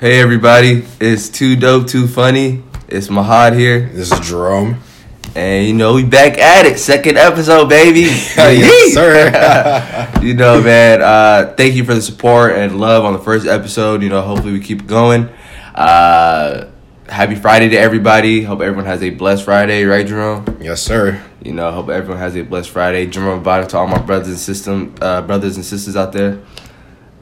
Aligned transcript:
Hey 0.00 0.20
everybody, 0.20 0.84
it's 1.00 1.28
too 1.28 1.54
dope, 1.54 1.86
too 1.86 2.08
funny. 2.08 2.62
It's 2.88 3.08
Mahad 3.08 3.56
here, 3.56 3.88
This 3.92 4.10
is 4.10 4.20
Jerome. 4.28 4.80
and 5.36 5.66
you 5.66 5.72
know 5.74 5.94
we 5.94 6.04
back 6.04 6.38
at 6.38 6.66
it, 6.66 6.78
second 6.78 7.16
episode, 7.18 7.68
baby. 7.68 8.00
yes, 8.36 8.94
sir. 8.94 10.10
you 10.22 10.34
know, 10.34 10.60
man. 10.60 11.00
Uh, 11.02 11.54
thank 11.56 11.74
you 11.74 11.84
for 11.84 11.94
the 11.94 12.02
support 12.02 12.52
and 12.56 12.80
love 12.80 13.04
on 13.04 13.12
the 13.12 13.18
first 13.20 13.46
episode. 13.46 14.02
You 14.02 14.08
know, 14.08 14.22
hopefully 14.22 14.52
we 14.52 14.60
keep 14.60 14.86
going. 14.86 15.28
Uh, 15.74 16.68
happy 17.08 17.36
Friday 17.36 17.68
to 17.68 17.76
everybody. 17.76 18.42
Hope 18.42 18.60
everyone 18.60 18.86
has 18.86 19.02
a 19.02 19.10
blessed 19.10 19.44
Friday, 19.44 19.84
right, 19.84 20.06
Jerome? 20.06 20.58
yes, 20.60 20.82
sir. 20.82 21.22
You 21.44 21.52
know, 21.52 21.70
hope 21.70 21.88
everyone 21.90 22.18
has 22.18 22.34
a 22.36 22.42
blessed 22.42 22.70
Friday. 22.70 23.06
Jerome 23.06 23.40
about 23.40 23.68
to 23.70 23.78
all 23.78 23.86
my 23.86 23.98
brothers 23.98 24.28
and 24.28 24.38
system, 24.38 24.94
uh, 25.00 25.22
brothers 25.22 25.56
and 25.56 25.64
sisters 25.64 25.96
out 25.96 26.12
there. 26.12 26.40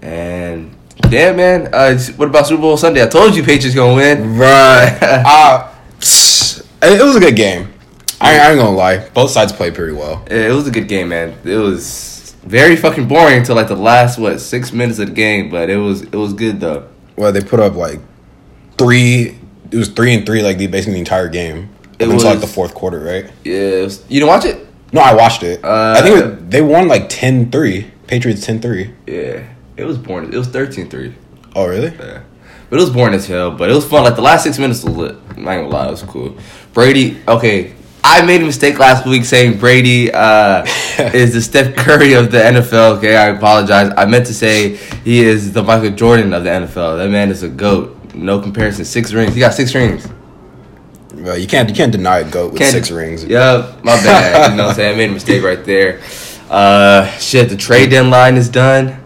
And 0.03 0.75
yeah, 1.09 1.33
man. 1.33 1.73
Uh, 1.73 1.99
what 2.17 2.29
about 2.29 2.47
Super 2.47 2.61
Bowl 2.61 2.77
Sunday? 2.77 3.03
I 3.03 3.07
told 3.07 3.35
you 3.35 3.43
Patriots 3.43 3.75
gonna 3.75 3.95
win. 3.95 4.37
Right. 4.37 4.99
uh, 5.03 5.73
it 6.01 7.05
was 7.05 7.17
a 7.17 7.21
good 7.21 7.37
game. 7.37 7.73
I, 8.21 8.39
I 8.39 8.51
ain't 8.51 8.59
gonna 8.59 8.77
lie. 8.77 9.09
Both 9.11 9.31
sides 9.31 9.53
played 9.53 9.75
pretty 9.75 9.95
well. 9.95 10.25
It 10.31 10.53
was 10.53 10.69
a 10.69 10.71
good 10.71 10.89
game, 10.89 11.09
man. 11.09 11.37
It 11.45 11.57
was 11.57 12.35
very 12.43 12.77
fucking 12.77 13.09
boring 13.09 13.39
until 13.39 13.57
like 13.57 13.69
the 13.69 13.77
last 13.77 14.19
what 14.19 14.41
six 14.41 14.73
minutes 14.73 14.99
of 14.99 15.09
the 15.09 15.15
game, 15.15 15.51
but 15.51 15.71
it 15.71 15.77
was 15.77 16.03
it 16.03 16.15
was 16.15 16.33
good 16.35 16.61
though. 16.61 16.89
Well, 17.17 17.33
they 17.33 17.41
put 17.41 17.61
up 17.61 17.75
like 17.75 18.01
three. 18.79 19.39
It 19.71 19.77
was 19.77 19.89
three 19.89 20.15
and 20.15 20.27
three, 20.27 20.43
like 20.43 20.59
the 20.59 20.67
basically 20.67 20.95
the 20.95 21.01
entire 21.01 21.29
game. 21.29 21.71
It 21.99 22.09
until 22.09 22.31
like 22.31 22.41
the 22.41 22.47
fourth 22.47 22.75
quarter, 22.75 22.99
right? 22.99 23.31
Yeah, 23.45 23.83
was, 23.83 24.03
you 24.09 24.21
didn't 24.21 24.29
watch 24.29 24.47
it? 24.47 24.67
No, 24.93 25.03
I 25.03 25.15
watched 25.15 25.43
it. 25.43 25.63
Uh, 25.63 25.95
I 25.97 26.03
think 26.03 26.17
it, 26.17 26.51
they 26.51 26.63
won 26.63 26.89
like 26.89 27.09
10-3. 27.09 27.91
Patriots 28.07 28.45
10-3. 28.47 28.93
Yeah, 29.07 29.47
it 29.81 29.87
was 29.87 29.99
boring. 29.99 30.33
It 30.33 30.37
was 30.37 30.49
13-3. 30.49 31.15
Oh, 31.57 31.67
really? 31.67 31.89
Yeah. 31.97 32.23
But 32.69 32.79
it 32.79 32.83
was 32.83 32.91
boring 32.91 33.15
as 33.15 33.27
hell. 33.27 33.51
But 33.51 33.71
it 33.71 33.75
was 33.75 33.85
fun. 33.87 34.05
Like 34.05 34.15
the 34.17 34.23
last 34.23 34.45
six 34.45 34.59
minutes 34.59 34.85
was 34.85 34.95
lit. 34.97 35.17
I'm 35.31 35.43
not 35.45 35.57
gonna 35.57 35.69
lie, 35.69 35.89
it 35.89 35.91
was 35.91 36.03
cool. 36.03 36.37
Brady, 36.73 37.19
okay. 37.27 37.75
I 38.05 38.23
made 38.25 38.41
a 38.41 38.45
mistake 38.45 38.79
last 38.79 39.05
week 39.07 39.25
saying 39.25 39.59
Brady 39.59 40.11
uh, 40.13 40.65
is 40.99 41.35
the 41.35 41.43
Steph 41.43 41.77
Curry 41.77 42.15
of 42.15 42.31
the 42.31 42.39
NFL. 42.39 42.99
Okay, 42.99 43.17
I 43.17 43.27
apologize. 43.29 43.93
I 43.97 44.07
meant 44.07 44.27
to 44.27 44.35
say 44.35 44.77
he 45.05 45.23
is 45.25 45.53
the 45.53 45.63
Michael 45.63 45.91
Jordan 45.91 46.33
of 46.33 46.45
the 46.45 46.51
NFL. 46.51 46.97
That 46.99 47.11
man 47.11 47.31
is 47.31 47.43
a 47.43 47.49
goat. 47.49 47.97
No 48.15 48.41
comparison. 48.41 48.85
Six 48.85 49.13
rings. 49.13 49.35
He 49.35 49.41
got 49.41 49.53
six 49.53 49.75
rings. 49.75 50.09
Well, 51.15 51.37
you 51.37 51.47
can't 51.47 51.69
you 51.69 51.75
can't 51.75 51.93
deny 51.93 52.21
a 52.21 52.31
goat 52.31 52.53
with 52.53 52.61
Can't- 52.61 52.73
six 52.73 52.91
rings. 52.91 53.25
Yeah, 53.25 53.77
my 53.83 53.97
bad. 53.97 54.53
you 54.53 54.57
know 54.57 54.65
what 54.65 54.71
I'm 54.71 54.77
saying? 54.77 54.95
I 54.95 54.97
made 54.97 55.11
a 55.11 55.13
mistake 55.13 55.43
right 55.43 55.63
there. 55.65 56.01
Uh, 56.49 57.07
shit, 57.19 57.49
the 57.49 57.57
trade 57.57 57.91
deadline 57.91 58.37
is 58.37 58.49
done. 58.49 59.00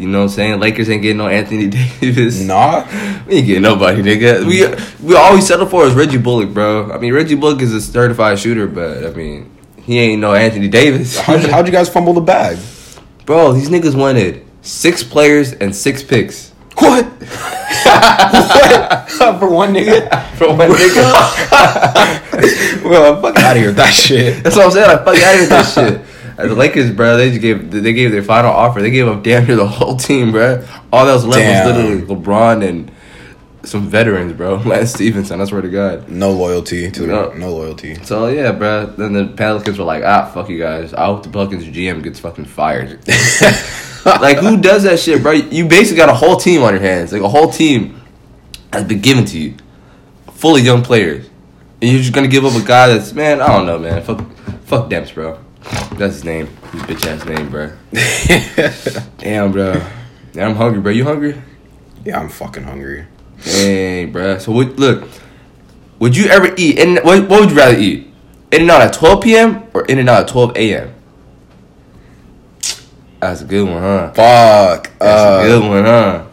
You 0.00 0.08
know 0.08 0.18
what 0.18 0.24
I'm 0.24 0.30
saying? 0.30 0.60
Lakers 0.60 0.88
ain't 0.88 1.02
getting 1.02 1.18
no 1.18 1.28
Anthony 1.28 1.68
Davis. 2.00 2.40
Nah. 2.40 2.86
We 3.26 3.34
ain't 3.36 3.46
getting 3.46 3.62
nobody, 3.62 4.02
nigga. 4.02 4.44
We 4.46 4.66
we 5.06 5.14
always 5.14 5.46
settle 5.46 5.66
for 5.66 5.86
is 5.86 5.94
Reggie 5.94 6.18
Bullock, 6.18 6.54
bro. 6.54 6.90
I 6.90 6.98
mean, 6.98 7.12
Reggie 7.12 7.34
Bullock 7.34 7.60
is 7.62 7.72
a 7.74 7.80
certified 7.80 8.38
shooter, 8.38 8.66
but 8.66 9.04
I 9.04 9.10
mean, 9.10 9.50
he 9.76 9.98
ain't 9.98 10.20
no 10.20 10.34
Anthony 10.34 10.68
Davis. 10.68 11.18
How'd, 11.18 11.42
how'd 11.50 11.66
you 11.66 11.72
guys 11.72 11.88
fumble 11.88 12.14
the 12.14 12.20
bag? 12.20 12.58
bro, 13.26 13.52
these 13.52 13.68
niggas 13.68 13.94
wanted 13.94 14.44
six 14.62 15.04
players 15.04 15.52
and 15.52 15.74
six 15.76 16.02
picks 16.02 16.50
What? 16.78 17.04
what? 17.84 19.10
For 19.38 19.48
one 19.48 19.72
nigga? 19.74 20.08
for 20.36 20.48
one 20.48 20.70
nigga. 20.70 21.12
well, 22.84 23.20
fuck 23.22 23.36
out 23.36 23.52
of 23.52 23.58
here 23.58 23.66
with 23.68 23.76
that 23.76 23.92
shit. 23.92 24.42
That's 24.42 24.56
what 24.56 24.64
I'm 24.66 24.70
saying. 24.72 24.88
Like, 24.88 25.04
fuck 25.04 25.16
out 25.16 25.34
of 25.34 25.40
here 25.40 25.40
with 25.40 25.48
that 25.50 25.66
shit. 25.72 26.00
The 26.48 26.54
Lakers, 26.54 26.90
bro, 26.92 27.16
they 27.16 27.30
just 27.30 27.40
gave 27.40 27.70
they 27.70 27.92
gave 27.92 28.12
their 28.12 28.22
final 28.22 28.50
offer. 28.50 28.80
They 28.82 28.90
gave 28.90 29.06
up 29.08 29.22
damn 29.22 29.46
near 29.46 29.56
the 29.56 29.66
whole 29.66 29.96
team, 29.96 30.32
bro. 30.32 30.64
All 30.92 31.06
that 31.06 31.12
was 31.14 31.24
left 31.26 31.38
Damn. 31.38 31.66
was 31.66 31.76
literally 31.76 32.02
LeBron 32.22 32.68
and 32.68 32.90
some 33.62 33.88
veterans, 33.88 34.32
bro. 34.32 34.54
Lance 34.64 34.92
Stephenson. 34.94 35.40
I 35.40 35.44
swear 35.44 35.60
to 35.62 35.68
God. 35.68 36.08
No 36.08 36.30
loyalty 36.32 36.90
to 36.90 37.06
No. 37.06 37.32
no 37.32 37.52
loyalty. 37.54 37.94
So 38.04 38.28
yeah, 38.28 38.52
bro. 38.52 38.86
Then 38.86 39.12
the 39.12 39.26
Pelicans 39.26 39.78
were 39.78 39.84
like, 39.84 40.02
ah, 40.04 40.30
fuck 40.32 40.48
you 40.48 40.58
guys. 40.58 40.94
I 40.94 41.04
hope 41.06 41.22
the 41.22 41.28
Pelicans 41.28 41.64
GM 41.64 42.02
gets 42.02 42.18
fucking 42.20 42.46
fired. 42.46 42.98
like, 44.06 44.38
who 44.38 44.56
does 44.60 44.84
that 44.84 44.98
shit, 44.98 45.22
bro? 45.22 45.32
You 45.32 45.66
basically 45.68 45.98
got 45.98 46.08
a 46.08 46.14
whole 46.14 46.36
team 46.36 46.62
on 46.62 46.72
your 46.72 46.82
hands. 46.82 47.12
Like 47.12 47.22
a 47.22 47.28
whole 47.28 47.50
team 47.50 48.00
has 48.72 48.84
been 48.84 49.00
given 49.00 49.24
to 49.26 49.38
you, 49.38 49.54
full 50.32 50.56
of 50.56 50.64
young 50.64 50.82
players, 50.82 51.26
and 51.82 51.90
you're 51.90 52.00
just 52.00 52.12
gonna 52.14 52.28
give 52.28 52.44
up 52.44 52.54
a 52.54 52.64
guy 52.66 52.86
that's 52.88 53.12
man. 53.12 53.40
I 53.42 53.48
don't 53.48 53.66
know, 53.66 53.78
man. 53.78 54.02
Fuck, 54.02 54.20
fuck 54.64 54.88
Demps, 54.90 55.12
bro. 55.12 55.38
That's 55.62 56.14
his 56.14 56.24
name. 56.24 56.46
His 56.72 56.82
bitch 56.82 57.06
ass 57.06 57.24
name, 57.26 57.50
bro. 57.50 57.72
Damn, 59.18 59.52
bro. 59.52 59.74
Yeah, 60.32 60.46
I'm 60.48 60.54
hungry, 60.54 60.80
bro. 60.80 60.92
You 60.92 61.04
hungry? 61.04 61.40
Yeah, 62.04 62.18
I'm 62.20 62.28
fucking 62.28 62.62
hungry. 62.64 63.06
Dang, 63.44 64.12
bro. 64.12 64.38
So 64.38 64.52
what, 64.52 64.76
look, 64.78 65.08
would 65.98 66.16
you 66.16 66.26
ever 66.26 66.54
eat? 66.56 66.78
And 66.78 66.98
what, 67.04 67.28
what 67.28 67.40
would 67.40 67.50
you 67.50 67.56
rather 67.56 67.76
eat? 67.78 68.06
In 68.52 68.62
and 68.62 68.70
out 68.70 68.82
at 68.82 68.92
12 68.94 69.22
p.m. 69.22 69.64
or 69.74 69.84
in 69.84 69.98
and 69.98 70.08
out 70.08 70.22
at 70.22 70.28
12 70.28 70.56
a.m. 70.56 70.94
That's 73.20 73.42
a 73.42 73.44
good 73.44 73.68
one, 73.68 73.82
huh? 73.82 74.12
Fuck. 74.12 74.90
That's 74.98 75.02
Uh, 75.22 75.40
a 75.42 75.46
good 75.46 75.68
one, 75.68 75.84
huh? 75.84 76.26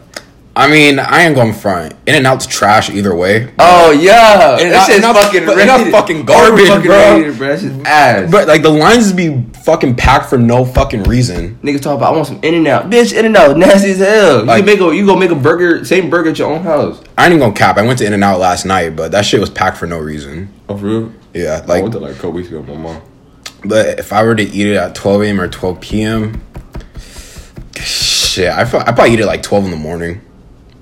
I 0.60 0.68
mean, 0.68 0.98
I 0.98 1.22
ain't 1.22 1.36
going 1.36 1.52
front. 1.52 1.94
In 2.04 2.16
and 2.16 2.26
out's 2.26 2.44
trash 2.44 2.90
either 2.90 3.14
way. 3.14 3.54
Oh 3.60 3.92
yeah, 3.92 4.56
that 4.58 4.86
shit's 4.88 5.06
fucking 5.06 5.46
rated. 5.46 5.92
fucking 5.92 6.24
garbage, 6.24 6.66
Fucking 6.66 6.82
bro. 6.86 7.16
rated, 7.16 7.38
bro. 7.38 7.48
That 7.48 7.60
shit's 7.60 7.86
ass. 7.86 8.28
But 8.30 8.48
like 8.48 8.62
the 8.62 8.70
lines 8.70 9.12
be 9.12 9.44
fucking 9.64 9.94
packed 9.94 10.28
for 10.28 10.36
no 10.36 10.64
fucking 10.64 11.04
reason. 11.04 11.60
Niggas 11.62 11.80
talk 11.82 11.96
about 11.96 12.12
I 12.12 12.16
want 12.16 12.26
some 12.26 12.40
In 12.42 12.54
and 12.54 12.66
Out, 12.66 12.90
bitch. 12.90 13.16
In 13.16 13.24
and 13.24 13.36
Out, 13.36 13.56
nasty 13.56 13.92
as 13.92 13.98
hell. 13.98 14.40
You 14.40 14.44
Like- 14.46 14.56
can 14.58 14.66
make 14.66 14.80
a 14.80 14.92
you 14.96 15.06
go 15.06 15.14
make 15.14 15.30
a 15.30 15.36
burger, 15.36 15.84
same 15.84 16.10
burger 16.10 16.30
at 16.30 16.38
your 16.40 16.50
own 16.52 16.64
house. 16.64 17.00
I 17.16 17.26
ain't 17.26 17.34
even 17.34 17.40
gonna 17.40 17.52
cap. 17.54 17.78
I 17.78 17.82
went 17.82 18.00
to 18.00 18.06
In 18.06 18.12
and 18.12 18.24
Out 18.24 18.40
last 18.40 18.66
night, 18.66 18.96
but 18.96 19.12
that 19.12 19.24
shit 19.24 19.38
was 19.38 19.50
packed 19.50 19.76
for 19.76 19.86
no 19.86 19.98
reason. 19.98 20.48
Oh, 20.68 20.76
for 20.76 20.86
real? 20.86 21.12
Yeah, 21.34 21.60
I 21.62 21.66
like, 21.66 21.82
went 21.82 21.92
to 21.94 22.00
like 22.00 22.12
a 22.12 22.14
couple 22.16 22.32
weeks 22.32 22.48
ago, 22.48 22.58
with 22.60 22.68
my 22.70 22.74
mom. 22.74 23.00
but 23.64 24.00
if 24.00 24.12
I 24.12 24.24
were 24.24 24.34
to 24.34 24.42
eat 24.42 24.66
it 24.66 24.74
at 24.76 24.96
12 24.96 25.22
a.m. 25.22 25.40
or 25.40 25.46
12 25.46 25.80
p.m., 25.80 26.42
shit, 27.76 28.50
I 28.50 28.62
I 28.62 28.64
probably 28.64 29.12
eat 29.12 29.20
it 29.20 29.26
like 29.26 29.42
12 29.44 29.66
in 29.66 29.70
the 29.70 29.76
morning. 29.76 30.20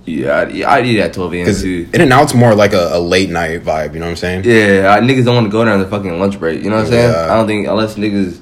Yeah, 0.06 0.38
I'd, 0.38 0.52
yeah, 0.52 0.70
I'd 0.70 0.86
eat 0.86 1.00
at 1.00 1.12
12 1.12 1.34
a.m. 1.34 1.54
Too. 1.54 1.88
In 1.92 2.00
and 2.00 2.12
Out's 2.12 2.32
more 2.32 2.54
like 2.54 2.72
a, 2.72 2.90
a 2.92 3.00
late 3.00 3.28
night 3.28 3.62
vibe. 3.62 3.92
You 3.92 3.98
know 3.98 4.06
what 4.06 4.10
I'm 4.10 4.16
saying? 4.16 4.44
Yeah, 4.44 4.96
I, 4.96 5.00
niggas 5.00 5.24
don't 5.24 5.34
want 5.34 5.46
to 5.46 5.50
go 5.50 5.64
down 5.64 5.80
the 5.80 5.88
fucking 5.88 6.18
lunch 6.20 6.38
break. 6.38 6.62
You 6.62 6.70
know 6.70 6.76
what 6.76 6.86
I'm 6.86 6.90
saying? 6.90 7.14
I 7.14 7.34
don't 7.34 7.48
think 7.48 7.66
unless 7.66 7.96
niggas 7.96 8.40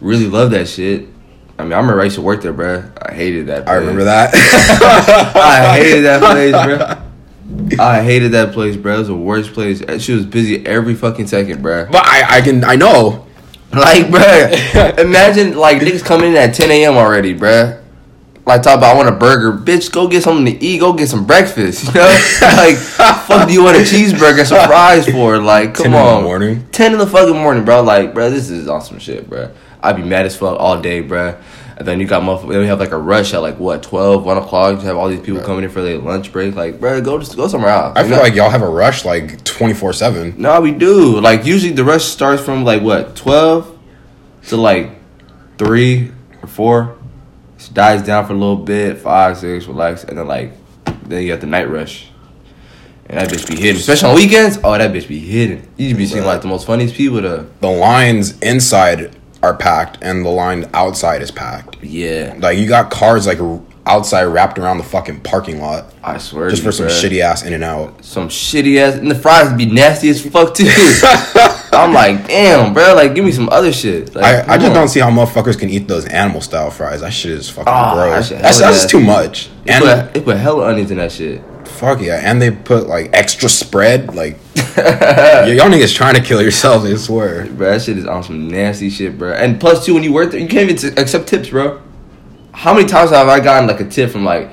really 0.00 0.26
love 0.26 0.50
that 0.50 0.68
shit. 0.68 1.08
I 1.56 1.62
mean, 1.62 1.72
I 1.72 1.76
remember 1.76 2.00
I 2.00 2.04
used 2.04 2.16
to 2.16 2.22
work 2.22 2.42
there, 2.42 2.52
bruh. 2.52 2.90
I 3.00 3.14
hated 3.14 3.46
that. 3.46 3.68
I 3.68 3.74
remember 3.74 4.04
that. 4.04 4.34
I 5.36 5.78
hated 5.78 6.02
that 6.02 6.20
place, 6.20 6.52
bruh. 6.52 7.78
I 7.78 8.02
hated 8.02 8.32
that 8.32 8.52
place, 8.52 8.76
bruh. 8.76 8.96
It 8.96 8.98
was 8.98 9.08
the 9.08 9.14
worst 9.14 9.52
place. 9.52 9.80
She 10.02 10.12
was 10.12 10.26
busy 10.26 10.66
every 10.66 10.96
fucking 10.96 11.28
second, 11.28 11.62
bruh. 11.62 11.90
but 11.92 12.04
I, 12.04 12.38
I 12.38 12.40
can 12.40 12.64
I 12.64 12.74
know. 12.74 13.26
Like, 13.72 14.06
bruh, 14.06 14.98
imagine 14.98 15.56
like 15.56 15.78
niggas 15.78 16.04
coming 16.04 16.30
in 16.30 16.36
at 16.36 16.54
10 16.54 16.70
a.m. 16.72 16.96
already, 16.96 17.36
bruh. 17.36 17.83
Like 18.46 18.62
talk 18.62 18.76
about 18.76 18.94
I 18.94 18.96
want 18.96 19.08
a 19.08 19.12
burger, 19.12 19.52
bitch. 19.56 19.90
Go 19.90 20.06
get 20.06 20.22
something 20.22 20.44
to 20.44 20.64
eat. 20.64 20.78
Go 20.78 20.92
get 20.92 21.08
some 21.08 21.26
breakfast. 21.26 21.86
You 21.86 21.94
know, 21.94 22.06
like 22.42 22.76
fuck 22.76 23.48
do 23.48 23.54
you 23.54 23.64
want 23.64 23.76
a 23.76 23.80
cheeseburger, 23.80 24.44
some 24.44 24.66
fries 24.66 25.08
for? 25.08 25.38
Like, 25.38 25.74
come 25.74 25.84
10 25.84 25.86
in 25.86 25.92
the 25.92 25.98
on, 25.98 26.22
morning? 26.24 26.66
Ten 26.70 26.92
in 26.92 26.98
the 26.98 27.06
fucking 27.06 27.34
morning, 27.34 27.64
bro. 27.64 27.82
Like, 27.82 28.12
bro, 28.12 28.30
this 28.30 28.50
is 28.50 28.68
awesome 28.68 28.98
shit, 28.98 29.28
bro. 29.28 29.50
I'd 29.82 29.96
be 29.96 30.02
mad 30.02 30.26
as 30.26 30.36
fuck 30.36 30.58
all 30.58 30.80
day, 30.80 31.00
bro. 31.00 31.38
And 31.76 31.88
then 31.88 31.98
you 32.00 32.06
got 32.06 32.22
motherfuckers. 32.22 32.50
Then 32.50 32.60
we 32.60 32.66
have 32.66 32.78
like 32.78 32.92
a 32.92 32.98
rush 32.98 33.34
at 33.34 33.38
like 33.38 33.58
what 33.58 33.82
12, 33.82 34.24
1 34.24 34.36
o'clock. 34.36 34.80
You 34.80 34.86
have 34.86 34.96
all 34.96 35.08
these 35.08 35.20
people 35.20 35.40
coming 35.42 35.64
in 35.64 35.70
for 35.70 35.82
their 35.82 35.98
lunch 35.98 36.30
break. 36.30 36.54
Like, 36.54 36.78
bro, 36.78 37.00
go 37.00 37.18
just 37.18 37.36
go 37.36 37.48
somewhere 37.48 37.70
else. 37.70 37.96
I 37.96 38.02
feel 38.02 38.16
know? 38.16 38.22
like 38.22 38.34
y'all 38.34 38.50
have 38.50 38.62
a 38.62 38.68
rush 38.68 39.04
like 39.04 39.42
24 39.44 39.92
seven. 39.94 40.34
No, 40.36 40.60
we 40.60 40.70
do. 40.70 41.18
Like 41.20 41.44
usually 41.46 41.72
the 41.72 41.84
rush 41.84 42.04
starts 42.04 42.42
from 42.42 42.64
like 42.64 42.82
what 42.82 43.16
twelve 43.16 43.76
to 44.48 44.56
like 44.56 44.90
three 45.58 46.12
or 46.42 46.48
four. 46.48 46.98
Dies 47.74 48.02
down 48.02 48.24
for 48.26 48.32
a 48.32 48.36
little 48.36 48.56
bit, 48.56 48.98
five, 48.98 49.36
six, 49.36 49.66
relax, 49.66 50.04
and 50.04 50.16
then 50.16 50.26
like 50.28 50.52
then 51.08 51.22
you 51.22 51.28
got 51.28 51.40
the 51.40 51.46
night 51.46 51.68
rush. 51.68 52.08
And 53.06 53.18
that 53.18 53.28
bitch 53.28 53.46
be 53.48 53.56
hidden, 53.60 53.76
especially 53.80 54.08
on 54.10 54.14
weekends. 54.16 54.58
Oh, 54.64 54.78
that 54.78 54.90
bitch 54.92 55.06
be 55.08 55.18
hidden. 55.18 55.68
You 55.76 55.94
be 55.94 56.06
seeing 56.06 56.24
like 56.24 56.40
the 56.40 56.48
most 56.48 56.66
funniest 56.66 56.94
people 56.94 57.20
to. 57.20 57.46
The 57.60 57.68
lines 57.68 58.38
inside 58.40 59.14
are 59.42 59.54
packed 59.54 59.98
and 60.02 60.24
the 60.24 60.30
line 60.30 60.70
outside 60.72 61.20
is 61.20 61.30
packed. 61.30 61.82
Yeah, 61.82 62.34
Like 62.38 62.56
you 62.56 62.66
got 62.66 62.90
cars 62.90 63.26
like 63.26 63.38
outside 63.84 64.22
wrapped 64.24 64.58
around 64.58 64.78
the 64.78 64.84
fucking 64.84 65.20
parking 65.20 65.60
lot 65.60 65.92
I 66.02 66.16
swear. 66.16 66.48
just 66.48 66.62
to 66.62 66.66
you, 66.66 66.72
for 66.72 66.72
some 66.72 66.86
bruh. 66.86 67.10
shitty 67.10 67.20
ass 67.20 67.42
In 67.42 67.52
and 67.52 67.62
Out. 67.62 68.02
some 68.02 68.28
shitty 68.30 68.78
ass, 68.78 68.94
and 68.94 69.10
the 69.10 69.14
fries 69.14 69.52
be 69.54 69.66
nasty 69.66 70.08
as 70.08 70.24
fuck 70.24 70.54
too. 70.54 70.64
I'm 71.76 71.92
like, 71.92 72.26
damn, 72.26 72.72
bro. 72.74 72.94
Like, 72.94 73.14
give 73.14 73.24
me 73.24 73.32
some 73.32 73.48
other 73.50 73.72
shit. 73.72 74.14
Like, 74.14 74.24
I, 74.24 74.54
I 74.54 74.56
just 74.56 74.68
on. 74.70 74.74
don't 74.74 74.88
see 74.88 75.00
how 75.00 75.10
motherfuckers 75.10 75.58
can 75.58 75.70
eat 75.70 75.88
those 75.88 76.06
animal 76.06 76.40
style 76.40 76.70
fries. 76.70 77.00
That 77.00 77.12
shit 77.12 77.32
is 77.32 77.48
fucking 77.50 77.64
ah, 77.68 77.94
that 77.96 78.10
gross. 78.10 78.28
That's, 78.30 78.60
that's 78.60 78.80
just 78.80 78.90
too 78.90 79.00
much. 79.00 79.50
They 79.64 79.72
And 79.72 79.84
put, 79.84 80.14
they 80.14 80.20
put 80.20 80.36
hella 80.36 80.66
onions 80.68 80.90
in 80.90 80.98
that 80.98 81.12
shit. 81.12 81.42
fuck 81.66 82.00
yeah, 82.00 82.20
and 82.22 82.40
they 82.40 82.50
put 82.50 82.86
like 82.86 83.10
extra 83.12 83.48
spread. 83.48 84.14
Like 84.14 84.34
y'all 84.56 85.70
niggas 85.70 85.94
trying 85.94 86.14
to 86.14 86.22
kill 86.22 86.42
yourselves. 86.42 86.84
I 86.84 86.94
swear. 86.96 87.46
Bro, 87.46 87.70
that 87.72 87.82
shit 87.82 87.98
is 87.98 88.06
on 88.06 88.22
some 88.22 88.48
nasty 88.48 88.90
shit, 88.90 89.18
bro. 89.18 89.32
And 89.32 89.60
two, 89.60 89.94
when 89.94 90.02
you 90.02 90.12
work 90.12 90.30
there, 90.30 90.40
you 90.40 90.48
can't 90.48 90.70
even 90.70 90.76
t- 90.76 91.00
accept 91.00 91.28
tips, 91.28 91.50
bro. 91.50 91.80
How 92.52 92.72
many 92.74 92.86
times 92.86 93.10
have 93.10 93.28
I 93.28 93.40
gotten 93.40 93.68
like 93.68 93.80
a 93.80 93.88
tip 93.88 94.10
from 94.10 94.24
like, 94.24 94.50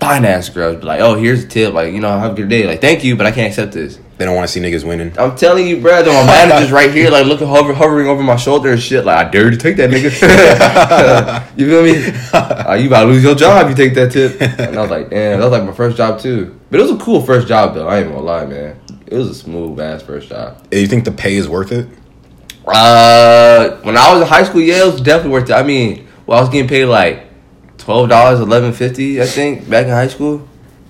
ass 0.00 0.48
girls. 0.48 0.76
Be 0.76 0.82
like, 0.82 1.00
oh, 1.00 1.14
here's 1.14 1.44
a 1.44 1.48
tip. 1.48 1.74
Like, 1.74 1.92
you 1.92 2.00
know, 2.00 2.18
have 2.18 2.32
a 2.32 2.34
good 2.34 2.48
day. 2.48 2.66
Like, 2.66 2.80
thank 2.80 3.04
you, 3.04 3.16
but 3.16 3.26
I 3.26 3.32
can't 3.32 3.48
accept 3.48 3.72
this. 3.72 3.98
They 4.18 4.24
don't 4.24 4.34
want 4.34 4.48
to 4.48 4.52
see 4.52 4.60
niggas 4.60 4.84
winning. 4.84 5.16
I'm 5.16 5.36
telling 5.36 5.68
you, 5.68 5.80
bro. 5.80 6.02
My 6.04 6.26
manager's 6.26 6.72
right 6.72 6.92
here, 6.92 7.08
like 7.08 7.26
looking, 7.26 7.46
hover, 7.46 7.72
hovering 7.72 8.08
over 8.08 8.20
my 8.20 8.34
shoulder 8.34 8.72
and 8.72 8.82
shit. 8.82 9.04
Like, 9.04 9.28
I 9.28 9.30
dare 9.30 9.44
you 9.44 9.52
to 9.52 9.56
take 9.56 9.76
that 9.76 9.90
nigga. 9.90 10.10
you 11.56 11.68
feel 11.68 11.84
me? 11.84 12.12
Uh, 12.32 12.74
you 12.74 12.88
about 12.88 13.04
to 13.04 13.06
lose 13.06 13.22
your 13.22 13.36
job. 13.36 13.64
if 13.64 13.70
You 13.78 13.84
take 13.84 13.94
that 13.94 14.10
tip. 14.10 14.40
And 14.40 14.76
I 14.76 14.80
was 14.82 14.90
like, 14.90 15.10
damn, 15.10 15.38
that 15.38 15.44
was 15.48 15.52
like 15.52 15.62
my 15.62 15.72
first 15.72 15.96
job 15.96 16.18
too. 16.18 16.58
But 16.68 16.80
it 16.80 16.82
was 16.82 16.92
a 16.92 16.96
cool 16.96 17.22
first 17.22 17.46
job 17.46 17.74
though. 17.74 17.86
I 17.86 18.00
ain't 18.00 18.08
gonna 18.08 18.20
lie, 18.20 18.44
man. 18.44 18.80
It 19.06 19.14
was 19.16 19.28
a 19.28 19.34
smooth 19.34 19.78
ass 19.78 20.02
first 20.02 20.28
job. 20.28 20.68
Do 20.68 20.80
you 20.80 20.88
think 20.88 21.04
the 21.04 21.12
pay 21.12 21.36
is 21.36 21.48
worth 21.48 21.70
it? 21.70 21.88
Uh, 22.66 23.76
when 23.82 23.96
I 23.96 24.12
was 24.12 24.22
in 24.22 24.28
high 24.28 24.42
school, 24.42 24.60
yeah, 24.60 24.82
it 24.82 24.92
was 24.92 25.00
definitely 25.00 25.32
worth 25.32 25.48
it. 25.48 25.54
I 25.54 25.62
mean, 25.62 26.08
well, 26.26 26.38
I 26.38 26.40
was 26.40 26.50
getting 26.50 26.68
paid 26.68 26.86
like 26.86 27.24
twelve 27.78 28.08
dollars, 28.08 28.40
eleven 28.40 28.72
fifty, 28.72 29.22
I 29.22 29.26
think, 29.26 29.70
back 29.70 29.84
in 29.84 29.92
high 29.92 30.08
school. 30.08 30.47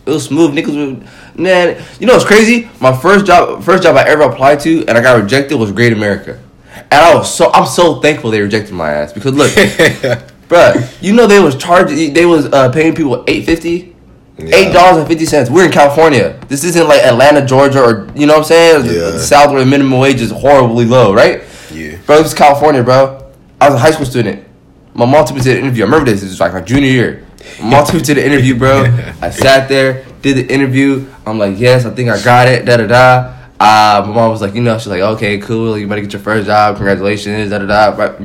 It 0.09 0.13
was 0.13 0.25
smooth. 0.25 0.55
Niggas 0.55 0.75
would, 0.75 1.39
man. 1.39 1.85
You 2.01 2.07
know 2.07 2.15
what's 2.15 2.25
crazy? 2.25 2.71
My 2.81 2.97
first 2.97 3.27
job, 3.27 3.63
first 3.63 3.83
job 3.83 3.97
I 3.97 4.05
ever 4.09 4.23
applied 4.23 4.61
to, 4.61 4.87
and 4.87 4.97
I 4.97 5.03
got 5.03 5.21
rejected 5.21 5.57
was 5.57 5.71
Great 5.71 5.93
America, 5.93 6.41
and 6.75 6.95
I 6.95 7.15
was 7.15 7.33
so, 7.33 7.53
I'm 7.53 7.67
so 7.67 8.01
thankful 8.01 8.31
they 8.31 8.41
rejected 8.41 8.75
my 8.75 8.91
ass 8.91 9.13
because 9.13 9.35
look, 9.35 9.51
bruh, 10.49 11.03
you 11.03 11.13
know 11.13 11.27
they 11.27 11.41
was 11.41 11.57
charging, 11.57 12.15
they 12.15 12.25
was 12.25 12.47
uh, 12.47 12.73
paying 12.73 12.95
people 12.95 13.23
eight 13.29 13.45
fifty. 13.45 13.95
Eight 14.41 14.73
dollars 14.73 14.99
and 14.99 15.09
fifty 15.09 15.27
cents. 15.27 15.51
We're 15.51 15.65
in 15.65 15.73
California. 15.73 16.39
This 16.47 16.63
isn't 16.63 16.87
like 16.87 17.03
Atlanta, 17.03 17.45
Georgia, 17.45 17.83
or 17.83 18.09
you 18.15 18.25
know 18.25 18.35
what 18.35 18.39
I'm 18.39 18.45
saying? 18.45 18.85
Yeah. 18.85 19.11
The 19.11 19.19
South 19.19 19.51
where 19.51 19.59
the 19.59 19.67
minimum 19.67 19.99
wage 19.99 20.21
is 20.21 20.31
horribly 20.31 20.85
low, 20.85 21.13
right? 21.13 21.43
Yeah. 21.73 21.97
Bro, 22.07 22.19
this 22.19 22.29
is 22.29 22.35
California, 22.35 22.85
bro. 22.85 23.31
I 23.61 23.67
was 23.69 23.75
a 23.75 23.79
high 23.79 23.91
school 23.91 24.07
student. 24.07 24.47
My 24.95 25.07
mom 25.07 25.27
took 25.27 25.37
me 25.37 25.43
to 25.43 25.49
the 25.49 25.59
interview. 25.59 25.83
I 25.83 25.87
remember 25.87 26.09
this. 26.09 26.23
It 26.23 26.27
was 26.27 26.39
like 26.39 26.53
my 26.53 26.61
junior 26.61 26.89
year. 26.89 27.27
Mom 27.63 27.87
to 27.87 28.15
the 28.15 28.25
interview, 28.25 28.57
bro. 28.57 28.85
I 29.23 29.31
sat 29.31 29.69
there, 29.69 30.05
did 30.23 30.37
the 30.37 30.53
interview. 30.53 31.07
I'm 31.27 31.39
like, 31.39 31.59
yes, 31.59 31.85
I 31.85 31.91
think 31.91 32.09
I 32.09 32.23
got 32.23 32.49
it. 32.49 32.65
Da 32.65 32.77
da 32.77 32.87
da. 32.87 33.35
Uh, 33.61 34.07
my 34.07 34.15
mom 34.15 34.31
was 34.31 34.41
like, 34.41 34.55
you 34.55 34.63
know, 34.63 34.79
she's 34.79 34.87
like, 34.87 35.01
okay, 35.01 35.39
cool. 35.39 35.77
You 35.77 35.89
better 35.89 36.01
get 36.01 36.13
your 36.13 36.23
first 36.23 36.47
job. 36.47 36.77
Congratulations. 36.77 37.51
Da 37.51 37.59
da 37.59 37.67
da. 37.67 37.97
Right, 37.97 38.19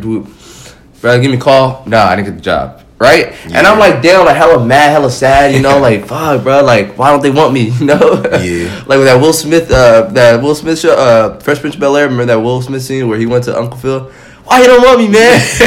Bro, 1.01 1.19
give 1.19 1.31
me 1.31 1.37
a 1.37 1.39
call. 1.39 1.83
No, 1.85 1.99
I 1.99 2.15
didn't 2.15 2.29
get 2.29 2.35
the 2.35 2.41
job. 2.41 2.81
Right? 2.97 3.33
And 3.47 3.67
I'm 3.67 3.77
like, 3.77 4.01
damn, 4.01 4.25
like 4.25 4.37
hella 4.37 4.65
mad, 4.65 4.91
hella 4.91 5.11
sad, 5.11 5.53
you 5.53 5.61
know, 5.61 5.79
like 5.81 6.05
fuck, 6.05 6.43
bro, 6.43 6.63
like 6.63 6.97
why 6.97 7.11
don't 7.11 7.21
they 7.21 7.31
want 7.31 7.53
me, 7.53 7.69
you 7.79 7.85
know? 7.85 8.23
Yeah. 8.41 8.81
like 8.87 8.99
with 8.99 9.07
that 9.07 9.19
Will 9.19 9.33
Smith, 9.33 9.69
uh, 9.69 10.03
that 10.11 10.41
Will 10.41 10.55
Smith 10.55 10.79
show, 10.79 10.93
uh, 10.95 11.37
Fresh 11.41 11.59
Prince 11.59 11.75
Bel 11.75 11.97
Air. 11.97 12.05
Remember 12.05 12.25
that 12.27 12.39
Will 12.39 12.61
Smith 12.61 12.83
scene 12.83 13.09
where 13.09 13.19
he 13.19 13.25
went 13.25 13.43
to 13.45 13.57
Uncle 13.57 13.77
Phil? 13.77 14.09
Why 14.45 14.59
you 14.61 14.67
don't 14.67 14.83
want 14.83 14.99
me, 14.99 15.07
man? 15.07 15.39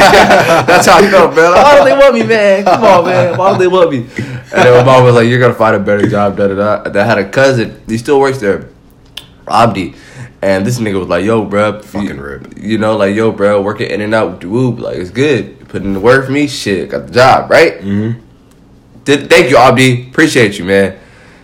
That's 0.67 0.85
how 0.87 0.97
I 0.99 1.09
felt, 1.09 1.33
bro. 1.33 1.49
Like, 1.51 1.63
why 1.63 1.75
don't 1.75 1.85
they 1.85 1.97
want 1.97 2.13
me, 2.13 2.23
man? 2.23 2.63
Come 2.63 2.83
on, 2.83 3.05
man. 3.05 3.37
Why 3.37 3.49
don't 3.49 3.59
they 3.59 3.67
want 3.67 3.91
me? 3.91 3.97
And 3.97 4.63
then 4.63 4.73
my 4.73 4.83
mom 4.83 5.03
was 5.03 5.15
like, 5.15 5.27
"You're 5.27 5.39
gonna 5.39 5.53
find 5.53 5.75
a 5.75 5.79
better 5.79 6.07
job." 6.07 6.37
Da 6.37 6.47
da 6.47 6.55
da. 6.55 6.89
That 6.89 7.05
had 7.05 7.17
a 7.17 7.27
cousin. 7.29 7.81
He 7.87 7.97
still 7.97 8.19
works 8.19 8.39
there, 8.39 8.69
Abdi. 9.47 9.95
And 10.41 10.65
this 10.65 10.79
nigga 10.79 10.99
was 10.99 11.07
like, 11.09 11.25
"Yo, 11.25 11.43
bro, 11.45 11.81
Fucking 11.81 12.07
you, 12.07 12.21
rip. 12.21 12.57
you 12.57 12.77
know, 12.77 12.95
like, 12.95 13.15
yo, 13.15 13.31
bro, 13.31 13.61
working 13.61 13.89
in 13.89 14.01
and 14.01 14.13
out, 14.13 14.45
whoop, 14.45 14.79
like, 14.79 14.97
it's 14.97 15.09
good. 15.09 15.67
Putting 15.67 15.87
in 15.87 15.93
the 15.93 15.99
work 15.99 16.25
for 16.27 16.31
me, 16.31 16.47
shit, 16.47 16.89
got 16.89 17.07
the 17.07 17.13
job, 17.13 17.49
right? 17.49 17.79
Mm-hmm. 17.79 18.19
Did, 19.03 19.29
thank 19.29 19.49
you, 19.49 19.57
Abdi. 19.57 20.09
Appreciate 20.09 20.59
you, 20.59 20.65
man. 20.65 20.97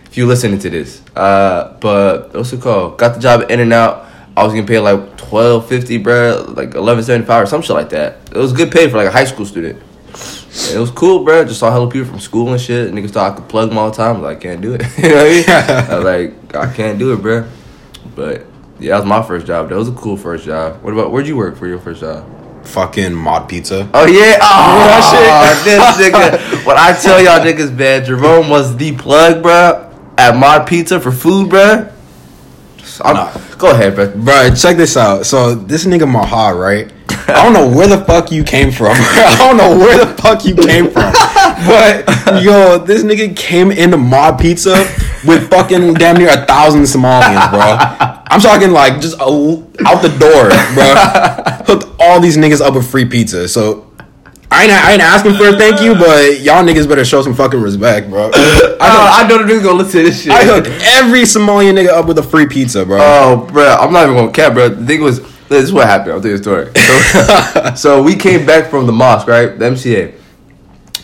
If 0.06 0.16
you 0.16 0.26
listening 0.26 0.60
to 0.60 0.70
this, 0.70 1.02
uh, 1.16 1.76
but 1.80 2.32
what's 2.32 2.52
it 2.52 2.62
called? 2.62 2.96
Got 2.96 3.14
the 3.14 3.20
job 3.20 3.50
in 3.50 3.58
and 3.58 3.72
out. 3.72 4.06
I 4.36 4.42
was 4.42 4.52
getting 4.52 4.66
paid 4.66 4.80
like 4.80 5.16
twelve 5.16 5.68
fifty, 5.68 5.98
bro, 5.98 6.44
like 6.56 6.74
eleven 6.74 7.04
seventy 7.04 7.26
five 7.26 7.44
or 7.44 7.46
some 7.46 7.62
shit 7.62 7.76
like 7.76 7.90
that. 7.90 8.18
It 8.32 8.38
was 8.38 8.52
good 8.52 8.72
pay 8.72 8.88
for 8.88 8.96
like 8.96 9.06
a 9.06 9.12
high 9.12 9.24
school 9.24 9.46
student. 9.46 9.80
It 10.72 10.78
was 10.78 10.90
cool, 10.90 11.24
bro. 11.24 11.44
Just 11.44 11.60
saw 11.60 11.70
hella 11.70 11.90
people 11.90 12.08
from 12.08 12.20
school 12.20 12.52
and 12.52 12.60
shit. 12.60 12.92
Niggas 12.92 13.10
thought 13.10 13.32
I 13.32 13.36
could 13.36 13.48
plug 13.48 13.68
them 13.68 13.78
all 13.78 13.90
the 13.90 13.96
time. 13.96 14.16
I 14.16 14.20
was 14.20 14.22
like, 14.22 14.36
I 14.38 14.40
can't 14.40 14.60
do 14.60 14.74
it. 14.74 14.82
you 14.98 15.08
know 15.08 15.14
what 15.16 15.26
I 15.26 15.28
mean? 15.28 15.44
I 15.48 15.94
was 15.96 16.04
like, 16.04 16.54
I 16.54 16.72
can't 16.72 16.98
do 16.98 17.12
it, 17.12 17.22
bro. 17.22 17.48
But 18.14 18.46
yeah, 18.78 18.90
that 18.90 18.98
was 18.98 19.06
my 19.06 19.22
first 19.22 19.46
job. 19.46 19.68
That 19.68 19.76
was 19.76 19.88
a 19.88 19.92
cool 19.92 20.16
first 20.16 20.44
job. 20.44 20.82
What 20.82 20.92
about 20.92 21.10
where'd 21.10 21.26
you 21.26 21.36
work 21.36 21.56
for 21.56 21.66
your 21.66 21.78
first 21.78 22.00
job? 22.00 22.24
Fucking 22.66 23.12
mod 23.12 23.48
pizza. 23.48 23.88
Oh 23.92 24.06
yeah, 24.06 24.38
oh 24.42 25.10
that 25.42 25.62
this 25.64 26.08
nigga. 26.08 26.66
When 26.66 26.76
I 26.78 26.92
tell 26.92 27.20
y'all 27.20 27.40
niggas, 27.40 27.76
man, 27.76 28.04
Jerome 28.04 28.48
was 28.48 28.76
the 28.76 28.96
plug, 28.96 29.42
bro, 29.42 29.92
at 30.16 30.36
Mod 30.36 30.66
Pizza 30.66 31.00
for 31.00 31.12
food, 31.12 31.50
bro. 31.50 31.93
I'm, 33.02 33.14
Nah. 33.16 33.32
Go 33.56 33.70
ahead, 33.70 33.94
bro. 33.94 34.10
Bro, 34.10 34.54
check 34.54 34.76
this 34.76 34.96
out. 34.96 35.26
So 35.26 35.54
this 35.54 35.86
nigga 35.86 36.08
Maha, 36.10 36.54
right? 36.54 36.92
I 37.26 37.42
don't 37.42 37.52
know 37.52 37.68
where 37.68 37.88
the 37.88 38.04
fuck 38.04 38.30
you 38.30 38.44
came 38.44 38.70
from. 38.70 38.92
I 38.96 39.36
don't 39.38 39.56
know 39.56 39.76
where 39.78 40.04
the 40.04 40.12
fuck 40.20 40.44
you 40.44 40.54
came 40.54 40.90
from. 40.90 41.12
But 41.54 42.42
yo, 42.42 42.78
this 42.78 43.04
nigga 43.04 43.34
came 43.34 43.70
into 43.70 43.96
Mod 43.96 44.38
Pizza 44.40 44.72
with 45.24 45.48
fucking 45.48 45.94
damn 45.94 46.16
near 46.16 46.28
a 46.30 46.44
thousand 46.44 46.82
Somalians, 46.82 47.48
bro. 47.50 47.60
I'm 48.26 48.40
talking 48.40 48.72
like 48.72 49.00
just 49.00 49.16
a, 49.20 49.22
out 49.86 50.02
the 50.02 50.14
door, 50.18 50.50
bro. 50.74 50.94
Hooked 51.66 52.00
all 52.00 52.20
these 52.20 52.36
niggas 52.36 52.60
up 52.60 52.74
with 52.74 52.90
free 52.90 53.04
pizza. 53.04 53.48
So 53.48 53.90
I 54.54 54.62
ain't, 54.62 54.72
I 54.72 54.92
ain't 54.92 55.02
asking 55.02 55.34
for 55.34 55.48
a 55.48 55.58
thank 55.58 55.80
you, 55.80 55.94
but 55.94 56.40
y'all 56.40 56.64
niggas 56.64 56.88
better 56.88 57.04
show 57.04 57.22
some 57.22 57.34
fucking 57.34 57.60
respect, 57.60 58.08
bro. 58.08 58.30
I, 58.34 58.38
know, 58.38 58.78
I 58.80 59.26
know 59.28 59.38
the 59.38 59.52
niggas 59.52 59.64
gonna 59.64 59.78
listen 59.78 60.00
to 60.00 60.06
this 60.06 60.22
shit. 60.22 60.32
I 60.32 60.44
hooked 60.44 60.68
every 60.68 61.22
Somalian 61.22 61.74
nigga 61.74 61.88
up 61.88 62.06
with 62.06 62.18
a 62.18 62.22
free 62.22 62.46
pizza, 62.46 62.86
bro. 62.86 62.98
Oh, 63.00 63.48
bro, 63.52 63.66
I'm 63.66 63.92
not 63.92 64.04
even 64.04 64.14
gonna 64.14 64.32
cap, 64.32 64.54
bro. 64.54 64.68
The 64.68 64.86
thing 64.86 65.02
was, 65.02 65.20
this 65.48 65.64
is 65.64 65.72
what 65.72 65.86
happened. 65.86 66.12
I'll 66.12 66.20
tell 66.20 66.30
you 66.30 66.36
a 66.36 66.38
story. 66.38 66.70
So, 66.76 67.74
so 67.76 68.02
we 68.02 68.14
came 68.14 68.46
back 68.46 68.70
from 68.70 68.86
the 68.86 68.92
mosque, 68.92 69.26
right? 69.26 69.58
The 69.58 69.64
MCA. 69.64 70.14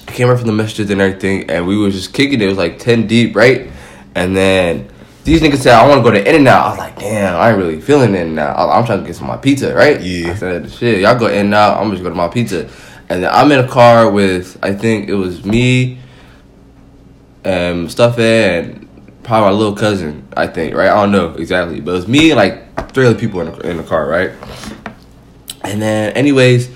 Came 0.06 0.28
back 0.28 0.38
from 0.38 0.46
the 0.46 0.52
masjid 0.52 0.88
and 0.90 1.00
everything, 1.00 1.50
and 1.50 1.66
we 1.66 1.76
was 1.76 1.94
just 1.94 2.12
kicking 2.12 2.40
it. 2.40 2.44
It 2.44 2.48
was 2.48 2.58
like 2.58 2.78
10 2.78 3.06
deep, 3.08 3.34
right? 3.34 3.70
And 4.14 4.36
then 4.36 4.88
these 5.24 5.40
niggas 5.40 5.58
said, 5.58 5.74
I 5.74 5.86
want 5.88 6.04
to 6.04 6.10
go 6.10 6.10
to 6.10 6.28
In 6.28 6.36
and 6.36 6.48
Out. 6.48 6.66
I 6.66 6.70
was 6.70 6.78
like, 6.78 6.98
damn, 6.98 7.36
I 7.36 7.50
ain't 7.50 7.58
really 7.58 7.80
feeling 7.80 8.14
In 8.14 8.28
and 8.28 8.38
Out. 8.38 8.70
I'm 8.70 8.84
trying 8.86 9.00
to 9.00 9.06
get 9.06 9.16
some 9.16 9.28
of 9.28 9.36
my 9.36 9.42
pizza, 9.42 9.74
right? 9.74 10.00
Yeah. 10.00 10.30
I 10.30 10.34
said, 10.34 10.70
shit, 10.70 11.00
y'all 11.00 11.18
go 11.18 11.26
In 11.26 11.46
and 11.46 11.54
Out. 11.54 11.80
I'm 11.80 11.90
just 11.90 12.02
going 12.02 12.12
to 12.12 12.16
my 12.16 12.28
pizza. 12.28 12.68
And 13.10 13.24
then 13.24 13.30
I'm 13.32 13.50
in 13.50 13.58
a 13.58 13.66
car 13.68 14.08
with, 14.08 14.56
I 14.62 14.72
think 14.72 15.08
it 15.08 15.14
was 15.14 15.44
me, 15.44 15.98
and 17.44 17.82
Mustafa, 17.82 18.22
and 18.22 18.88
probably 19.24 19.50
my 19.50 19.56
little 19.56 19.74
cousin, 19.74 20.28
I 20.36 20.46
think, 20.46 20.74
right? 20.76 20.88
I 20.88 20.94
don't 20.94 21.10
know 21.10 21.34
exactly, 21.34 21.80
but 21.80 21.90
it 21.90 21.94
was 21.94 22.08
me 22.08 22.30
and 22.30 22.36
like 22.38 22.92
three 22.92 23.06
other 23.06 23.18
people 23.18 23.40
in 23.40 23.50
the, 23.52 23.70
in 23.70 23.76
the 23.78 23.82
car, 23.82 24.06
right? 24.08 24.30
And 25.64 25.82
then, 25.82 26.12
anyways, 26.12 26.70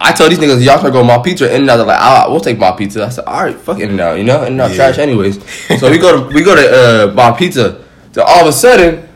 I 0.00 0.12
told 0.12 0.30
these 0.32 0.38
niggas, 0.38 0.64
y'all 0.64 0.80
can 0.80 0.90
go 0.90 1.04
my 1.04 1.18
pizza, 1.18 1.52
and 1.52 1.68
they're 1.68 1.76
like, 1.76 2.00
ah, 2.00 2.26
we'll 2.30 2.40
take 2.40 2.58
my 2.58 2.72
pizza. 2.72 3.04
I 3.04 3.10
said, 3.10 3.24
all 3.26 3.44
right, 3.44 3.54
fuck 3.54 3.78
it 3.78 3.90
now, 3.92 4.14
you 4.14 4.24
know, 4.24 4.42
and 4.44 4.56
not 4.56 4.70
Yeah. 4.70 4.76
trash 4.76 4.98
anyways. 4.98 5.38
so 5.78 5.90
we 5.90 5.98
go 5.98 6.28
to 6.28 6.34
we 6.34 6.42
go 6.42 6.56
to 6.56 7.10
uh, 7.10 7.14
my 7.14 7.30
pizza. 7.30 7.84
So 8.12 8.22
all 8.22 8.40
of 8.40 8.46
a 8.46 8.52
sudden, 8.52 9.06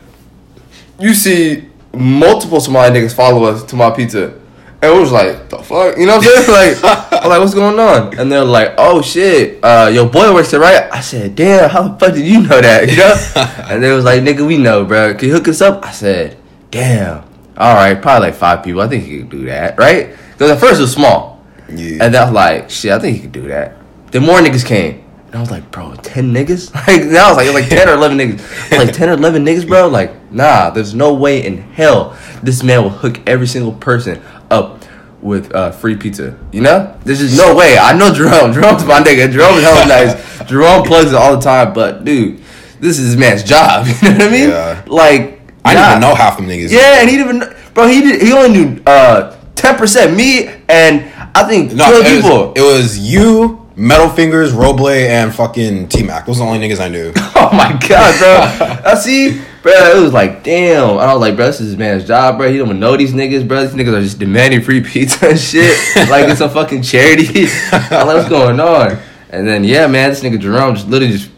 you 0.99 1.13
see 1.13 1.67
multiple 1.93 2.59
Somali 2.59 2.91
niggas 2.91 3.13
follow 3.15 3.43
us 3.45 3.63
to 3.63 3.75
my 3.75 3.89
pizza. 3.89 4.39
And 4.79 4.93
it 4.95 4.99
was 4.99 5.11
like, 5.11 5.49
the 5.49 5.57
fuck? 5.57 5.97
You 5.97 6.05
know 6.05 6.17
what 6.17 6.27
I'm 6.27 6.45
saying? 6.45 6.81
Like, 6.83 7.11
I'm 7.23 7.29
like, 7.29 7.39
what's 7.39 7.55
going 7.55 7.79
on? 7.79 8.19
And 8.19 8.31
they're 8.31 8.45
like, 8.45 8.75
oh 8.77 9.01
shit, 9.01 9.63
uh, 9.63 9.89
your 9.91 10.07
boy 10.07 10.31
works 10.31 10.51
there, 10.51 10.59
right? 10.59 10.87
I 10.91 11.01
said, 11.01 11.35
damn, 11.35 11.67
how 11.69 11.87
the 11.87 11.97
fuck 11.97 12.13
did 12.13 12.25
you 12.25 12.43
know 12.43 12.61
that? 12.61 12.87
You 12.87 12.97
know? 12.97 13.65
and 13.73 13.83
they 13.83 13.91
was 13.91 14.05
like, 14.05 14.21
nigga, 14.21 14.45
we 14.45 14.57
know, 14.57 14.85
bro. 14.85 15.15
Can 15.15 15.29
you 15.29 15.33
hook 15.33 15.47
us 15.47 15.61
up? 15.61 15.83
I 15.83 15.91
said, 15.91 16.37
damn. 16.69 17.23
All 17.57 17.73
right, 17.73 17.99
probably 17.99 18.29
like 18.29 18.37
five 18.37 18.63
people. 18.63 18.81
I 18.81 18.87
think 18.87 19.05
he 19.05 19.17
could 19.19 19.29
do 19.29 19.45
that, 19.45 19.79
right? 19.79 20.15
Because 20.33 20.51
at 20.51 20.59
first 20.59 20.77
it 20.77 20.83
was 20.83 20.93
small. 20.93 21.43
Yeah. 21.69 22.05
And 22.05 22.15
I 22.15 22.25
was 22.25 22.33
like, 22.33 22.69
shit, 22.69 22.91
I 22.91 22.99
think 22.99 23.15
he 23.15 23.23
could 23.23 23.31
do 23.31 23.47
that. 23.47 23.77
Then 24.11 24.23
more 24.23 24.39
niggas 24.39 24.63
came. 24.63 25.03
And 25.25 25.35
I 25.35 25.39
was 25.39 25.49
like, 25.49 25.71
bro, 25.71 25.95
10 25.95 26.31
niggas? 26.31 26.71
Like, 26.87 27.09
that 27.09 27.27
was 27.29 27.37
like, 27.37 27.47
it 27.47 27.53
was 27.53 27.61
like 27.61 27.69
10 27.69 27.89
or 27.89 27.93
11 27.93 28.17
niggas. 28.17 28.71
I 28.71 28.77
was 28.77 28.87
like, 28.87 28.95
10 28.95 29.09
or 29.09 29.13
11 29.13 29.43
niggas, 29.43 29.67
bro? 29.67 29.87
Like, 29.87 30.31
nah, 30.31 30.69
there's 30.69 30.93
no 30.93 31.15
way 31.15 31.43
in 31.43 31.57
hell 31.57 32.15
this 32.43 32.63
man 32.63 32.83
will 32.83 32.89
hook 32.89 33.19
every 33.27 33.47
single 33.47 33.73
person 33.73 34.21
up 34.51 34.83
with 35.21 35.53
uh, 35.53 35.71
free 35.71 35.95
pizza. 35.95 36.37
You 36.51 36.61
know? 36.61 36.97
There's 37.03 37.19
just 37.19 37.37
no 37.37 37.55
way. 37.55 37.77
I 37.77 37.97
know 37.97 38.13
Jerome. 38.13 38.53
Jerome's 38.53 38.85
my 38.85 38.99
nigga. 39.01 39.31
Jerome 39.31 39.57
is 39.57 39.63
hella 39.63 39.87
nice. 39.87 40.47
Jerome 40.47 40.83
plugs 40.83 41.11
it 41.11 41.15
all 41.15 41.35
the 41.35 41.41
time, 41.41 41.73
but 41.73 42.03
dude, 42.05 42.39
this 42.79 42.99
is 42.99 43.11
this 43.15 43.19
man's 43.19 43.43
job. 43.43 43.87
You 44.01 44.09
know 44.09 44.17
what 44.17 44.27
I 44.27 44.31
mean? 44.31 44.49
Yeah. 44.49 44.83
Like, 44.87 45.21
I 45.65 45.73
didn't 45.73 45.83
nah. 45.83 45.89
even 45.91 46.01
know 46.01 46.15
half 46.15 46.37
them 46.37 46.47
niggas. 46.47 46.71
Yeah, 46.71 47.01
and 47.01 47.09
he 47.09 47.17
didn't 47.17 47.35
even, 47.43 47.55
bro. 47.73 47.87
He 47.87 48.01
did. 48.01 48.21
He 48.21 48.31
only 48.31 48.49
knew 48.49 48.81
uh 48.85 49.35
ten 49.55 49.75
percent. 49.75 50.15
Me 50.15 50.47
and 50.69 51.11
I 51.35 51.43
think 51.43 51.73
No, 51.73 52.01
two 52.01 52.15
people. 52.15 52.47
was, 52.49 52.53
it 52.55 52.61
was 52.61 52.99
you, 52.99 53.66
Metal 53.79 54.09
Fingers, 54.09 54.53
Roble, 54.53 54.89
and 54.89 55.33
fucking 55.33 55.87
T 55.89 56.01
Mac. 56.01 56.25
Those 56.25 56.41
are 56.41 56.45
the 56.45 56.51
only 56.51 56.67
niggas 56.67 56.79
I 56.79 56.87
knew. 56.87 57.11
oh 57.35 57.51
my 57.53 57.77
god, 57.87 58.17
bro. 58.17 58.81
I 58.91 58.95
see, 58.95 59.39
bro. 59.61 59.71
It 59.71 60.01
was 60.01 60.13
like, 60.13 60.43
damn. 60.43 60.97
I 60.97 61.13
was 61.13 61.21
like, 61.21 61.35
bro, 61.35 61.45
this 61.45 61.61
is 61.61 61.69
this 61.69 61.77
man's 61.77 62.03
job, 62.03 62.39
bro. 62.39 62.51
He 62.51 62.57
don't 62.57 62.69
even 62.69 62.79
know 62.79 62.97
these 62.97 63.13
niggas, 63.13 63.47
bro. 63.47 63.67
These 63.67 63.75
niggas 63.75 63.95
are 63.95 64.01
just 64.01 64.17
demanding 64.17 64.63
free 64.63 64.81
pizza 64.81 65.29
and 65.29 65.39
shit, 65.39 65.77
like 66.09 66.27
it's 66.27 66.41
a 66.41 66.49
fucking 66.49 66.81
charity. 66.81 67.45
I'm 67.71 68.07
like, 68.07 68.17
what's 68.17 68.29
going 68.29 68.59
on? 68.59 68.97
And 69.29 69.47
then 69.47 69.63
yeah, 69.63 69.85
man, 69.85 70.09
this 70.09 70.23
nigga 70.23 70.39
Jerome 70.39 70.73
just 70.73 70.87
literally 70.87 71.15
just 71.15 71.29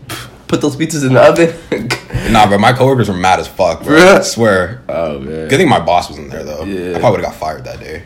put 0.48 0.62
those 0.62 0.78
pizzas 0.78 1.06
in 1.06 1.16
the 1.16 1.22
oven. 1.22 2.32
Nah, 2.32 2.48
bro, 2.48 2.58
my 2.58 2.72
coworkers 2.72 3.10
were 3.10 3.18
mad 3.18 3.42
as 3.42 3.50
fuck, 3.50 3.84
bro. 3.84 3.98
I 3.98 4.22
swear. 4.22 4.82
oh 4.88 5.20
man. 5.20 5.50
Good 5.50 5.58
thing 5.58 5.68
my 5.68 5.84
boss 5.84 6.10
wasn't 6.10 6.32
there 6.32 6.46
though. 6.46 6.64
Yeah. 6.64 6.96
I 6.96 7.00
probably 7.02 7.18
would 7.18 7.26
have 7.26 7.34
got 7.34 7.40
fired 7.40 7.66
that 7.66 7.82
day. 7.82 8.04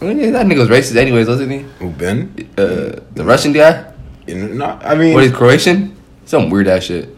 I 0.00 0.06
mean, 0.12 0.32
that 0.32 0.46
nigga 0.46 0.58
was 0.58 0.68
racist 0.68 0.96
anyways, 0.96 1.28
wasn't 1.28 1.50
he? 1.52 1.58
Who 1.78 1.90
been? 1.90 2.48
Uh, 2.58 3.00
the 3.14 3.24
Russian 3.24 3.52
guy. 3.52 3.92
Not, 4.26 4.84
I 4.84 4.94
mean, 4.94 5.14
What 5.14 5.24
is 5.24 5.32
Croatian? 5.32 5.96
Some 6.24 6.48
weird 6.50 6.66
ass 6.68 6.84
shit. 6.84 7.08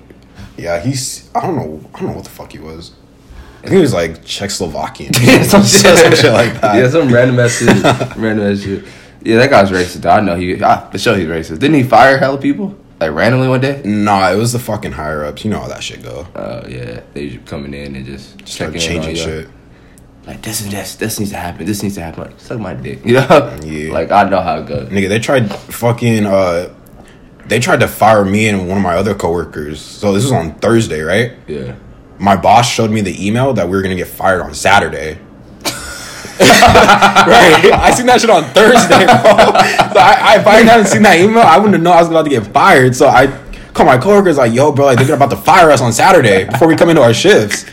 Yeah, 0.57 0.81
he's. 0.81 1.31
I 1.35 1.41
don't 1.43 1.57
know. 1.57 1.81
I 1.95 2.01
don't 2.01 2.09
know 2.11 2.15
what 2.17 2.25
the 2.25 2.31
fuck 2.31 2.51
he 2.53 2.59
was. 2.59 2.93
I 3.59 3.69
think 3.69 3.75
he 3.75 3.81
was 3.81 3.93
like 3.95 4.23
Czechoslovakian. 4.25 5.17
Yeah, 5.27 5.43
some 5.43 5.63
shit. 5.63 5.97
some 5.99 6.15
shit 6.15 6.33
like 6.33 6.61
that. 6.61 6.77
Yeah, 6.77 6.89
some 6.89 7.13
random 7.13 7.39
ass 7.39 7.59
shit. 7.59 7.69
random 8.17 8.53
ass 8.53 8.63
shit. 8.63 8.85
Yeah, 9.23 9.37
that 9.39 9.51
guy's 9.51 9.71
racist. 9.71 10.03
though. 10.03 10.11
I 10.11 10.21
know 10.21 10.37
he. 10.37 10.63
Ah, 10.63 10.89
for 10.91 10.99
sure 10.99 11.17
he's 11.17 11.27
racist. 11.29 11.59
Didn't 11.59 11.75
he 11.75 11.83
fire 11.83 12.19
hella 12.19 12.39
people 12.39 12.77
like 13.01 13.13
randomly 13.13 13.49
one 13.49 13.61
day? 13.61 13.83
Nah, 13.85 14.31
it 14.33 14.37
was 14.37 14.53
the 14.53 14.59
fucking 14.59 14.93
higher 14.93 15.25
ups. 15.25 15.45
You 15.45 15.51
know 15.51 15.61
how 15.61 15.69
that 15.69 15.83
shit 15.83 16.03
go. 16.03 16.27
Oh 16.35 16.67
yeah, 16.69 17.01
they 17.13 17.31
just 17.31 17.47
coming 17.47 17.75
in 17.75 17.97
and 17.97 18.07
just 18.07 18.31
Start 18.49 18.73
checking 18.75 18.81
changing 18.81 19.17
shit. 19.17 19.49
Like 20.27 20.43
this 20.43 20.61
and 20.63 20.73
this, 20.73 20.97
this 20.97 21.19
needs 21.21 21.31
to 21.31 21.37
happen. 21.37 21.67
This 21.67 21.83
needs 21.83 21.95
to 21.95 22.01
happen. 22.03 22.25
Like 22.25 22.41
suck 22.41 22.59
my 22.59 22.75
dick, 22.75 23.05
you 23.05 23.15
know? 23.21 23.57
Yeah. 23.63 23.93
Like 23.93 24.11
I 24.11 24.29
know 24.29 24.41
how 24.41 24.59
it 24.59 24.67
goes. 24.67 24.89
Nigga, 24.89 25.09
they 25.09 25.19
tried 25.21 25.49
fucking. 25.55 26.27
uh 26.27 26.71
They 27.47 27.61
tried 27.61 27.81
to 27.81 27.89
fire 27.89 28.25
me 28.25 28.49
and 28.49 28.67
one 28.69 28.77
of 28.79 28.83
my 28.83 28.97
other 28.97 29.15
coworkers. 29.15 29.81
So 29.81 30.13
this 30.13 30.25
was 30.25 30.33
on 30.33 30.55
Thursday, 30.57 31.01
right? 31.03 31.33
Yeah. 31.47 31.77
my 32.19 32.35
boss 32.37 32.69
showed 32.69 32.91
me 32.91 33.03
the 33.03 33.15
email 33.25 33.53
that 33.53 33.69
we 33.69 33.77
were 33.77 33.83
gonna 33.83 33.95
get 33.95 34.09
fired 34.09 34.43
on 34.43 34.53
Saturday. 34.55 35.19
right, 36.41 37.71
I 37.73 37.91
seen 37.97 38.07
that 38.07 38.21
shit 38.21 38.29
on 38.31 38.45
Thursday, 38.53 39.07
bro. 39.07 39.17
So 39.97 40.01
I, 40.03 40.17
I, 40.21 40.41
if 40.41 40.47
I 40.47 40.57
hadn't 40.63 40.87
seen 40.87 41.03
that 41.03 41.19
email, 41.19 41.39
I 41.43 41.57
wouldn't 41.59 41.83
know 41.83 41.93
I 41.93 42.01
was 42.01 42.09
about 42.11 42.25
to 42.25 42.31
get 42.31 42.45
fired. 42.53 42.95
So 42.95 43.07
I 43.09 43.27
called 43.73 43.87
my 43.87 43.97
coworkers 43.97 44.37
like, 44.37 44.53
"Yo, 44.53 44.73
bro, 44.73 44.85
like 44.87 44.99
they're 45.07 45.17
about 45.17 45.31
to 45.31 45.37
fire 45.37 45.71
us 45.71 45.81
on 45.81 45.93
Saturday 45.95 46.45
before 46.45 46.69
we 46.69 46.77
come 46.77 46.91
into 46.91 47.01
our 47.03 47.15
shifts." 47.15 47.65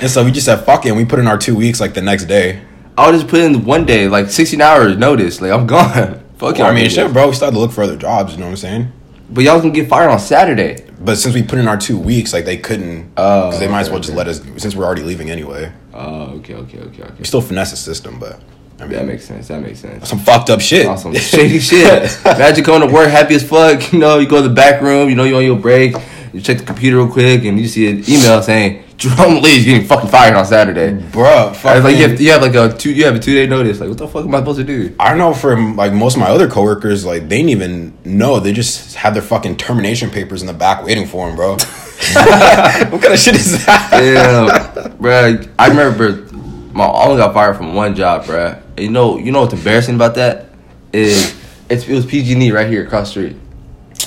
And 0.00 0.10
so 0.10 0.24
we 0.24 0.30
just 0.30 0.46
said, 0.46 0.64
"Fuck 0.64 0.86
it," 0.86 0.88
and 0.90 0.96
we 0.96 1.04
put 1.04 1.18
in 1.18 1.26
our 1.26 1.38
two 1.38 1.54
weeks 1.54 1.80
like 1.80 1.94
the 1.94 2.02
next 2.02 2.24
day. 2.24 2.60
I'll 2.96 3.12
just 3.12 3.28
put 3.28 3.40
in 3.40 3.64
one 3.64 3.84
day, 3.86 4.08
like 4.08 4.30
sixteen 4.30 4.60
hours 4.60 4.96
notice. 4.96 5.40
Like 5.40 5.52
I'm 5.52 5.66
gone. 5.76 6.22
Fuck 6.38 6.56
Well, 6.58 6.66
I 6.70 6.74
mean, 6.74 6.88
shit, 6.88 7.12
bro. 7.12 7.28
We 7.28 7.34
started 7.34 7.54
to 7.54 7.60
look 7.60 7.70
for 7.72 7.82
other 7.84 7.96
jobs. 7.96 8.32
You 8.32 8.38
know 8.38 8.46
what 8.46 8.50
I'm 8.52 8.56
saying? 8.56 8.92
But 9.28 9.44
y'all 9.44 9.60
can 9.60 9.72
get 9.72 9.88
fired 9.88 10.10
on 10.10 10.18
Saturday. 10.18 10.84
But 10.98 11.16
since 11.16 11.34
we 11.34 11.42
put 11.42 11.58
in 11.58 11.68
our 11.68 11.76
two 11.76 11.98
weeks, 11.98 12.32
like 12.32 12.44
they 12.44 12.56
couldn't, 12.56 13.12
Oh, 13.16 13.46
because 13.46 13.60
they 13.60 13.68
might 13.68 13.80
as 13.80 13.90
well 13.90 14.00
just 14.00 14.10
okay. 14.10 14.18
let 14.18 14.26
us. 14.28 14.40
Since 14.56 14.74
we're 14.74 14.84
already 14.84 15.02
leaving 15.02 15.30
anyway, 15.30 15.70
Oh, 15.94 16.22
okay, 16.38 16.54
okay, 16.54 16.78
okay, 16.78 17.02
okay. 17.02 17.14
we 17.18 17.24
still 17.24 17.40
finesse 17.40 17.70
the 17.70 17.76
system, 17.76 18.18
but 18.18 18.40
I 18.80 18.84
mean, 18.84 18.92
That 18.92 19.06
makes 19.06 19.24
sense. 19.26 19.48
That 19.48 19.60
makes 19.62 19.80
sense. 19.80 20.08
some 20.08 20.18
fucked 20.18 20.50
up 20.50 20.60
shit. 20.60 20.86
Awesome. 20.86 21.14
Shady 21.14 21.58
shit. 21.70 22.18
Imagine 22.24 22.64
going 22.64 22.80
to 22.86 22.92
work 22.92 23.08
happy 23.10 23.34
as 23.34 23.46
fuck. 23.48 23.92
You 23.92 23.98
know, 23.98 24.18
you 24.18 24.26
go 24.26 24.42
to 24.42 24.48
the 24.48 24.54
back 24.54 24.80
room, 24.82 25.08
you 25.10 25.14
know, 25.14 25.24
you 25.24 25.36
on 25.36 25.44
your 25.44 25.58
break, 25.58 25.94
you 26.32 26.40
check 26.40 26.58
the 26.58 26.64
computer 26.64 26.96
real 26.96 27.08
quick, 27.08 27.44
and 27.44 27.58
you 27.60 27.68
see 27.68 27.86
an 27.88 27.98
email 28.08 28.42
saying 28.42 28.82
Jerome 29.16 29.40
Lee's 29.40 29.64
getting 29.64 29.86
fucking 29.86 30.10
fired 30.10 30.34
on 30.34 30.44
Saturday. 30.44 30.90
Bruh, 30.90 31.24
I 31.24 31.48
was 31.48 31.58
fucking, 31.58 31.82
like, 31.84 31.96
you 31.96 32.06
have, 32.06 32.20
you 32.20 32.32
have 32.32 32.42
like 32.42 32.54
a 32.54 32.76
two, 32.76 32.92
you 32.92 33.06
have 33.06 33.14
a 33.14 33.18
two 33.18 33.34
day 33.34 33.46
notice. 33.46 33.80
Like, 33.80 33.88
what 33.88 33.96
the 33.96 34.06
fuck 34.06 34.26
am 34.26 34.34
I 34.34 34.40
supposed 34.40 34.58
to 34.58 34.64
do? 34.64 34.94
I 35.00 35.14
know 35.14 35.32
from 35.32 35.74
like 35.74 35.94
most 35.94 36.16
of 36.16 36.20
my 36.20 36.28
other 36.28 36.50
coworkers, 36.50 37.02
like 37.06 37.22
they 37.22 37.38
didn't 37.38 37.48
even 37.48 37.96
know. 38.04 38.40
They 38.40 38.52
just 38.52 38.94
had 38.96 39.14
their 39.14 39.22
fucking 39.22 39.56
termination 39.56 40.10
papers 40.10 40.42
in 40.42 40.46
the 40.48 40.52
back 40.52 40.84
waiting 40.84 41.06
for 41.06 41.26
them, 41.26 41.34
bro. 41.34 41.52
what 42.12 43.00
kind 43.00 43.14
of 43.14 43.18
shit 43.18 43.36
is 43.36 43.64
that? 43.64 43.90
Yeah, 43.92 44.88
bro. 45.00 45.38
I 45.58 45.68
remember 45.68 46.26
my 46.74 46.84
I 46.84 47.06
only 47.06 47.16
got 47.16 47.32
fired 47.32 47.56
from 47.56 47.74
one 47.74 47.94
job, 47.94 48.26
bro. 48.26 48.58
And 48.76 48.78
you 48.80 48.90
know, 48.90 49.16
you 49.16 49.32
know 49.32 49.40
what's 49.40 49.54
embarrassing 49.54 49.94
about 49.94 50.14
that 50.16 50.50
is 50.92 51.34
it's, 51.70 51.88
it 51.88 51.94
was 51.94 52.04
PG&E 52.04 52.52
right 52.52 52.68
here 52.68 52.84
across 52.84 53.08
the 53.08 53.10
street. 53.12 53.36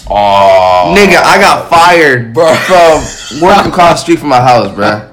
Oh, 0.09 0.93
Nigga, 0.97 1.15
I 1.23 1.39
got 1.39 1.69
fired, 1.69 2.33
bro, 2.33 2.53
from 2.55 3.41
working 3.41 3.71
across 3.71 3.99
the 3.99 4.03
street 4.03 4.19
from 4.19 4.29
my 4.29 4.41
house, 4.41 4.73
bro. 4.75 5.09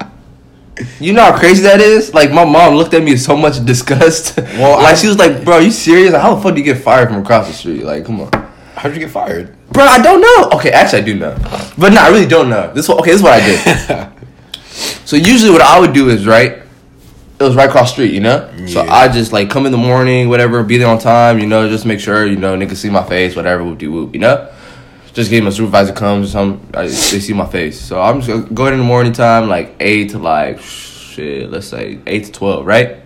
You 0.99 1.13
know 1.13 1.23
how 1.23 1.37
crazy 1.37 1.61
that 1.63 1.79
is? 1.79 2.13
Like 2.13 2.31
my 2.31 2.43
mom 2.43 2.75
looked 2.75 2.93
at 2.93 3.03
me 3.03 3.11
with 3.11 3.21
so 3.21 3.37
much 3.37 3.63
disgust. 3.65 4.37
Well, 4.37 4.77
like 4.81 4.93
I- 4.93 4.95
she 4.95 5.07
was 5.07 5.17
like, 5.17 5.43
"Bro, 5.43 5.59
you 5.59 5.71
serious? 5.71 6.13
How 6.13 6.35
the 6.35 6.41
fuck 6.41 6.53
do 6.55 6.59
you 6.59 6.65
get 6.65 6.81
fired 6.83 7.09
from 7.09 7.21
across 7.21 7.47
the 7.47 7.53
street? 7.53 7.83
Like, 7.83 8.05
come 8.05 8.21
on, 8.21 8.31
how'd 8.75 8.93
you 8.93 8.99
get 8.99 9.11
fired? 9.11 9.55
bro. 9.71 9.83
I 9.83 10.01
don't 10.01 10.19
know. 10.21 10.57
Okay, 10.57 10.71
actually, 10.71 11.01
I 11.03 11.05
do 11.05 11.15
know, 11.15 11.35
but 11.77 11.93
no, 11.93 12.01
I 12.01 12.09
really 12.09 12.25
don't 12.27 12.49
know. 12.49 12.73
This 12.73 12.89
okay, 12.89 13.11
this 13.11 13.17
is 13.17 13.23
what 13.23 13.33
I 13.33 13.45
did. 13.45 14.09
so 15.05 15.15
usually, 15.15 15.51
what 15.51 15.61
I 15.61 15.79
would 15.79 15.93
do 15.93 16.09
is 16.09 16.25
right. 16.27 16.57
It 17.39 17.43
was 17.45 17.55
right 17.55 17.67
across 17.69 17.89
the 17.89 17.93
street, 17.93 18.13
you 18.13 18.19
know. 18.19 18.51
Yeah. 18.57 18.67
So 18.67 18.81
I 18.81 19.07
just 19.07 19.31
like 19.33 19.49
come 19.49 19.65
in 19.65 19.71
the 19.71 19.77
morning, 19.77 20.29
whatever, 20.29 20.61
be 20.63 20.77
there 20.77 20.87
on 20.87 20.99
time, 20.99 21.39
you 21.39 21.47
know, 21.47 21.67
just 21.69 21.85
make 21.85 21.99
sure 21.99 22.25
you 22.25 22.35
know 22.37 22.57
niggas 22.57 22.77
see 22.77 22.89
my 22.89 23.03
face, 23.03 23.35
whatever, 23.35 23.63
whoop 23.63 23.77
de 23.79 23.87
whoop, 23.87 24.13
you 24.13 24.19
know 24.19 24.49
just 25.13 25.29
getting 25.29 25.43
my 25.43 25.49
supervisor 25.49 25.93
comes, 25.93 26.31
some 26.31 26.65
I, 26.73 26.83
they 26.83 26.89
see 26.89 27.33
my 27.33 27.45
face. 27.45 27.79
So 27.79 28.01
I'm 28.01 28.21
just 28.21 28.53
gonna 28.53 28.71
in 28.71 28.79
the 28.79 28.85
morning 28.85 29.13
time, 29.13 29.49
like 29.49 29.75
eight 29.79 30.11
to 30.11 30.19
like 30.19 30.59
shit, 30.59 31.49
let's 31.49 31.67
say 31.67 31.99
eight 32.07 32.25
to 32.25 32.31
twelve, 32.31 32.65
right? 32.65 32.97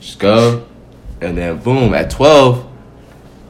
Just 0.00 0.18
go, 0.18 0.66
and 1.20 1.36
then 1.36 1.58
boom, 1.58 1.94
at 1.94 2.10
twelve, 2.10 2.68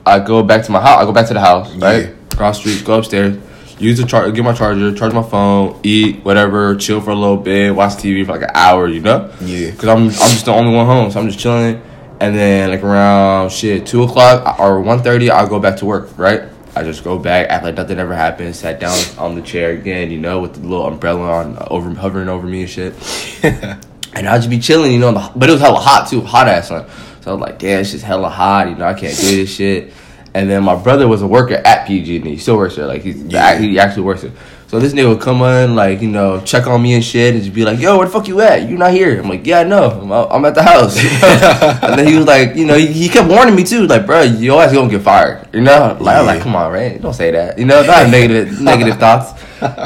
I 0.06 0.20
go 0.20 0.42
back 0.42 0.64
to 0.64 0.72
my 0.72 0.80
house. 0.80 1.02
I 1.02 1.04
go 1.04 1.12
back 1.12 1.28
to 1.28 1.34
the 1.34 1.40
house, 1.40 1.74
right? 1.76 2.06
Yeah. 2.06 2.14
Cross 2.36 2.60
street, 2.60 2.84
go 2.84 2.98
upstairs, 2.98 3.36
use 3.78 3.98
the 3.98 4.06
char, 4.06 4.30
get 4.30 4.44
my 4.44 4.52
charger, 4.52 4.94
charge 4.94 5.12
my 5.12 5.22
phone, 5.22 5.78
eat 5.82 6.24
whatever, 6.24 6.76
chill 6.76 7.00
for 7.00 7.10
a 7.10 7.14
little 7.14 7.36
bit, 7.36 7.74
watch 7.74 7.94
TV 7.94 8.24
for 8.24 8.32
like 8.32 8.42
an 8.42 8.50
hour, 8.54 8.88
you 8.88 9.00
know? 9.00 9.32
Yeah. 9.40 9.72
Cause 9.72 9.86
I'm 9.86 10.04
I'm 10.04 10.08
just 10.08 10.44
the 10.44 10.52
only 10.52 10.74
one 10.74 10.86
home, 10.86 11.10
so 11.10 11.20
I'm 11.20 11.26
just 11.26 11.38
chilling. 11.38 11.82
And 12.20 12.34
then 12.34 12.70
like 12.70 12.82
around 12.82 13.50
shit 13.50 13.86
two 13.86 14.02
o'clock 14.02 14.58
or 14.58 14.82
1.30, 14.82 15.30
I'll 15.30 15.46
go 15.46 15.60
back 15.60 15.76
to 15.78 15.86
work, 15.86 16.16
right? 16.18 16.42
I 16.78 16.84
just 16.84 17.02
go 17.02 17.18
back, 17.18 17.48
act 17.50 17.64
like 17.64 17.74
nothing 17.74 17.98
ever 17.98 18.14
happened, 18.14 18.54
sat 18.54 18.78
down 18.78 18.96
on 19.18 19.34
the 19.34 19.42
chair 19.42 19.72
again, 19.72 20.12
you 20.12 20.18
know, 20.18 20.40
with 20.40 20.54
the 20.54 20.60
little 20.60 20.86
umbrella 20.86 21.28
on 21.28 21.58
over 21.72 21.90
hovering 21.90 22.28
over 22.28 22.46
me 22.46 22.60
and 22.62 22.70
shit. 22.70 22.94
and 23.42 24.28
I'll 24.28 24.38
just 24.38 24.48
be 24.48 24.60
chilling, 24.60 24.92
you 24.92 25.00
know, 25.00 25.10
the, 25.10 25.32
but 25.34 25.48
it 25.48 25.52
was 25.52 25.60
hella 25.60 25.80
hot 25.80 26.08
too, 26.08 26.20
hot 26.20 26.46
ass 26.46 26.68
sun. 26.68 26.88
So 27.20 27.32
I 27.32 27.34
was 27.34 27.40
like, 27.40 27.58
damn, 27.58 27.80
it's 27.80 27.90
just 27.90 28.04
hella 28.04 28.28
hot, 28.28 28.68
you 28.68 28.76
know, 28.76 28.86
I 28.86 28.94
can't 28.94 29.16
do 29.16 29.26
this 29.26 29.52
shit. 29.52 29.92
And 30.34 30.48
then 30.48 30.62
my 30.62 30.76
brother 30.76 31.08
was 31.08 31.20
a 31.20 31.26
worker 31.26 31.54
at 31.54 31.88
PG 31.88 32.18
and 32.18 32.26
he 32.26 32.36
still 32.36 32.56
works 32.56 32.76
there, 32.76 32.86
like 32.86 33.02
he's 33.02 33.20
Yeah. 33.24 33.58
he 33.58 33.76
actually 33.80 34.02
works 34.02 34.22
there. 34.22 34.32
So 34.68 34.78
this 34.78 34.92
nigga 34.92 35.08
would 35.08 35.22
come 35.22 35.40
on, 35.40 35.74
like 35.74 36.02
you 36.02 36.08
know, 36.08 36.42
check 36.42 36.66
on 36.66 36.82
me 36.82 36.92
and 36.92 37.02
shit, 37.02 37.32
and 37.34 37.42
just 37.42 37.54
be 37.54 37.64
like, 37.64 37.78
"Yo, 37.80 37.96
where 37.96 38.06
the 38.06 38.12
fuck 38.12 38.28
you 38.28 38.38
at? 38.42 38.68
You 38.68 38.76
not 38.76 38.92
here?" 38.92 39.18
I'm 39.18 39.26
like, 39.26 39.46
"Yeah, 39.46 39.60
I 39.60 39.64
know. 39.64 39.90
I'm, 39.90 40.12
I'm 40.12 40.44
at 40.44 40.54
the 40.54 40.62
house." 40.62 40.94
and 41.82 41.98
then 41.98 42.06
he 42.06 42.14
was 42.18 42.26
like, 42.26 42.54
you 42.54 42.66
know, 42.66 42.74
he, 42.76 42.86
he 42.86 43.08
kept 43.08 43.28
warning 43.28 43.54
me 43.56 43.64
too, 43.64 43.86
like, 43.86 44.04
"Bro, 44.04 44.22
your 44.24 44.60
always 44.60 44.74
gonna 44.74 44.90
get 44.90 45.00
fired." 45.00 45.48
You 45.54 45.62
know, 45.62 45.96
like 45.98 46.18
I'm 46.18 46.26
like, 46.26 46.42
"Come 46.42 46.54
on, 46.54 46.70
Ray, 46.70 46.98
don't 46.98 47.14
say 47.14 47.30
that." 47.30 47.58
You 47.58 47.64
know, 47.64 47.82
not 47.82 48.10
negative 48.10 48.60
negative 48.60 48.98
thoughts. 48.98 49.42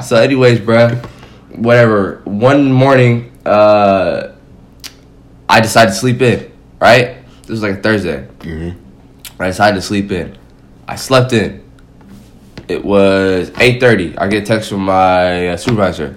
So, 0.09 0.17
anyways, 0.17 0.59
bro, 0.59 0.97
whatever. 1.55 2.21
One 2.25 2.73
morning, 2.73 3.31
uh, 3.47 4.33
I 5.49 5.61
decided 5.61 5.91
to 5.93 5.97
sleep 5.97 6.21
in. 6.23 6.51
Right, 6.81 7.19
this 7.43 7.51
was 7.51 7.63
like 7.63 7.79
a 7.79 7.83
Thursday. 7.83 8.27
Mhm. 8.41 8.77
I 9.39 9.47
decided 9.47 9.77
to 9.77 9.83
sleep 9.83 10.11
in. 10.11 10.37
I 10.89 10.97
slept 10.97 11.33
in. 11.33 11.62
It 12.73 12.83
was 12.83 13.53
eight 13.59 13.81
thirty. 13.81 14.17
I 14.17 14.29
get 14.29 14.45
a 14.45 14.47
text 14.47 14.71
from 14.71 14.87
my 14.87 15.49
uh, 15.49 15.57
supervisor. 15.59 16.17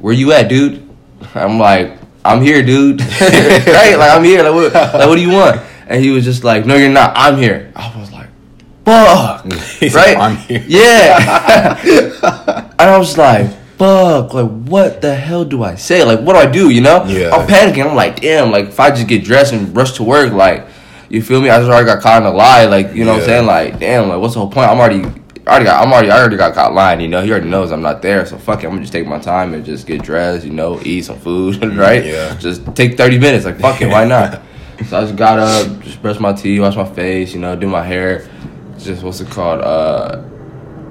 Where 0.00 0.12
you 0.12 0.32
at, 0.32 0.48
dude? 0.48 0.88
I'm 1.34 1.58
like, 1.60 1.96
I'm 2.24 2.42
here, 2.42 2.62
dude. 2.62 3.00
right? 3.20 3.96
Like 3.96 4.10
I'm 4.10 4.24
here. 4.24 4.42
Like 4.42 4.52
what? 4.52 4.74
Like 4.74 5.08
what 5.08 5.14
do 5.14 5.22
you 5.22 5.30
want? 5.30 5.60
And 5.86 6.02
he 6.02 6.10
was 6.10 6.24
just 6.24 6.42
like, 6.42 6.66
No, 6.66 6.74
you're 6.74 6.90
not. 6.90 7.12
I'm 7.16 7.36
here. 7.36 7.72
I 7.76 7.96
was 7.96 8.10
like, 8.12 8.28
Fuck. 8.84 9.44
He's 9.78 9.94
right? 9.94 10.16
like, 10.16 10.18
"I'm 10.18 10.36
here." 10.36 10.64
Yeah. 10.66 11.78
and 11.80 12.80
I 12.80 12.98
was 12.98 13.16
like, 13.16 13.48
Fuck. 13.78 14.34
Like 14.34 14.50
what 14.50 15.00
the 15.02 15.14
hell 15.14 15.44
do 15.44 15.62
I 15.62 15.76
say? 15.76 16.02
Like 16.02 16.20
what 16.20 16.32
do 16.32 16.38
I 16.40 16.50
do? 16.50 16.70
You 16.70 16.80
know? 16.80 17.04
Yeah. 17.04 17.30
I'm 17.30 17.46
panicking. 17.46 17.88
I'm 17.88 17.94
like, 17.94 18.20
damn. 18.20 18.50
Like 18.50 18.66
if 18.66 18.80
I 18.80 18.90
just 18.90 19.06
get 19.06 19.24
dressed 19.24 19.52
and 19.52 19.76
rush 19.76 19.92
to 19.92 20.02
work, 20.02 20.32
like. 20.32 20.66
You 21.08 21.20
feel 21.20 21.42
me? 21.42 21.50
I 21.50 21.58
just 21.58 21.68
already 21.68 21.84
got 21.84 22.02
caught 22.02 22.22
in 22.22 22.26
a 22.26 22.30
lie, 22.30 22.64
like 22.64 22.94
you 22.94 23.04
know 23.04 23.12
what 23.12 23.20
I'm 23.20 23.26
saying. 23.26 23.46
Like, 23.46 23.78
damn, 23.78 24.08
like 24.08 24.18
what's 24.18 24.32
the 24.32 24.40
whole 24.40 24.50
point? 24.50 24.70
I'm 24.70 24.78
already, 24.78 25.02
I 25.44 25.50
already 25.50 25.64
got, 25.64 25.84
I'm 25.84 25.92
already, 25.92 26.10
I 26.10 26.20
already 26.20 26.36
got 26.36 26.54
caught 26.54 26.72
lying. 26.72 27.00
You 27.00 27.08
know, 27.08 27.20
he 27.22 27.30
already 27.32 27.48
knows 27.48 27.72
I'm 27.72 27.82
not 27.82 28.00
there. 28.00 28.24
So 28.26 28.38
fuck 28.38 28.62
it, 28.62 28.66
I'm 28.66 28.72
gonna 28.72 28.82
just 28.82 28.92
take 28.92 29.06
my 29.08 29.18
time 29.18 29.54
and 29.54 29.64
just 29.64 29.88
get 29.88 30.02
dressed. 30.02 30.44
You 30.44 30.52
know, 30.52 30.80
eat 30.84 31.02
some 31.02 31.18
food, 31.18 31.62
right? 31.76 32.04
Yeah. 32.04 32.36
Just 32.36 32.76
take 32.76 32.96
30 32.96 33.18
minutes. 33.18 33.44
Like 33.44 33.58
fuck 33.58 33.80
it, 33.80 33.88
why 33.88 34.04
not? 34.04 34.40
so 34.88 34.98
I 34.98 35.00
just 35.00 35.16
got 35.16 35.40
up, 35.40 35.80
just 35.80 36.00
brush 36.00 36.20
my 36.20 36.32
teeth, 36.32 36.60
wash 36.60 36.76
my 36.76 36.88
face. 36.88 37.34
You 37.34 37.40
know, 37.40 37.56
do 37.56 37.66
my 37.66 37.82
hair. 37.82 38.28
Just 38.78 39.02
what's 39.02 39.20
it 39.20 39.30
called? 39.30 39.62
Uh, 39.62 40.22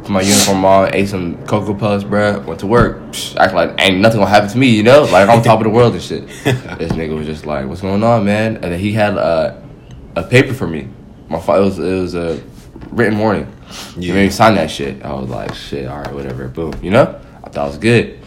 put 0.02 0.10
my 0.10 0.22
uniform 0.22 0.66
on, 0.66 0.94
ate 0.94 1.08
some 1.08 1.46
cocoa 1.46 1.74
puffs, 1.74 2.04
bruh. 2.04 2.44
Went 2.44 2.60
to 2.60 2.68
work, 2.68 3.00
Psh, 3.12 3.38
act 3.38 3.54
like 3.54 3.74
ain't 3.80 4.00
nothing 4.00 4.20
gonna 4.20 4.30
happen 4.30 4.50
to 4.50 4.58
me. 4.58 4.68
You 4.68 4.84
know, 4.84 5.04
like 5.04 5.30
I'm 5.30 5.38
on 5.38 5.44
top 5.44 5.60
of 5.60 5.64
the 5.64 5.70
world 5.70 5.94
and 5.94 6.04
shit. 6.04 6.28
this 6.44 6.92
nigga 6.92 7.16
was 7.16 7.26
just 7.26 7.46
like, 7.46 7.68
"What's 7.68 7.82
going 7.82 8.04
on, 8.04 8.26
man?" 8.26 8.56
And 8.56 8.66
then 8.66 8.80
he 8.80 8.92
had 8.92 9.18
uh, 9.18 9.56
a 10.18 10.24
paper 10.24 10.54
for 10.54 10.68
me. 10.68 10.90
My 11.30 11.38
it 11.38 11.48
was 11.48 11.80
it 11.80 12.02
was 12.02 12.16
a 12.16 12.44
written 12.90 13.18
warning. 13.18 13.48
Yeah. 13.98 14.14
made 14.14 14.26
me 14.26 14.30
sign 14.30 14.56
that 14.56 14.70
shit. 14.72 15.04
I 15.04 15.14
was 15.14 15.30
like, 15.30 15.54
shit, 15.56 15.88
all 15.88 16.00
right, 16.00 16.14
whatever. 16.14 16.48
Boom, 16.48 16.74
you 16.82 16.92
know. 16.92 17.20
I 17.44 17.50
thought 17.50 17.66
it 17.66 17.70
was 17.70 17.78
good. 17.78 18.20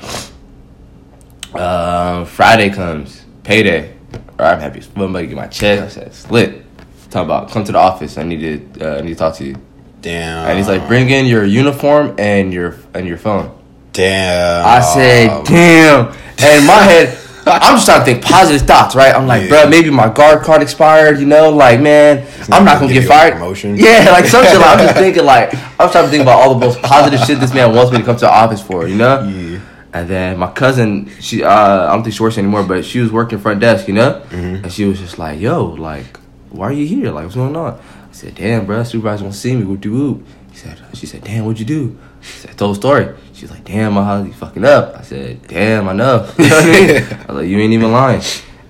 Um, 1.55 2.27
Friday 2.27 2.71
comes, 2.71 3.25
payday. 3.43 3.93
All 4.13 4.21
right, 4.47 4.55
I'm 4.55 4.61
happy 4.61 4.81
as 4.81 4.87
fuck. 4.87 4.97
I'm 4.99 5.11
about 5.11 5.21
to 5.21 5.27
get 5.27 5.37
my 5.37 5.47
check. 5.47 5.81
I 5.81 5.89
said, 5.89 6.13
slit. 6.15 6.63
Talk 7.11 7.25
about 7.25 7.51
come 7.51 7.63
to 7.65 7.73
the 7.73 7.79
office. 7.79 8.19
I 8.19 8.25
need 8.25 8.75
to 8.75 8.85
uh, 8.85 8.99
I 8.99 9.01
need 9.03 9.11
to 9.11 9.15
talk 9.15 9.37
to 9.37 9.45
you. 9.45 9.57
Damn. 10.01 10.49
And 10.49 10.59
he's 10.59 10.67
like, 10.67 10.87
bring 10.89 11.09
in 11.11 11.27
your 11.27 11.45
uniform 11.45 12.17
and 12.19 12.53
your 12.53 12.77
and 12.93 13.07
your 13.07 13.17
phone. 13.19 13.57
damn. 13.93 14.67
I 14.67 14.81
said, 14.81 15.45
damn. 15.45 16.09
And 16.43 16.67
my 16.67 16.83
head, 16.83 17.17
I'm 17.47 17.77
just 17.77 17.87
trying 17.87 18.01
to 18.01 18.05
think 18.07 18.25
positive 18.25 18.67
thoughts, 18.67 18.95
right? 18.95 19.15
I'm 19.15 19.27
like, 19.27 19.43
Yeah. 19.43 19.49
bro, 19.65 19.69
maybe 19.69 19.91
my 19.91 20.09
guard 20.09 20.43
card 20.43 20.63
expired, 20.63 21.19
you 21.21 21.27
know, 21.27 21.51
like, 21.51 21.81
man, 21.81 22.27
I'm 22.51 22.65
not 22.65 22.81
gonna 22.81 22.93
get 22.93 23.07
fired. 23.07 23.35
promotion. 23.35 23.77
Yeah, 23.79 24.11
like 24.13 24.25
some 24.27 24.45
shit. 24.45 24.57
Like, 24.59 24.67
I'm 24.79 24.79
just 24.79 24.95
thinking, 25.05 25.25
like, 25.25 25.53
I'm 25.81 25.91
trying 25.91 26.05
to 26.05 26.11
think 26.11 26.23
about 26.23 26.41
all 26.41 26.55
the 26.55 26.61
most 26.65 26.81
positive 26.83 27.21
shit 27.27 27.41
this 27.41 27.53
man 27.55 27.75
wants 27.75 27.93
me 27.93 27.99
to 27.99 28.05
come 28.05 28.17
to 28.17 28.21
the 28.27 28.31
office 28.33 28.63
for, 28.63 28.87
you 28.89 28.97
know? 28.97 29.23
Yeah. 29.25 29.61
And 29.93 30.09
then 30.09 30.39
my 30.39 30.51
cousin, 30.51 31.09
she, 31.21 31.45
uh, 31.45 31.51
I 31.89 31.93
don't 31.95 32.03
think 32.03 32.17
she 32.17 32.23
works 32.23 32.37
anymore, 32.39 32.65
but 32.65 32.85
she 32.85 32.99
was 33.01 33.13
working 33.13 33.39
front 33.39 33.61
desk, 33.61 33.87
you 33.89 33.95
know? 33.95 34.23
Mm-hmm. 34.31 34.65
And 34.65 34.73
she 34.73 34.85
was 34.87 34.99
just 34.99 35.19
like, 35.19 35.39
yo, 35.39 35.65
like, 35.67 36.17
why 36.51 36.67
are 36.69 36.73
you 36.73 36.87
here? 36.87 37.11
Like, 37.13 37.25
what's 37.25 37.37
going 37.37 37.55
on? 37.55 37.75
I 37.75 38.13
said, 38.13 38.35
damn, 38.35 38.67
bro, 38.67 38.83
supervisor 38.85 39.23
won't 39.25 39.35
see 39.37 39.55
me. 39.55 39.65
Whoop 39.65 39.81
de 39.81 39.89
whoop. 39.91 40.27
He 40.51 40.57
said, 40.57 40.81
she 40.95 41.07
said, 41.07 41.23
damn, 41.25 41.45
what'd 41.45 41.61
you 41.61 41.67
do? 41.67 41.99
I 42.25 42.27
said, 42.27 42.59
told 42.59 42.77
a 42.77 42.81
story. 42.81 43.15
She's 43.35 43.51
like, 43.51 43.65
damn, 43.65 43.93
my 43.93 44.05
house, 44.05 44.27
you 44.27 44.33
fucking 44.33 44.65
up. 44.65 44.97
I 44.97 45.03
said, 45.03 45.47
damn, 45.47 45.89
I 45.89 45.93
know. 45.93 46.31
You 46.39 46.49
know 46.49 46.59
I 46.59 46.65
mean? 46.65 46.91
I 46.91 47.33
was 47.33 47.37
like, 47.43 47.49
you 47.49 47.59
ain't 47.59 47.73
even 47.75 47.93
lying. 47.93 48.23